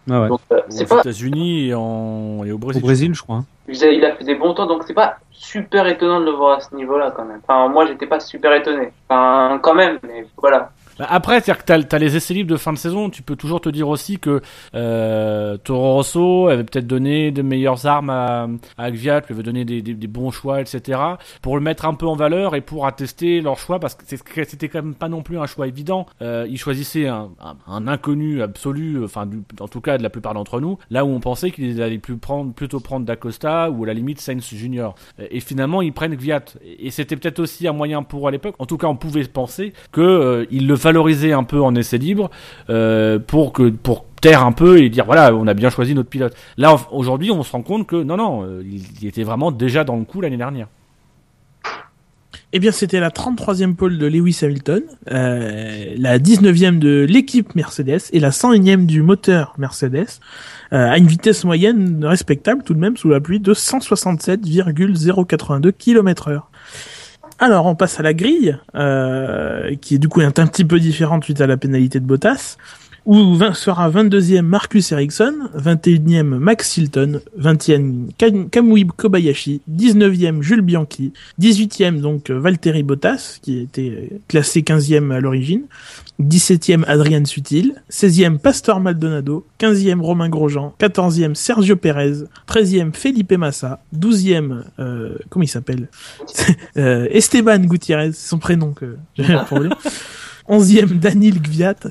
[0.10, 0.28] ah ouais.
[0.28, 2.44] Donc, euh, Aux c'est pas, États-Unis et, en...
[2.46, 2.82] et au au Brésil.
[2.82, 3.46] Brésil je crois hein.
[3.68, 6.32] il a il a fait des bons temps, donc c'est pas super étonnant de le
[6.32, 7.42] voir à ce niveau-là quand même.
[7.48, 8.92] Enfin, moi, j'étais pas super étonné.
[9.10, 10.72] Enfin, quand même, mais voilà.
[11.00, 13.36] Bah, Après, c'est-à-dire que t'as, t'as les essais libres de fin de saison, tu peux
[13.36, 14.42] toujours te dire aussi que
[14.76, 19.66] euh, Toro Rosso avait peut-être donné de meilleures armes à, à Gviat, lui avait donné
[19.66, 21.00] des, des, bons choix, etc.
[21.42, 24.04] pour le mettre un peu en valeur et pour attester leur choix, parce que
[24.44, 26.06] c'était quand même pas non plus un choix évident.
[26.22, 27.30] Euh, ils choisissaient un,
[27.68, 31.10] un, inconnu absolu, enfin du- en tout cas de la plupart d'entre nous, là où
[31.10, 34.96] on pensait qu'ils allaient plus prendre, plutôt prendre D'Acosta ou à la limite Sainz Junior.
[35.32, 36.44] Et finalement, ils prennent Gviat.
[36.80, 39.74] Et c'était peut-être aussi un moyen pour à l'époque, en tout cas on pouvait penser
[39.92, 42.32] que euh, le valorisaient un peu en essai libre
[42.70, 46.10] euh, pour que pour taire un peu et dire voilà on a bien choisi notre
[46.10, 46.36] pilote.
[46.58, 48.62] Là aujourd'hui on se rend compte que non non euh,
[49.02, 50.68] il, était vraiment déjà dans le coup l'année dernière.
[52.56, 58.02] Eh bien, c'était la 33e pole de Lewis Hamilton, euh, la 19e de l'équipe Mercedes
[58.12, 60.20] et la 101e du moteur Mercedes,
[60.70, 66.52] à une vitesse moyenne respectable tout de même sous la pluie de 167,082 km heure.
[67.40, 71.24] Alors, on passe à la grille, euh, qui est du coup un petit peu différente
[71.24, 72.58] suite à la pénalité de Bottas,
[73.06, 80.62] où vingt- sera 22e Marcus Ericsson, 21e Max Hilton, 20e Kam- Kamui Kobayashi, 19e Jules
[80.64, 85.64] Bianchi, 18e donc Valtteri Bottas, qui était classé 15e à l'origine,
[86.22, 93.82] 17e Adrian Sutil, 16e Pastor Maldonado, 15e Romain Grosjean, 14e Sergio Perez, 13e Felipe Massa,
[93.98, 95.90] 12e euh, comment il s'appelle?
[96.78, 99.24] Euh, Esteban Gutiérrez, c'est son prénom que j'ai
[99.60, 99.70] lui.
[100.50, 101.88] 11e Daniel Gviat,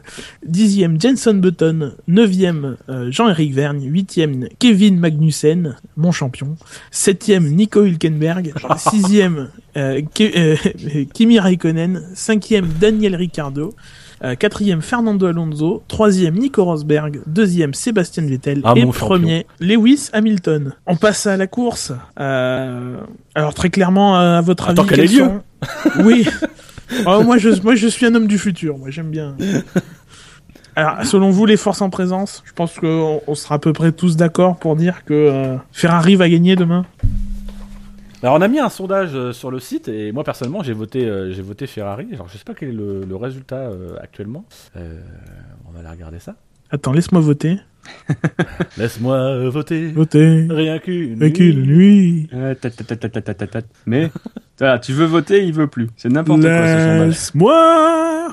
[0.49, 6.57] 10e Jenson Button, 9e euh, Jean-Éric Vergne, 8e Kevin Magnussen, mon champion,
[6.93, 13.75] 7e Nico Hülkenberg, 6e euh, Ke- euh, Kimi Raikkonen, 5e Daniel Ricciardo,
[14.25, 18.61] 4e Fernando Alonso, 3e Nico Rosberg, 2e Sébastien Vettel.
[18.63, 20.75] Ah, et premier Lewis Hamilton.
[20.87, 21.93] On passe à la course.
[22.21, 22.99] Euh,
[23.35, 25.25] alors très clairement, à votre Attends avis, lieu.
[25.25, 25.43] sont-
[26.05, 26.25] Oui.
[27.07, 28.79] Oh, moi, je, moi, je suis un homme du futur.
[28.79, 29.37] Moi, j'aime bien.
[30.77, 33.93] Alors, selon vous, les forces en présence, je pense qu'on on sera à peu près
[33.93, 36.87] tous d'accord pour dire que euh, Ferrari va gagner demain.
[38.23, 41.05] Alors on a mis un sondage euh, sur le site et moi personnellement j'ai voté
[41.05, 42.07] euh, j'ai voté Ferrari.
[42.13, 44.45] Alors je sais pas quel est le, le résultat euh, actuellement.
[44.77, 45.01] Euh,
[45.69, 46.37] on va aller regarder ça.
[46.71, 47.59] Attends, laisse-moi voter.
[48.79, 49.89] Laisse-moi voter.
[49.91, 50.47] Voter.
[50.49, 51.39] Rien qu'une nuit.
[51.39, 52.29] une nuit.
[52.33, 53.63] Euh, tat, tat, tat, tat, tat, tat, tat.
[53.87, 54.11] Mais
[54.63, 55.89] voilà, tu veux voter, il veut plus.
[55.97, 57.09] C'est n'importe quoi ce sondage.
[57.09, 58.29] Laisse-moi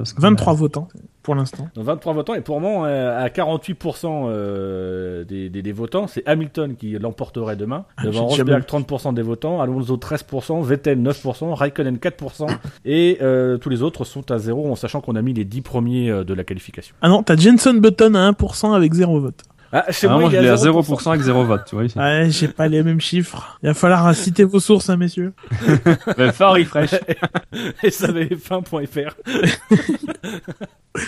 [0.00, 0.88] a- 23 votants.
[1.22, 1.68] pour l'instant.
[1.76, 6.26] Donc 23 votants et pour moi euh, à 48% euh, des, des, des votants, c'est
[6.26, 7.84] Hamilton qui l'emporterait demain.
[7.96, 12.46] Ah, Devant Rosberg 30% des votants, Alonso 13%, Vettel 9%, Raikkonen 4%
[12.84, 15.60] et euh, tous les autres sont à zéro en sachant qu'on a mis les 10
[15.60, 16.96] premiers euh, de la qualification.
[17.00, 19.44] Ah non, t'as Jenson Button à 1% avec 0 vote.
[19.74, 20.82] Ah, chez Ah, moi, moi, il je est l'ai à 0%.
[20.82, 21.84] 0% avec 0 vote, tu vois.
[21.84, 21.98] ici.
[21.98, 23.58] Ouais, j'ai pas les mêmes chiffres.
[23.62, 25.32] Il va falloir citer vos sources, hein, messieurs.
[26.18, 26.92] Mais fort refresh.
[27.82, 29.14] et savf1.fr.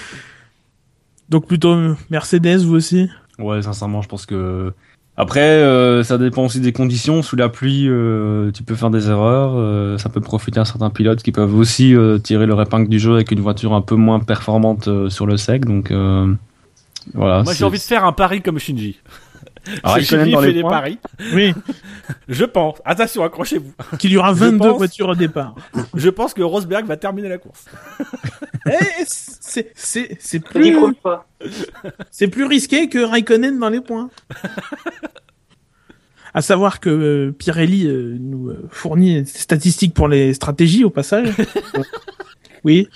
[1.29, 3.09] Donc plutôt euh, Mercedes, vous aussi?
[3.39, 4.73] Ouais, sincèrement, je pense que.
[5.17, 7.23] Après, euh, ça dépend aussi des conditions.
[7.23, 9.53] Sous la pluie, euh, tu peux faire des erreurs.
[9.57, 12.99] euh, ça peut profiter à certains pilotes qui peuvent aussi euh, tirer leur épingle du
[12.99, 15.67] jeu avec une voiture un peu moins performante euh, sur le sec.
[15.67, 16.33] Donc, euh,
[17.13, 17.43] voilà.
[17.43, 18.99] Moi, j'ai envie de faire un pari comme Shinji.
[19.83, 20.71] Alors, Shinji Raikkonen dans fait les des points.
[20.71, 20.99] paris.
[21.33, 21.55] Oui,
[22.29, 22.79] Je pense.
[22.85, 23.73] Attention, accrochez-vous.
[23.99, 25.55] qu'il y aura Je 22 pense- voitures au départ.
[25.95, 27.65] Je pense que Rosberg va terminer la course.
[28.67, 29.05] Eh,
[30.41, 30.77] plus
[32.11, 34.11] c'est plus risqué que Raikkonen dans les points.
[36.33, 40.91] À savoir que euh, Pirelli euh, nous euh, fournit des statistiques pour les stratégies au
[40.91, 41.29] passage.
[42.65, 42.89] oui.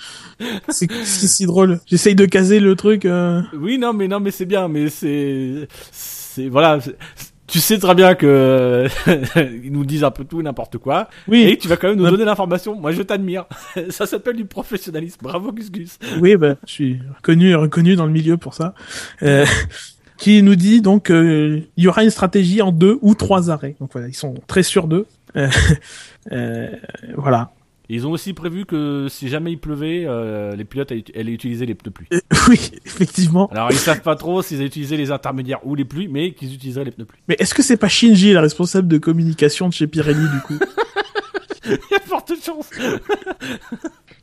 [0.69, 1.79] C'est c'est si drôle.
[1.85, 3.05] J'essaye de caser le truc.
[3.05, 6.79] euh, Oui, non, mais non, mais c'est bien, mais c'est, c'est voilà.
[7.47, 8.85] Tu sais très bien que
[9.63, 11.41] ils nous disent un peu tout et n'importe quoi, Oui.
[11.43, 12.11] et tu vas quand même nous Ouais.
[12.11, 12.79] donner l'information.
[12.79, 13.45] Moi, je t'admire.
[13.89, 15.17] Ça s'appelle du professionnalisme.
[15.23, 15.97] Bravo, Gus Gus.
[16.21, 18.75] Oui, bah, je suis reconnu et reconnu dans le milieu pour ça.
[19.23, 19.45] Euh,
[20.17, 23.75] qui nous dit donc euh, il y aura une stratégie en deux ou trois arrêts.
[23.79, 25.05] Donc voilà, ils sont très sûrs d'eux.
[25.35, 25.47] Euh,
[27.91, 31.65] Ils ont aussi prévu que si jamais il pleuvait, euh, les pilotes allaient allaient utiliser
[31.65, 32.07] les pneus pluie.
[32.13, 33.47] Euh, oui, effectivement.
[33.47, 36.53] Alors, ils savent pas trop s'ils allaient utiliser les intermédiaires ou les pluies, mais qu'ils
[36.53, 37.19] utiliseraient les pneus pluie.
[37.27, 40.59] Mais est-ce que c'est pas Shinji, la responsable de communication de chez Pirelli du coup?
[41.91, 41.99] Il y a.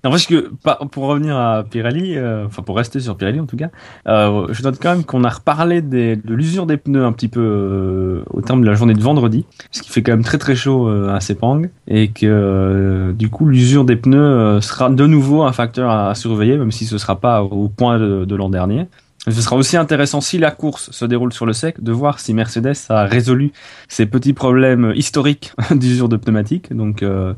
[0.05, 0.53] Non, parce que
[0.93, 3.71] pour revenir à Pirelli, euh, enfin pour rester sur Pirelli en tout cas,
[4.07, 7.41] euh, je note quand même qu'on a reparlé de l'usure des pneus un petit peu
[7.41, 10.55] euh, au terme de la journée de vendredi, ce qui fait quand même très très
[10.55, 15.91] chaud à Sepang, et que du coup l'usure des pneus sera de nouveau un facteur
[15.91, 18.87] à, surveiller, même si ce sera pas au point de l'an dernier.
[19.29, 22.33] Ce sera aussi intéressant si la course se déroule sur le sec de voir si
[22.33, 23.51] Mercedes a résolu
[23.89, 26.73] ces petits problèmes historiques d'usure de pneumatiques.
[26.73, 27.35] Donc euh,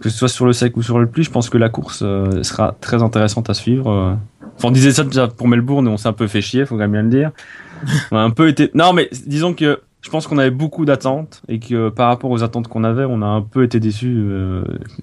[0.00, 2.00] que ce soit sur le sec ou sur le pluie, je pense que la course
[2.02, 3.90] euh, sera très intéressante à suivre.
[3.90, 4.14] euh.
[4.58, 6.74] Enfin, on disait ça déjà pour Melbourne et on s'est un peu fait chier, faut
[6.74, 7.30] quand même bien le dire.
[8.10, 8.70] On a un peu été.
[8.74, 12.42] Non, mais disons que je pense qu'on avait beaucoup d'attentes et que par rapport aux
[12.42, 14.22] attentes qu'on avait, on a un peu été déçus.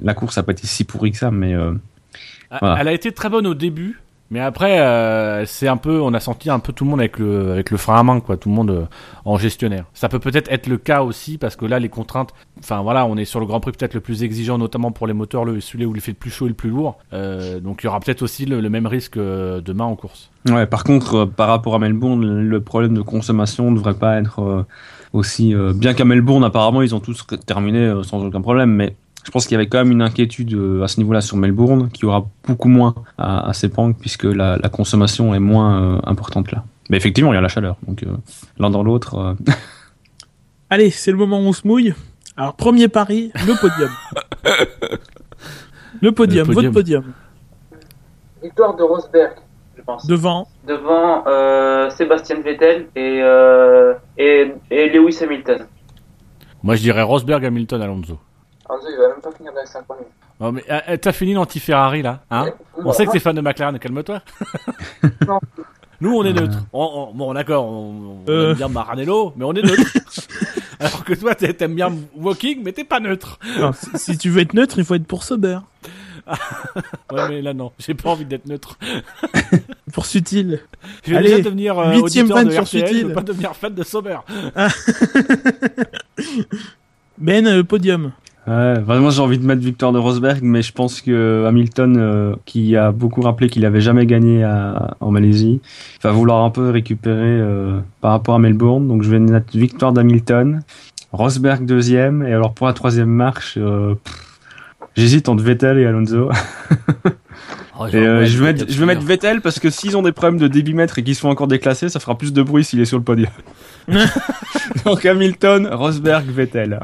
[0.03, 1.55] La course a pas été si pourrie que ça, mais
[2.61, 2.77] Voilà.
[2.79, 3.99] Elle a été très bonne au début,
[4.31, 7.17] mais après, euh, c'est un peu, on a senti un peu tout le monde avec
[7.17, 8.85] le, avec le frein à main, quoi, tout le monde euh,
[9.25, 9.85] en gestionnaire.
[9.93, 13.17] Ça peut peut-être être le cas aussi parce que là, les contraintes, enfin voilà, on
[13.17, 15.85] est sur le Grand Prix peut-être le plus exigeant, notamment pour les moteurs, le celui
[15.85, 16.99] où il fait le plus chaud et le plus lourd.
[17.13, 20.29] Euh, donc il y aura peut-être aussi le, le même risque demain en course.
[20.49, 20.67] ouais.
[20.67, 24.65] Par contre, par rapport à Melbourne, le problème de consommation ne devrait pas être
[25.13, 26.43] aussi bien qu'à Melbourne.
[26.43, 28.95] Apparemment, ils ont tous terminé sans aucun problème, mais
[29.29, 31.89] je pense qu'il y avait quand même une inquiétude euh, à ce niveau-là sur Melbourne,
[31.91, 36.51] qui aura beaucoup moins à, à Sepang, puisque la, la consommation est moins euh, importante
[36.51, 36.63] là.
[36.89, 38.07] Mais effectivement, il y a la chaleur, donc euh,
[38.57, 39.15] l'un dans l'autre.
[39.19, 39.35] euh,
[40.71, 41.93] Allez, c'est le moment où on se mouille.
[42.37, 43.89] Alors, premier pari, le podium.
[46.01, 47.03] le podium, Le votre podium.
[47.03, 47.13] podium.
[48.41, 49.33] Victoire de Rosberg,
[49.77, 50.07] je pense.
[50.07, 55.67] Devant, Devant euh, Sébastien Vettel et, euh, et, et Lewis Hamilton.
[56.63, 58.17] Moi, je dirais Rosberg, Hamilton, Alonso.
[58.69, 60.01] Alonso, il va même pas finir dans les 5 premiers.
[60.39, 62.45] Oh, mais euh, t'as fini l'anti-Ferrari là, hein
[62.77, 64.21] On sait que t'es fan de McLaren, calme-toi.
[65.27, 65.39] Non.
[66.01, 66.57] Nous, on est neutre.
[66.71, 68.51] On, on- bon, d'accord, on, on Euh.
[68.51, 69.83] aime bien Maranello, mais on est neutre.
[70.79, 73.37] Alors que toi, t'aimes bien Walking, mais t'es pas neutre.
[73.59, 75.59] non, si, si tu veux être neutre, il faut être pour Sauber.
[77.11, 78.77] Ouais, mais là, non, j'ai pas envie d'être neutre.
[79.91, 80.61] Pour Sutil.
[81.03, 83.03] Je vais Allez, déjà devenir euh, auditeur fan de sur RTL, je Sutil.
[83.07, 84.19] veux pas devenir fan de Sauber.
[87.17, 88.11] Ben, euh, podium.
[88.49, 92.35] Ouais, vraiment j'ai envie de mettre victoire de Rosberg, mais je pense que Hamilton, euh,
[92.45, 95.61] qui a beaucoup rappelé qu'il avait jamais gagné à- en Malaisie,
[96.01, 98.87] va vouloir un peu récupérer euh, par rapport à Melbourne.
[98.87, 100.61] Donc je vais mettre victoire d'Hamilton,
[101.11, 103.93] Rosberg deuxième, et alors pour la troisième marche, euh,
[104.95, 106.29] j'hésite entre Vettel et Alonso.
[107.81, 110.11] Oh, Et, euh, je, vais mettre, je vais mettre Vettel parce que s'ils ont des
[110.11, 112.85] problèmes de débitmètre et qu'ils sont encore déclassés, ça fera plus de bruit s'il est
[112.85, 113.29] sur le podium.
[114.85, 116.81] Donc Hamilton, Rosberg, Vettel.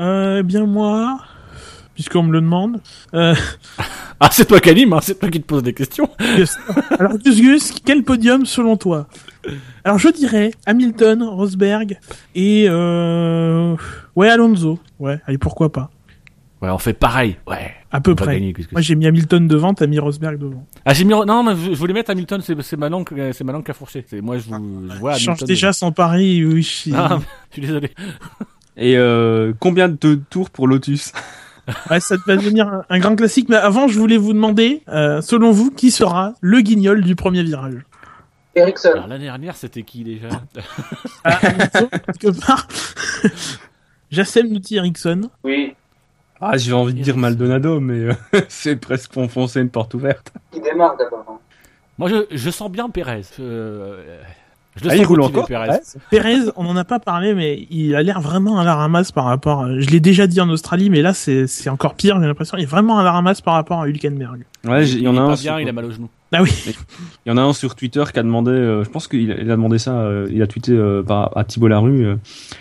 [0.00, 1.18] Euh, eh bien moi,
[1.94, 2.80] puisqu'on me le demande.
[3.14, 3.34] Euh,
[4.20, 6.10] Ah, c'est toi qui anime, hein, c'est toi qui te pose des questions.
[6.98, 9.06] Alors Gus Gus, quel podium selon toi?
[9.84, 11.98] Alors je dirais Hamilton, Rosberg
[12.34, 13.76] et euh...
[14.16, 14.80] ouais Alonso.
[14.98, 15.90] Ouais, allez pourquoi pas.
[16.60, 17.36] Ouais, on fait pareil.
[17.46, 17.70] Ouais.
[17.92, 18.34] À peu près.
[18.40, 20.66] gagner, Moi, j'ai mis Hamilton devant, t'as mis Rosberg devant.
[20.84, 21.12] Ah, j'ai mis.
[21.14, 23.70] Non, mais je je voulais mettre Hamilton, c'est c'est ma langue, c'est ma langue qui
[23.70, 24.04] a fourché.
[24.20, 26.62] Moi, je, vous, je vois Je change déjà son pari, oui.
[26.62, 27.20] je- Ah,
[27.50, 27.92] je suis désolé.
[28.78, 31.12] Et euh, combien de tours pour Lotus?
[31.90, 33.50] Ouais, ça va devenir un, un grand classique.
[33.50, 37.42] Mais avant, je voulais vous demander, euh, selon vous, qui sera le guignol du premier
[37.42, 37.82] virage?
[38.54, 38.88] Ericsson.
[38.94, 40.28] Alors, l'année dernière, c'était qui déjà?
[41.24, 42.66] Ah, quelque part.
[44.10, 45.28] Jassem nous dit Ericsson.
[45.44, 45.74] Oui,
[46.40, 50.32] Ah, j'ai envie de dire Maldonado, mais euh, c'est presque enfoncer une porte ouverte.
[50.50, 51.26] qui démarre d'abord.
[51.28, 51.38] hein.
[51.98, 53.22] Moi, je, je sens bien Pérez.
[53.40, 54.22] Euh,
[54.78, 55.68] je le Ah, sens il roule encore Pérez.
[55.68, 55.80] Ouais.
[56.10, 59.24] Pérez, on n'en a pas parlé, mais il a l'air vraiment à la ramasse par
[59.24, 59.64] rapport.
[59.64, 62.56] à- Je l'ai déjà dit en Australie, mais là, c'est encore pire, j'ai l'impression.
[62.56, 64.44] Il est vraiment à la ramasse par rapport à Hülkenberg.
[64.66, 65.28] Ouais, il y en a un.
[65.28, 66.08] pas sur- bien, il a mal au genou.
[66.32, 66.50] Ah oui.
[67.24, 69.36] Il y en a un sur Twitter qui a demandé, euh, je pense qu'il a,
[69.44, 72.16] demandé ça, euh, il a tweeté euh, par, à Thibault Larue, euh,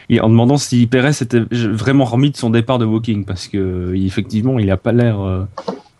[0.09, 3.57] et en demandant si Perez était vraiment remis de son départ de Woking, parce que
[3.57, 5.43] euh, il- effectivement, il a pas l'air, euh,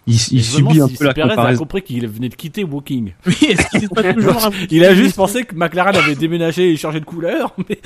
[0.07, 1.59] il, subit un si, peu la Pérez a comparaison.
[1.59, 3.13] compris qu'il venait de quitter Walking.
[3.25, 6.71] Oui, est-ce qu'il est pas toujours à- Il a juste pensé que McLaren avait déménagé
[6.71, 7.53] et changé de couleur.
[7.69, 7.79] Mais...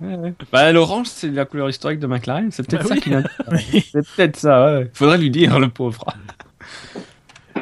[0.52, 3.00] Bah, l'orange, c'est la couleur historique de McLaren, c'est peut-être Bah ça oui.
[3.00, 3.22] qu'il a.
[3.92, 4.90] c'est peut-être ça, ouais.
[4.94, 6.04] Faudrait lui dire, le pauvre.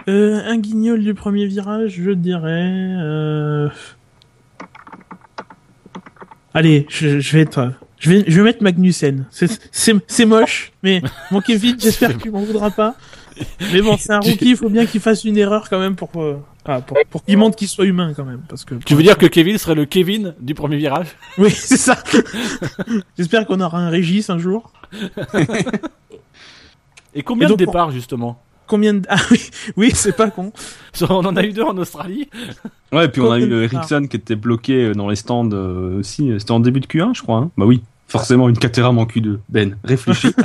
[0.09, 2.95] Euh, un guignol du premier virage, je dirais.
[2.99, 3.69] Euh...
[6.55, 7.73] Allez, je, je vais être.
[7.99, 9.27] Je vais, je vais mettre Magnussen.
[9.31, 12.95] C'est- C'est c'est moche, mais mon Kevin, j'espère que tu m'en voudras pas.
[13.73, 16.11] Mais bon, c'est un rookie, il faut bien qu'il fasse une erreur quand même pour,
[16.17, 18.43] euh, ah, pour, pour qu'il montre qu'il soit humain quand même.
[18.49, 21.09] Parce que, Tu veux dire que Kevin serait le Kevin du premier virage?
[21.39, 21.97] Oui, c'est ça.
[23.17, 24.73] J'espère qu'on aura un Régis un jour.
[27.15, 28.41] Et combien Et donc, de départs justement?
[28.69, 29.03] Combien de...
[29.09, 30.53] Ah oui, oui, c'est pas con.
[31.09, 32.29] On en a eu deux en Australie.
[32.93, 35.51] Ouais, et puis on a eu le Ericsson qui était bloqué euh, dans les stands
[35.53, 36.33] euh, aussi.
[36.39, 37.39] C'était en début de Q1, je crois.
[37.39, 37.51] hein.
[37.57, 39.39] bah oui, forcément une Caterham en Q2.
[39.49, 40.33] Ben, réfléchis.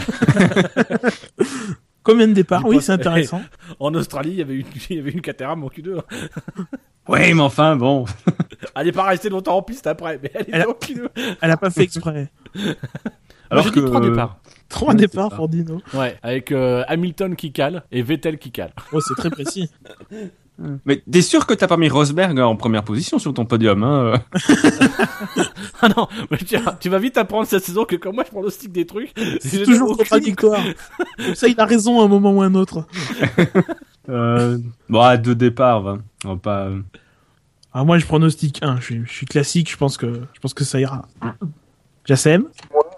[2.03, 2.65] Combien de départs?
[2.65, 3.41] Oui, c'est intéressant.
[3.79, 6.01] En Australie, il y avait une, il y avait une Caterham en Q2.
[7.07, 8.03] ouais, mais enfin, bon.
[8.75, 11.07] Elle n'est pas restée longtemps en piste après, mais elle était Elle a- en Q2.
[11.41, 12.29] Elle a pas fait exprès.
[13.49, 14.37] Alors Alors que que- trois départs.
[14.69, 15.81] Trois Ouais, départs pour Dino.
[15.93, 18.73] Ouais, avec euh, Hamilton qui cale et Vettel qui cale.
[18.91, 19.69] Oh, c'est très précis.
[20.85, 24.13] Mais t'es sûr que t'as pas mis Rosberg en première position sur ton podium, hein
[24.13, 24.17] euh
[25.81, 28.41] Ah non, mais tu, tu vas vite apprendre cette saison que comme moi je prends
[28.43, 29.11] le stick des trucs,
[29.41, 30.61] C'est toujours contradictoire.
[31.17, 32.85] Comme ça, il a raison à un moment ou à un autre.
[34.09, 34.59] euh...
[34.89, 35.97] Bon, à deux départs, va.
[36.23, 36.59] On va pas.
[36.67, 36.81] euh,
[37.73, 38.77] Ah, moi, je pronostique 1.
[38.79, 41.07] Je suis, je suis classique, je pense que, je pense que ça ira.
[42.05, 42.43] Jassem?
[42.71, 42.92] Moi, euh,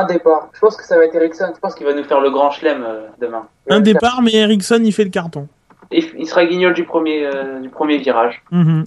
[0.00, 0.48] un départ.
[0.54, 1.52] Je pense que ça va être Ericsson.
[1.54, 3.46] Je pense qu'il va nous faire le grand chelem euh, demain.
[3.70, 5.48] Un départ, mais Ericsson, il fait le carton.
[5.90, 8.42] Il, il sera guignol du premier, euh, du premier virage.
[8.50, 8.84] Mhm.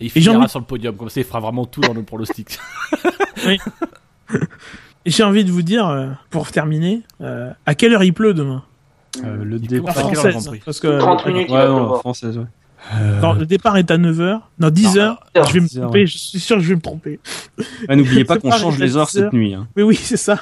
[0.00, 1.92] Et il Et finira envie- sur le podium, comme ça il fera vraiment tout dans
[1.92, 2.58] le pronostic.
[5.06, 8.34] Et j'ai envie de vous dire, euh, pour terminer, euh, à quelle heure il pleut
[8.34, 8.62] demain?
[9.24, 9.94] Euh, le départ.
[9.94, 10.46] Française.
[10.46, 12.00] Prix Parce que 30 minutes, il Ouais, va non, pleuvoir.
[12.00, 12.44] française, ouais.
[13.22, 14.40] Non, le départ est à 9h.
[14.58, 15.16] Non, 10h.
[15.34, 16.06] Ah, je vais me 10 heures, tromper, ouais.
[16.06, 17.20] je suis sûr que je vais me tromper.
[17.88, 19.24] Ouais, N'oubliez pas qu'on change les heures 10 heures.
[19.26, 19.54] cette nuit.
[19.54, 19.68] Hein.
[19.76, 20.40] Oui, oui, c'est ça.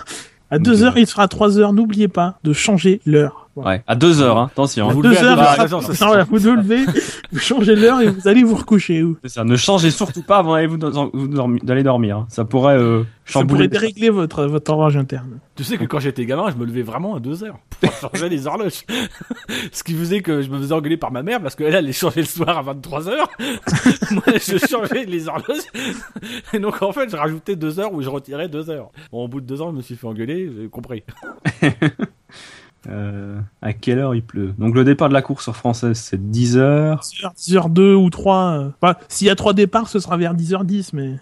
[0.51, 1.75] À 2h, il sera à 3h.
[1.75, 3.48] N'oubliez pas de changer l'heure.
[3.65, 4.49] Ouais, à deux heures, hein.
[4.53, 4.89] attention.
[4.89, 4.93] À.
[4.93, 5.43] Vous deux levez à heures, deux
[5.75, 6.85] heures, vous vous levez,
[7.33, 9.05] vous changez l'heure et vous allez vous recoucher.
[9.25, 9.45] ça.
[9.45, 12.17] Ne changez surtout pas avant d'aller vous dans- vous dormi- d'aller dormir.
[12.19, 12.27] hein.
[12.29, 15.39] Ça pourrait euh, Ça pourrait dérégler votre, votre horloge interne.
[15.57, 18.29] Tu sais que quand j'étais gamin, je me levais vraiment à 2 heures pour changer
[18.29, 18.85] les horloges.
[19.73, 22.21] Ce qui faisait que je me faisais engueuler par ma mère parce qu'elle allait changer
[22.21, 23.29] le soir à 23 heures.
[24.13, 25.67] Moi, je changeais les horloges.
[26.53, 28.91] Et donc, en fait, je rajoutais 2 heures ou je retirais 2 heures.
[29.11, 31.03] Bon, au bout de 2 ans, je me suis fait engueuler, j'ai compris.
[32.89, 34.55] Euh, à quelle heure il pleut?
[34.59, 37.01] Donc le départ de la course sur française, c'est 10 heures.
[37.01, 38.37] 10h, 10h2 ou 3.
[38.37, 41.17] euh, Enfin, s'il y a 3 départs, ce sera vers 10h10, mais.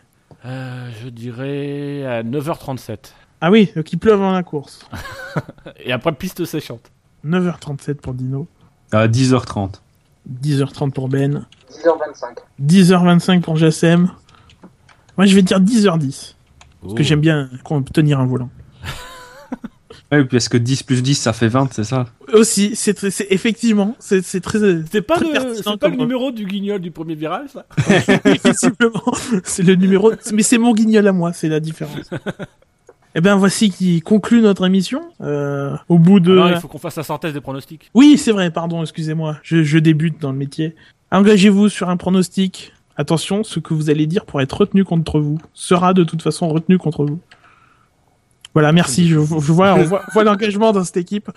[0.45, 2.99] Euh, je dirais à 9h37.
[3.41, 4.89] Ah oui, donc il pleut avant la course.
[5.85, 6.91] Et après, piste séchante.
[7.25, 8.47] 9h37 pour Dino.
[8.93, 9.81] À 10h30.
[10.43, 11.47] 10h30 pour Ben.
[11.71, 12.37] 10h25.
[12.63, 14.11] 10h25 pour Jassem.
[15.17, 16.35] Moi, je vais dire 10h10.
[16.83, 18.51] Parce que j'aime bien qu'on- tenir un volant.
[20.13, 24.25] Ouais, parce que 10 plus 10, ça fait 20, c'est ça Aussi, c'est effectivement, c'est
[24.25, 24.59] c'est très.
[24.91, 27.67] C'est pas, Très le, pas le numéro du guignol du premier virage, ça
[28.25, 29.03] Effectivement,
[29.45, 30.13] c'est le numéro.
[30.33, 32.11] Mais c'est mon guignol à moi, c'est la différence.
[33.19, 35.01] Eh ben voici qui conclut notre émission.
[35.23, 36.33] Euh, au bout de.
[36.33, 37.91] Alors, il faut qu'on fasse la synthèse des pronostics.
[37.95, 38.51] Oui, c'est vrai.
[38.51, 39.39] Pardon, excusez-moi.
[39.43, 40.77] Je, je débute dans le métier.
[41.11, 42.75] Engagez-vous sur un pronostic.
[42.97, 46.49] Attention, ce que vous allez dire pour être retenu contre vous sera de toute façon
[46.49, 47.19] retenu contre vous.
[48.57, 49.07] Voilà, merci.
[49.07, 51.31] Je, je vois, on voit, l'engagement dans cette équipe.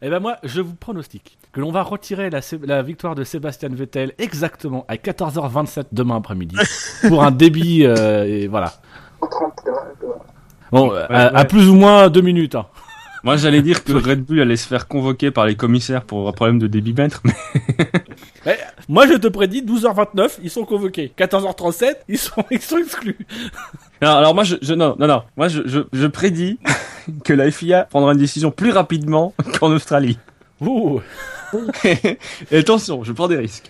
[0.00, 4.14] Eh ben moi, je vous pronostique que l'on va retirer la, victoire de Sébastien Vettel
[4.16, 6.56] exactement à 14h27 demain après-midi
[7.08, 8.72] pour un débit euh, et voilà.
[9.20, 9.52] 30.
[10.72, 11.06] Bon, à, ouais.
[11.10, 12.54] à plus ou moins deux minutes.
[12.54, 12.64] hein.
[13.22, 16.32] Moi, j'allais dire que Red Bull allait se faire convoquer par les commissaires pour un
[16.32, 17.20] problème de débitmètre,
[18.46, 18.58] mais
[18.88, 21.12] moi, je te prédis, 12h29, ils sont convoqués.
[21.18, 23.18] 14h37, ils sont, ils sont exclus.
[24.00, 26.58] Alors, alors moi, je, je non, non, non, moi, je, je, je prédis
[27.24, 30.18] que la FIA prendra une décision plus rapidement qu'en Australie.
[30.60, 31.00] Ouh.
[32.50, 33.68] Et attention, je prends des risques.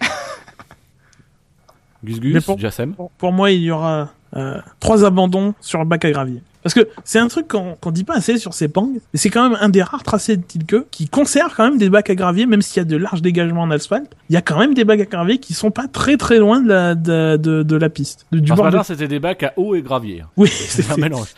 [2.05, 2.95] Gus Gus, pour- Jassem.
[2.95, 6.43] Pour, pour moi, il y aura euh, trois abandons sur le bac à gravier.
[6.63, 9.49] Parce que c'est un truc qu'on dit pas assez sur ces pangs, mais c'est quand
[9.49, 12.45] même un des rares tracés de Tilke qui conserve quand même des bacs à gravier,
[12.45, 14.15] même s'il y a de larges dégagements en asphalte.
[14.29, 16.61] Il y a quand même des bacs à gravier qui sont pas très très loin
[16.61, 18.27] de la, de, de, de la piste.
[18.31, 18.79] De- du bord de...
[18.83, 20.25] c'était des bacs à eau et gravier.
[20.37, 21.35] Oui, C'est un mélange.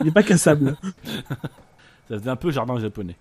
[0.00, 0.76] Il est pas cassable.
[2.08, 3.16] Ça faisait un peu jardin japonais.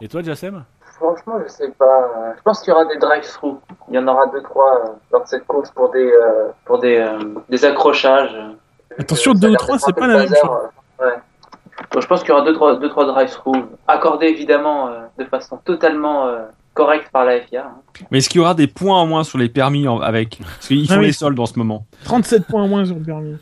[0.00, 0.64] Et toi, Jassem?
[0.96, 2.34] Franchement, je sais pas.
[2.36, 3.58] Je pense qu'il y aura des drive-through.
[3.88, 6.96] Il y en aura deux trois euh, dans cette course pour des euh, pour des
[6.96, 7.18] euh,
[7.48, 8.34] des accrochages.
[8.98, 10.32] Attention, Euh, ça deux a ou l'air trois, d'être c'est un peu pas la même
[10.32, 11.14] euh, Ouais.
[11.92, 15.24] Donc, je pense qu'il y aura deux trois deux trois drive-through accordés évidemment euh, de
[15.24, 16.42] façon totalement euh,
[16.74, 17.66] correcte par la FIA.
[17.66, 17.76] hein.
[18.10, 20.38] Mais est-ce qu'il y aura des points en moins sur les permis en- avec?
[20.38, 21.06] Parce qu'ils font Ah oui.
[21.06, 21.86] les soldes en ce moment.
[22.04, 23.36] 37 points en moins sur le permis.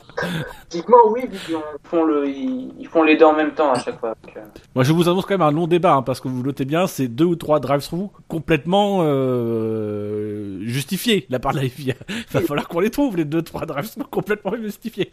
[0.69, 3.99] Typiquement, oui, vu qu'ils font le ils, font les deux en même temps à chaque
[4.01, 4.15] fois.
[4.25, 4.41] Donc, euh,
[4.75, 6.87] Moi, je vous annonce quand même un long débat, hein, parce que vous notez bien,
[6.87, 11.95] c'est deux ou trois drive-through complètement euh, justifiés de la part de la FIA.
[12.09, 15.11] Il va falloir qu'on les trouve, les deux, trois drive-through complètement justifiés.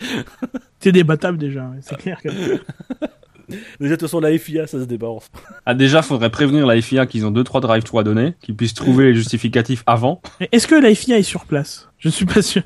[0.79, 2.19] C'est débattable déjà, ouais, c'est clair.
[2.21, 2.29] Que...
[3.79, 5.31] Déjà, de toute façon, la FIA, ça se moment.
[5.65, 8.55] Ah, déjà, faudrait prévenir la FIA qu'ils ont deux trois drive 3 à donner, qu'ils
[8.55, 10.21] puissent trouver les justificatifs avant.
[10.39, 11.89] Mais Est-ce que la FIA est sur place?
[11.99, 12.61] Je suis pas sûr.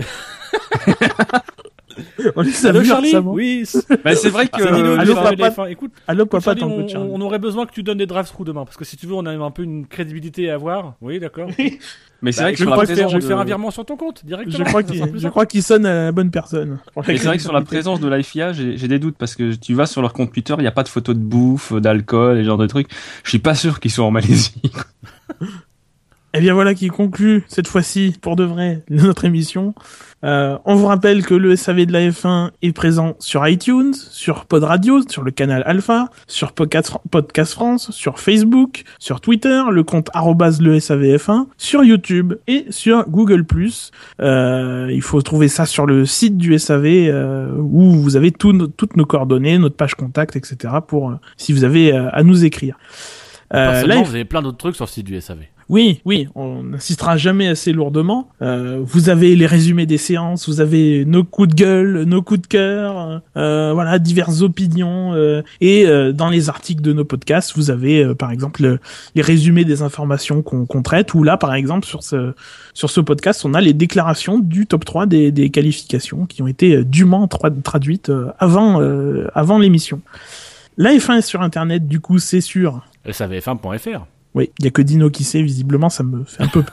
[2.35, 3.33] On les a Allô, vus Charlie récemment.
[3.33, 5.35] Oui, c'est Mais c'est vrai que c'est Dino, allô, de papa.
[5.35, 5.69] la F1.
[5.71, 7.09] Écoute, Allô, papa, Charlie, t'en on, peux Charlie.
[7.11, 9.25] on aurait besoin que tu donnes des drive-through demain, parce que si tu veux, on
[9.25, 10.95] a un peu une crédibilité à avoir.
[11.01, 11.49] Oui, d'accord.
[12.21, 13.37] mais c'est Bah, vrai que je sur vais la faire, présence je vais te faire
[13.39, 13.47] un de...
[13.47, 14.57] virement sur ton compte, directement.
[14.57, 15.31] Je crois Ça sera qu'il plus je simple.
[15.31, 16.79] crois qu'il sonne à la bonne personne.
[17.07, 19.35] Mais c'est vrai que sur la présence de la FIA, j'ai j'ai des doutes parce
[19.35, 21.73] que tu vas sur leur compte Twitter, il n'y a pas de photos de bouffe,
[21.73, 22.87] d'alcool et ce genre de trucs.
[23.23, 24.53] Je suis pas sûr qu'ils soient en Malaisie.
[26.33, 29.75] Eh bien voilà qui conclut cette fois-ci pour de vrai notre émission.
[30.23, 34.45] Euh, on vous rappelle que le SAV de la F1 est présent sur iTunes, sur
[34.45, 36.93] Pod Radio, sur le canal Alpha, sur Podcast,
[37.51, 43.43] France, sur Facebook, sur Twitter, le compte le SAVF1, sur YouTube et sur Google+.
[44.21, 48.53] Euh, il faut trouver ça sur le site du SAV euh, où vous avez tout
[48.53, 50.75] no- toutes nos coordonnées, notre page contact, etc.
[50.87, 52.77] pour euh, si vous avez euh, à nous écrire.
[53.53, 55.39] Euh, là, vous avez plein d'autres trucs sur le site du SAV.
[55.69, 58.29] Oui, oui, on n'insistera jamais assez lourdement.
[58.41, 62.41] Euh, vous avez les résumés des séances, vous avez nos coups de gueule, nos coups
[62.41, 65.13] de cœur, euh, voilà, diverses opinions.
[65.13, 68.79] euh, et euh, dans les articles de nos podcasts, vous avez euh, par exemple le-
[69.15, 71.13] les résumés des informations qu'on qu'on traite.
[71.13, 72.33] Ou là, par exemple, sur ce
[72.73, 76.47] sur ce podcast, on a les déclarations du top 3 des, des qualifications qui ont
[76.47, 80.01] été euh, dûment tra- traduites euh, avant euh, avant l'émission.
[80.77, 82.85] La F1 est sur Internet, du coup, c'est sûr.
[83.07, 84.05] SAVF1.fr.
[84.33, 85.41] Oui, il y a que Dino qui sait.
[85.41, 86.63] Visiblement, ça me fait un peu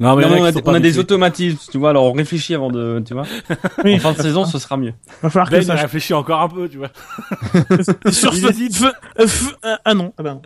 [0.00, 3.02] Non, mais Non, on a, on des automatismes, tu vois, alors on réfléchit avant de,
[3.04, 3.24] tu vois.
[3.84, 4.92] Oui, En fin de saison, ce sera mieux.
[5.22, 6.90] va falloir que Ben, ça réfléchit encore un peu, tu vois.
[8.12, 8.48] sur feu,
[9.18, 10.42] euh, feu- euh, ah non, ah bah non.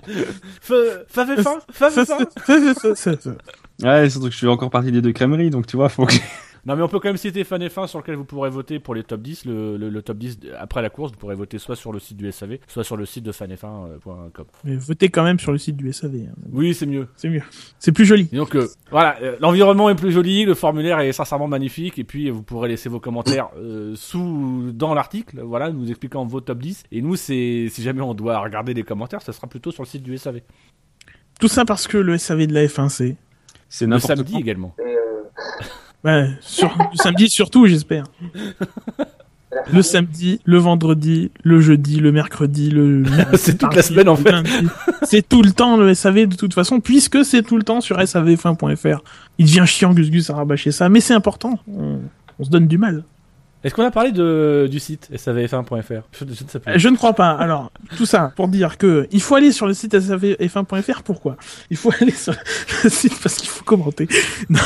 [0.60, 3.39] Feu, FAVF1 Feu, FAVF1 feu, feu, feu, feu, feu.
[3.82, 6.14] Ouais, surtout que je suis encore partie des deux crèmeries, donc tu vois, faut que...
[6.65, 8.95] Non, mais on peut quand même citer Fan F1 sur lequel vous pourrez voter pour
[8.95, 9.47] les top 10.
[9.47, 12.17] Le, le, le top 10 après la course, vous pourrez voter soit sur le site
[12.17, 14.47] du SAV, soit sur le site de fanf1.com.
[14.63, 16.15] Mais votez quand même sur le site du SAV.
[16.29, 16.35] hein.
[16.53, 17.09] Oui, c'est mieux.
[17.17, 17.43] C'est mieux.
[17.81, 18.29] C'est plus joli.
[18.33, 22.05] Et donc euh, voilà, euh, l'environnement est plus joli, le formulaire est sincèrement magnifique, et
[22.05, 26.41] puis euh, vous pourrez laisser vos commentaires euh, sous dans l'article, voilà, nous expliquant vos
[26.41, 26.85] top 10.
[26.93, 29.89] Et nous, c'est si jamais on doit regarder les commentaires, ça sera plutôt sur le
[29.89, 30.43] site du SAV.
[31.41, 33.17] Tout ça parce que le SAV de la F1, c'est
[33.69, 34.41] C'est Le n'importe samedi quoi.
[34.41, 34.77] également.
[36.05, 38.05] Ouais, sur, le samedi surtout, j'espère.
[39.70, 43.05] Le samedi, le vendredi, le jeudi, le mercredi, le
[43.35, 44.35] C'est toute la semaine, en fait.
[45.03, 47.99] C'est tout le temps le SAV de toute façon, puisque c'est tout le temps sur
[47.99, 49.03] savf1.fr.
[49.37, 51.59] Il devient chiant Gus Gus à rabâcher ça, mais c'est important.
[51.69, 52.01] On,
[52.39, 53.05] on se donne du mal.
[53.65, 57.31] Est-ce qu'on a parlé de, du site savf1.fr je, Je ne crois pas.
[57.31, 61.03] Alors, tout ça pour dire que il faut aller sur le site savf1.fr.
[61.03, 61.37] Pourquoi?
[61.70, 62.35] Il faut aller sur
[62.83, 64.09] le site parce qu'il faut commenter.
[64.49, 64.59] Non.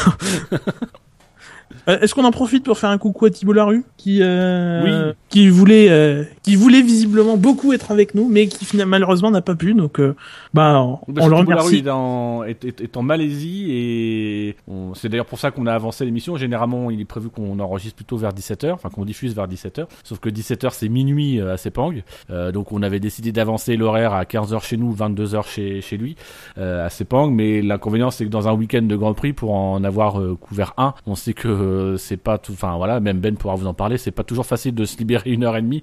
[1.89, 5.13] Euh, Est-ce qu'on en profite pour faire un coucou à Thibault Larue qui euh, Oui.
[5.29, 9.55] qui voulait euh, qui voulait visiblement beaucoup être avec nous mais qui malheureusement n'a pas
[9.55, 10.15] pu donc euh,
[10.55, 11.77] bah on, Parce on le remercie.
[11.79, 14.57] est en, est, est- est en Malaisie et
[14.95, 16.37] c'est d'ailleurs pour ça qu'on a avancé l'émission.
[16.37, 19.87] Généralement, il est prévu qu'on enregistre plutôt vers 17h, enfin qu'on diffuse vers 17h.
[20.05, 21.93] Sauf que 17h c'est minuit euh, à Sepang.
[22.31, 26.17] Euh, donc on avait décidé d'avancer l'horaire à 15h chez nous, 22h chez, chez lui,
[26.59, 27.31] euh, à Sepang.
[27.31, 30.75] Mais l'inconvénient c'est que dans un week-end de Grand Prix, pour en avoir euh, couvert
[30.79, 31.49] un, on sait que
[31.97, 34.75] c'est pas tout, enfin voilà, même Ben pourra vous en parler, c'est pas toujours facile
[34.75, 35.83] de se libérer une heure et demie.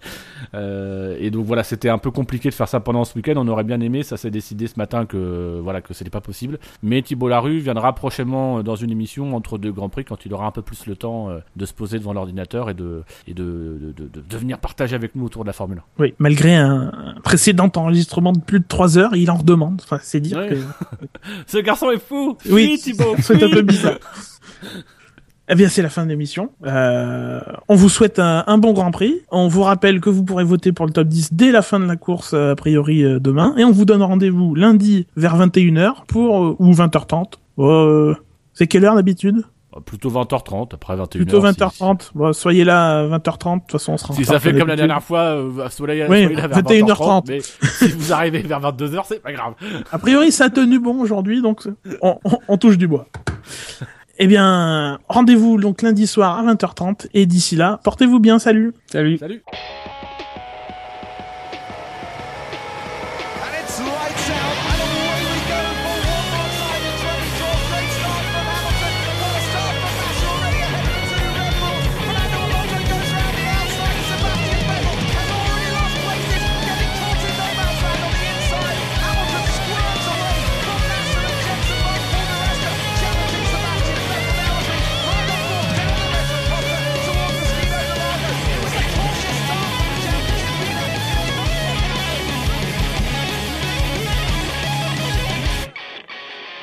[0.53, 3.33] Euh, et donc voilà, c'était un peu compliqué de faire ça pendant ce week-end.
[3.37, 6.59] On aurait bien aimé, ça s'est décidé ce matin que voilà que c'était pas possible.
[6.81, 10.45] Mais Thibault Larue viendra prochainement dans une émission entre deux grands prix quand il aura
[10.45, 13.93] un peu plus le temps euh, de se poser devant l'ordinateur et de et de,
[13.97, 15.81] de, de, de venir partager avec nous autour de la Formule 1.
[15.99, 16.91] Oui, malgré un
[17.23, 19.81] précédent enregistrement de plus de 3 heures, il en redemande.
[19.83, 20.49] Enfin, c'est dire Ouais.
[20.49, 20.55] que
[21.47, 22.37] Ce garçon est fou.
[22.49, 23.15] Oui, Thibault.
[23.19, 23.97] c'est un peu bizarre.
[25.53, 26.49] Eh bien, c'est la fin de l'émission.
[26.65, 29.19] Euh, on vous souhaite un, un bon Grand Prix.
[29.30, 31.85] On vous rappelle que vous pourrez voter pour le top 10 dès la fin de
[31.85, 33.53] la course, euh, a priori euh, demain.
[33.57, 37.34] Et on vous donne rendez-vous lundi vers 21h pour euh, ou 20h30.
[37.59, 38.15] Euh,
[38.53, 39.43] c'est quelle heure d'habitude
[39.77, 41.07] Euh, Plutôt 20h30 après 21h.
[41.09, 42.09] Plutôt si- 20h30.
[42.15, 43.55] Bon, soyez là à 20h30.
[43.57, 45.38] De toute façon, on sera Si, ça fait comme la dernière fois,
[45.69, 46.88] soyez, Oui, soyez là vers 21h30.
[46.88, 49.53] 20h30, mais si vous arrivez vers 22h, c'est pas grave.
[49.91, 51.67] A priori, ça a tenu bon aujourd'hui, donc
[52.01, 53.05] on, on- on touche du bois.
[54.19, 59.18] Eh bien, rendez-vous donc lundi soir à 20h30 et d'ici là, portez-vous bien, salut Salut.
[59.18, 59.41] Salut.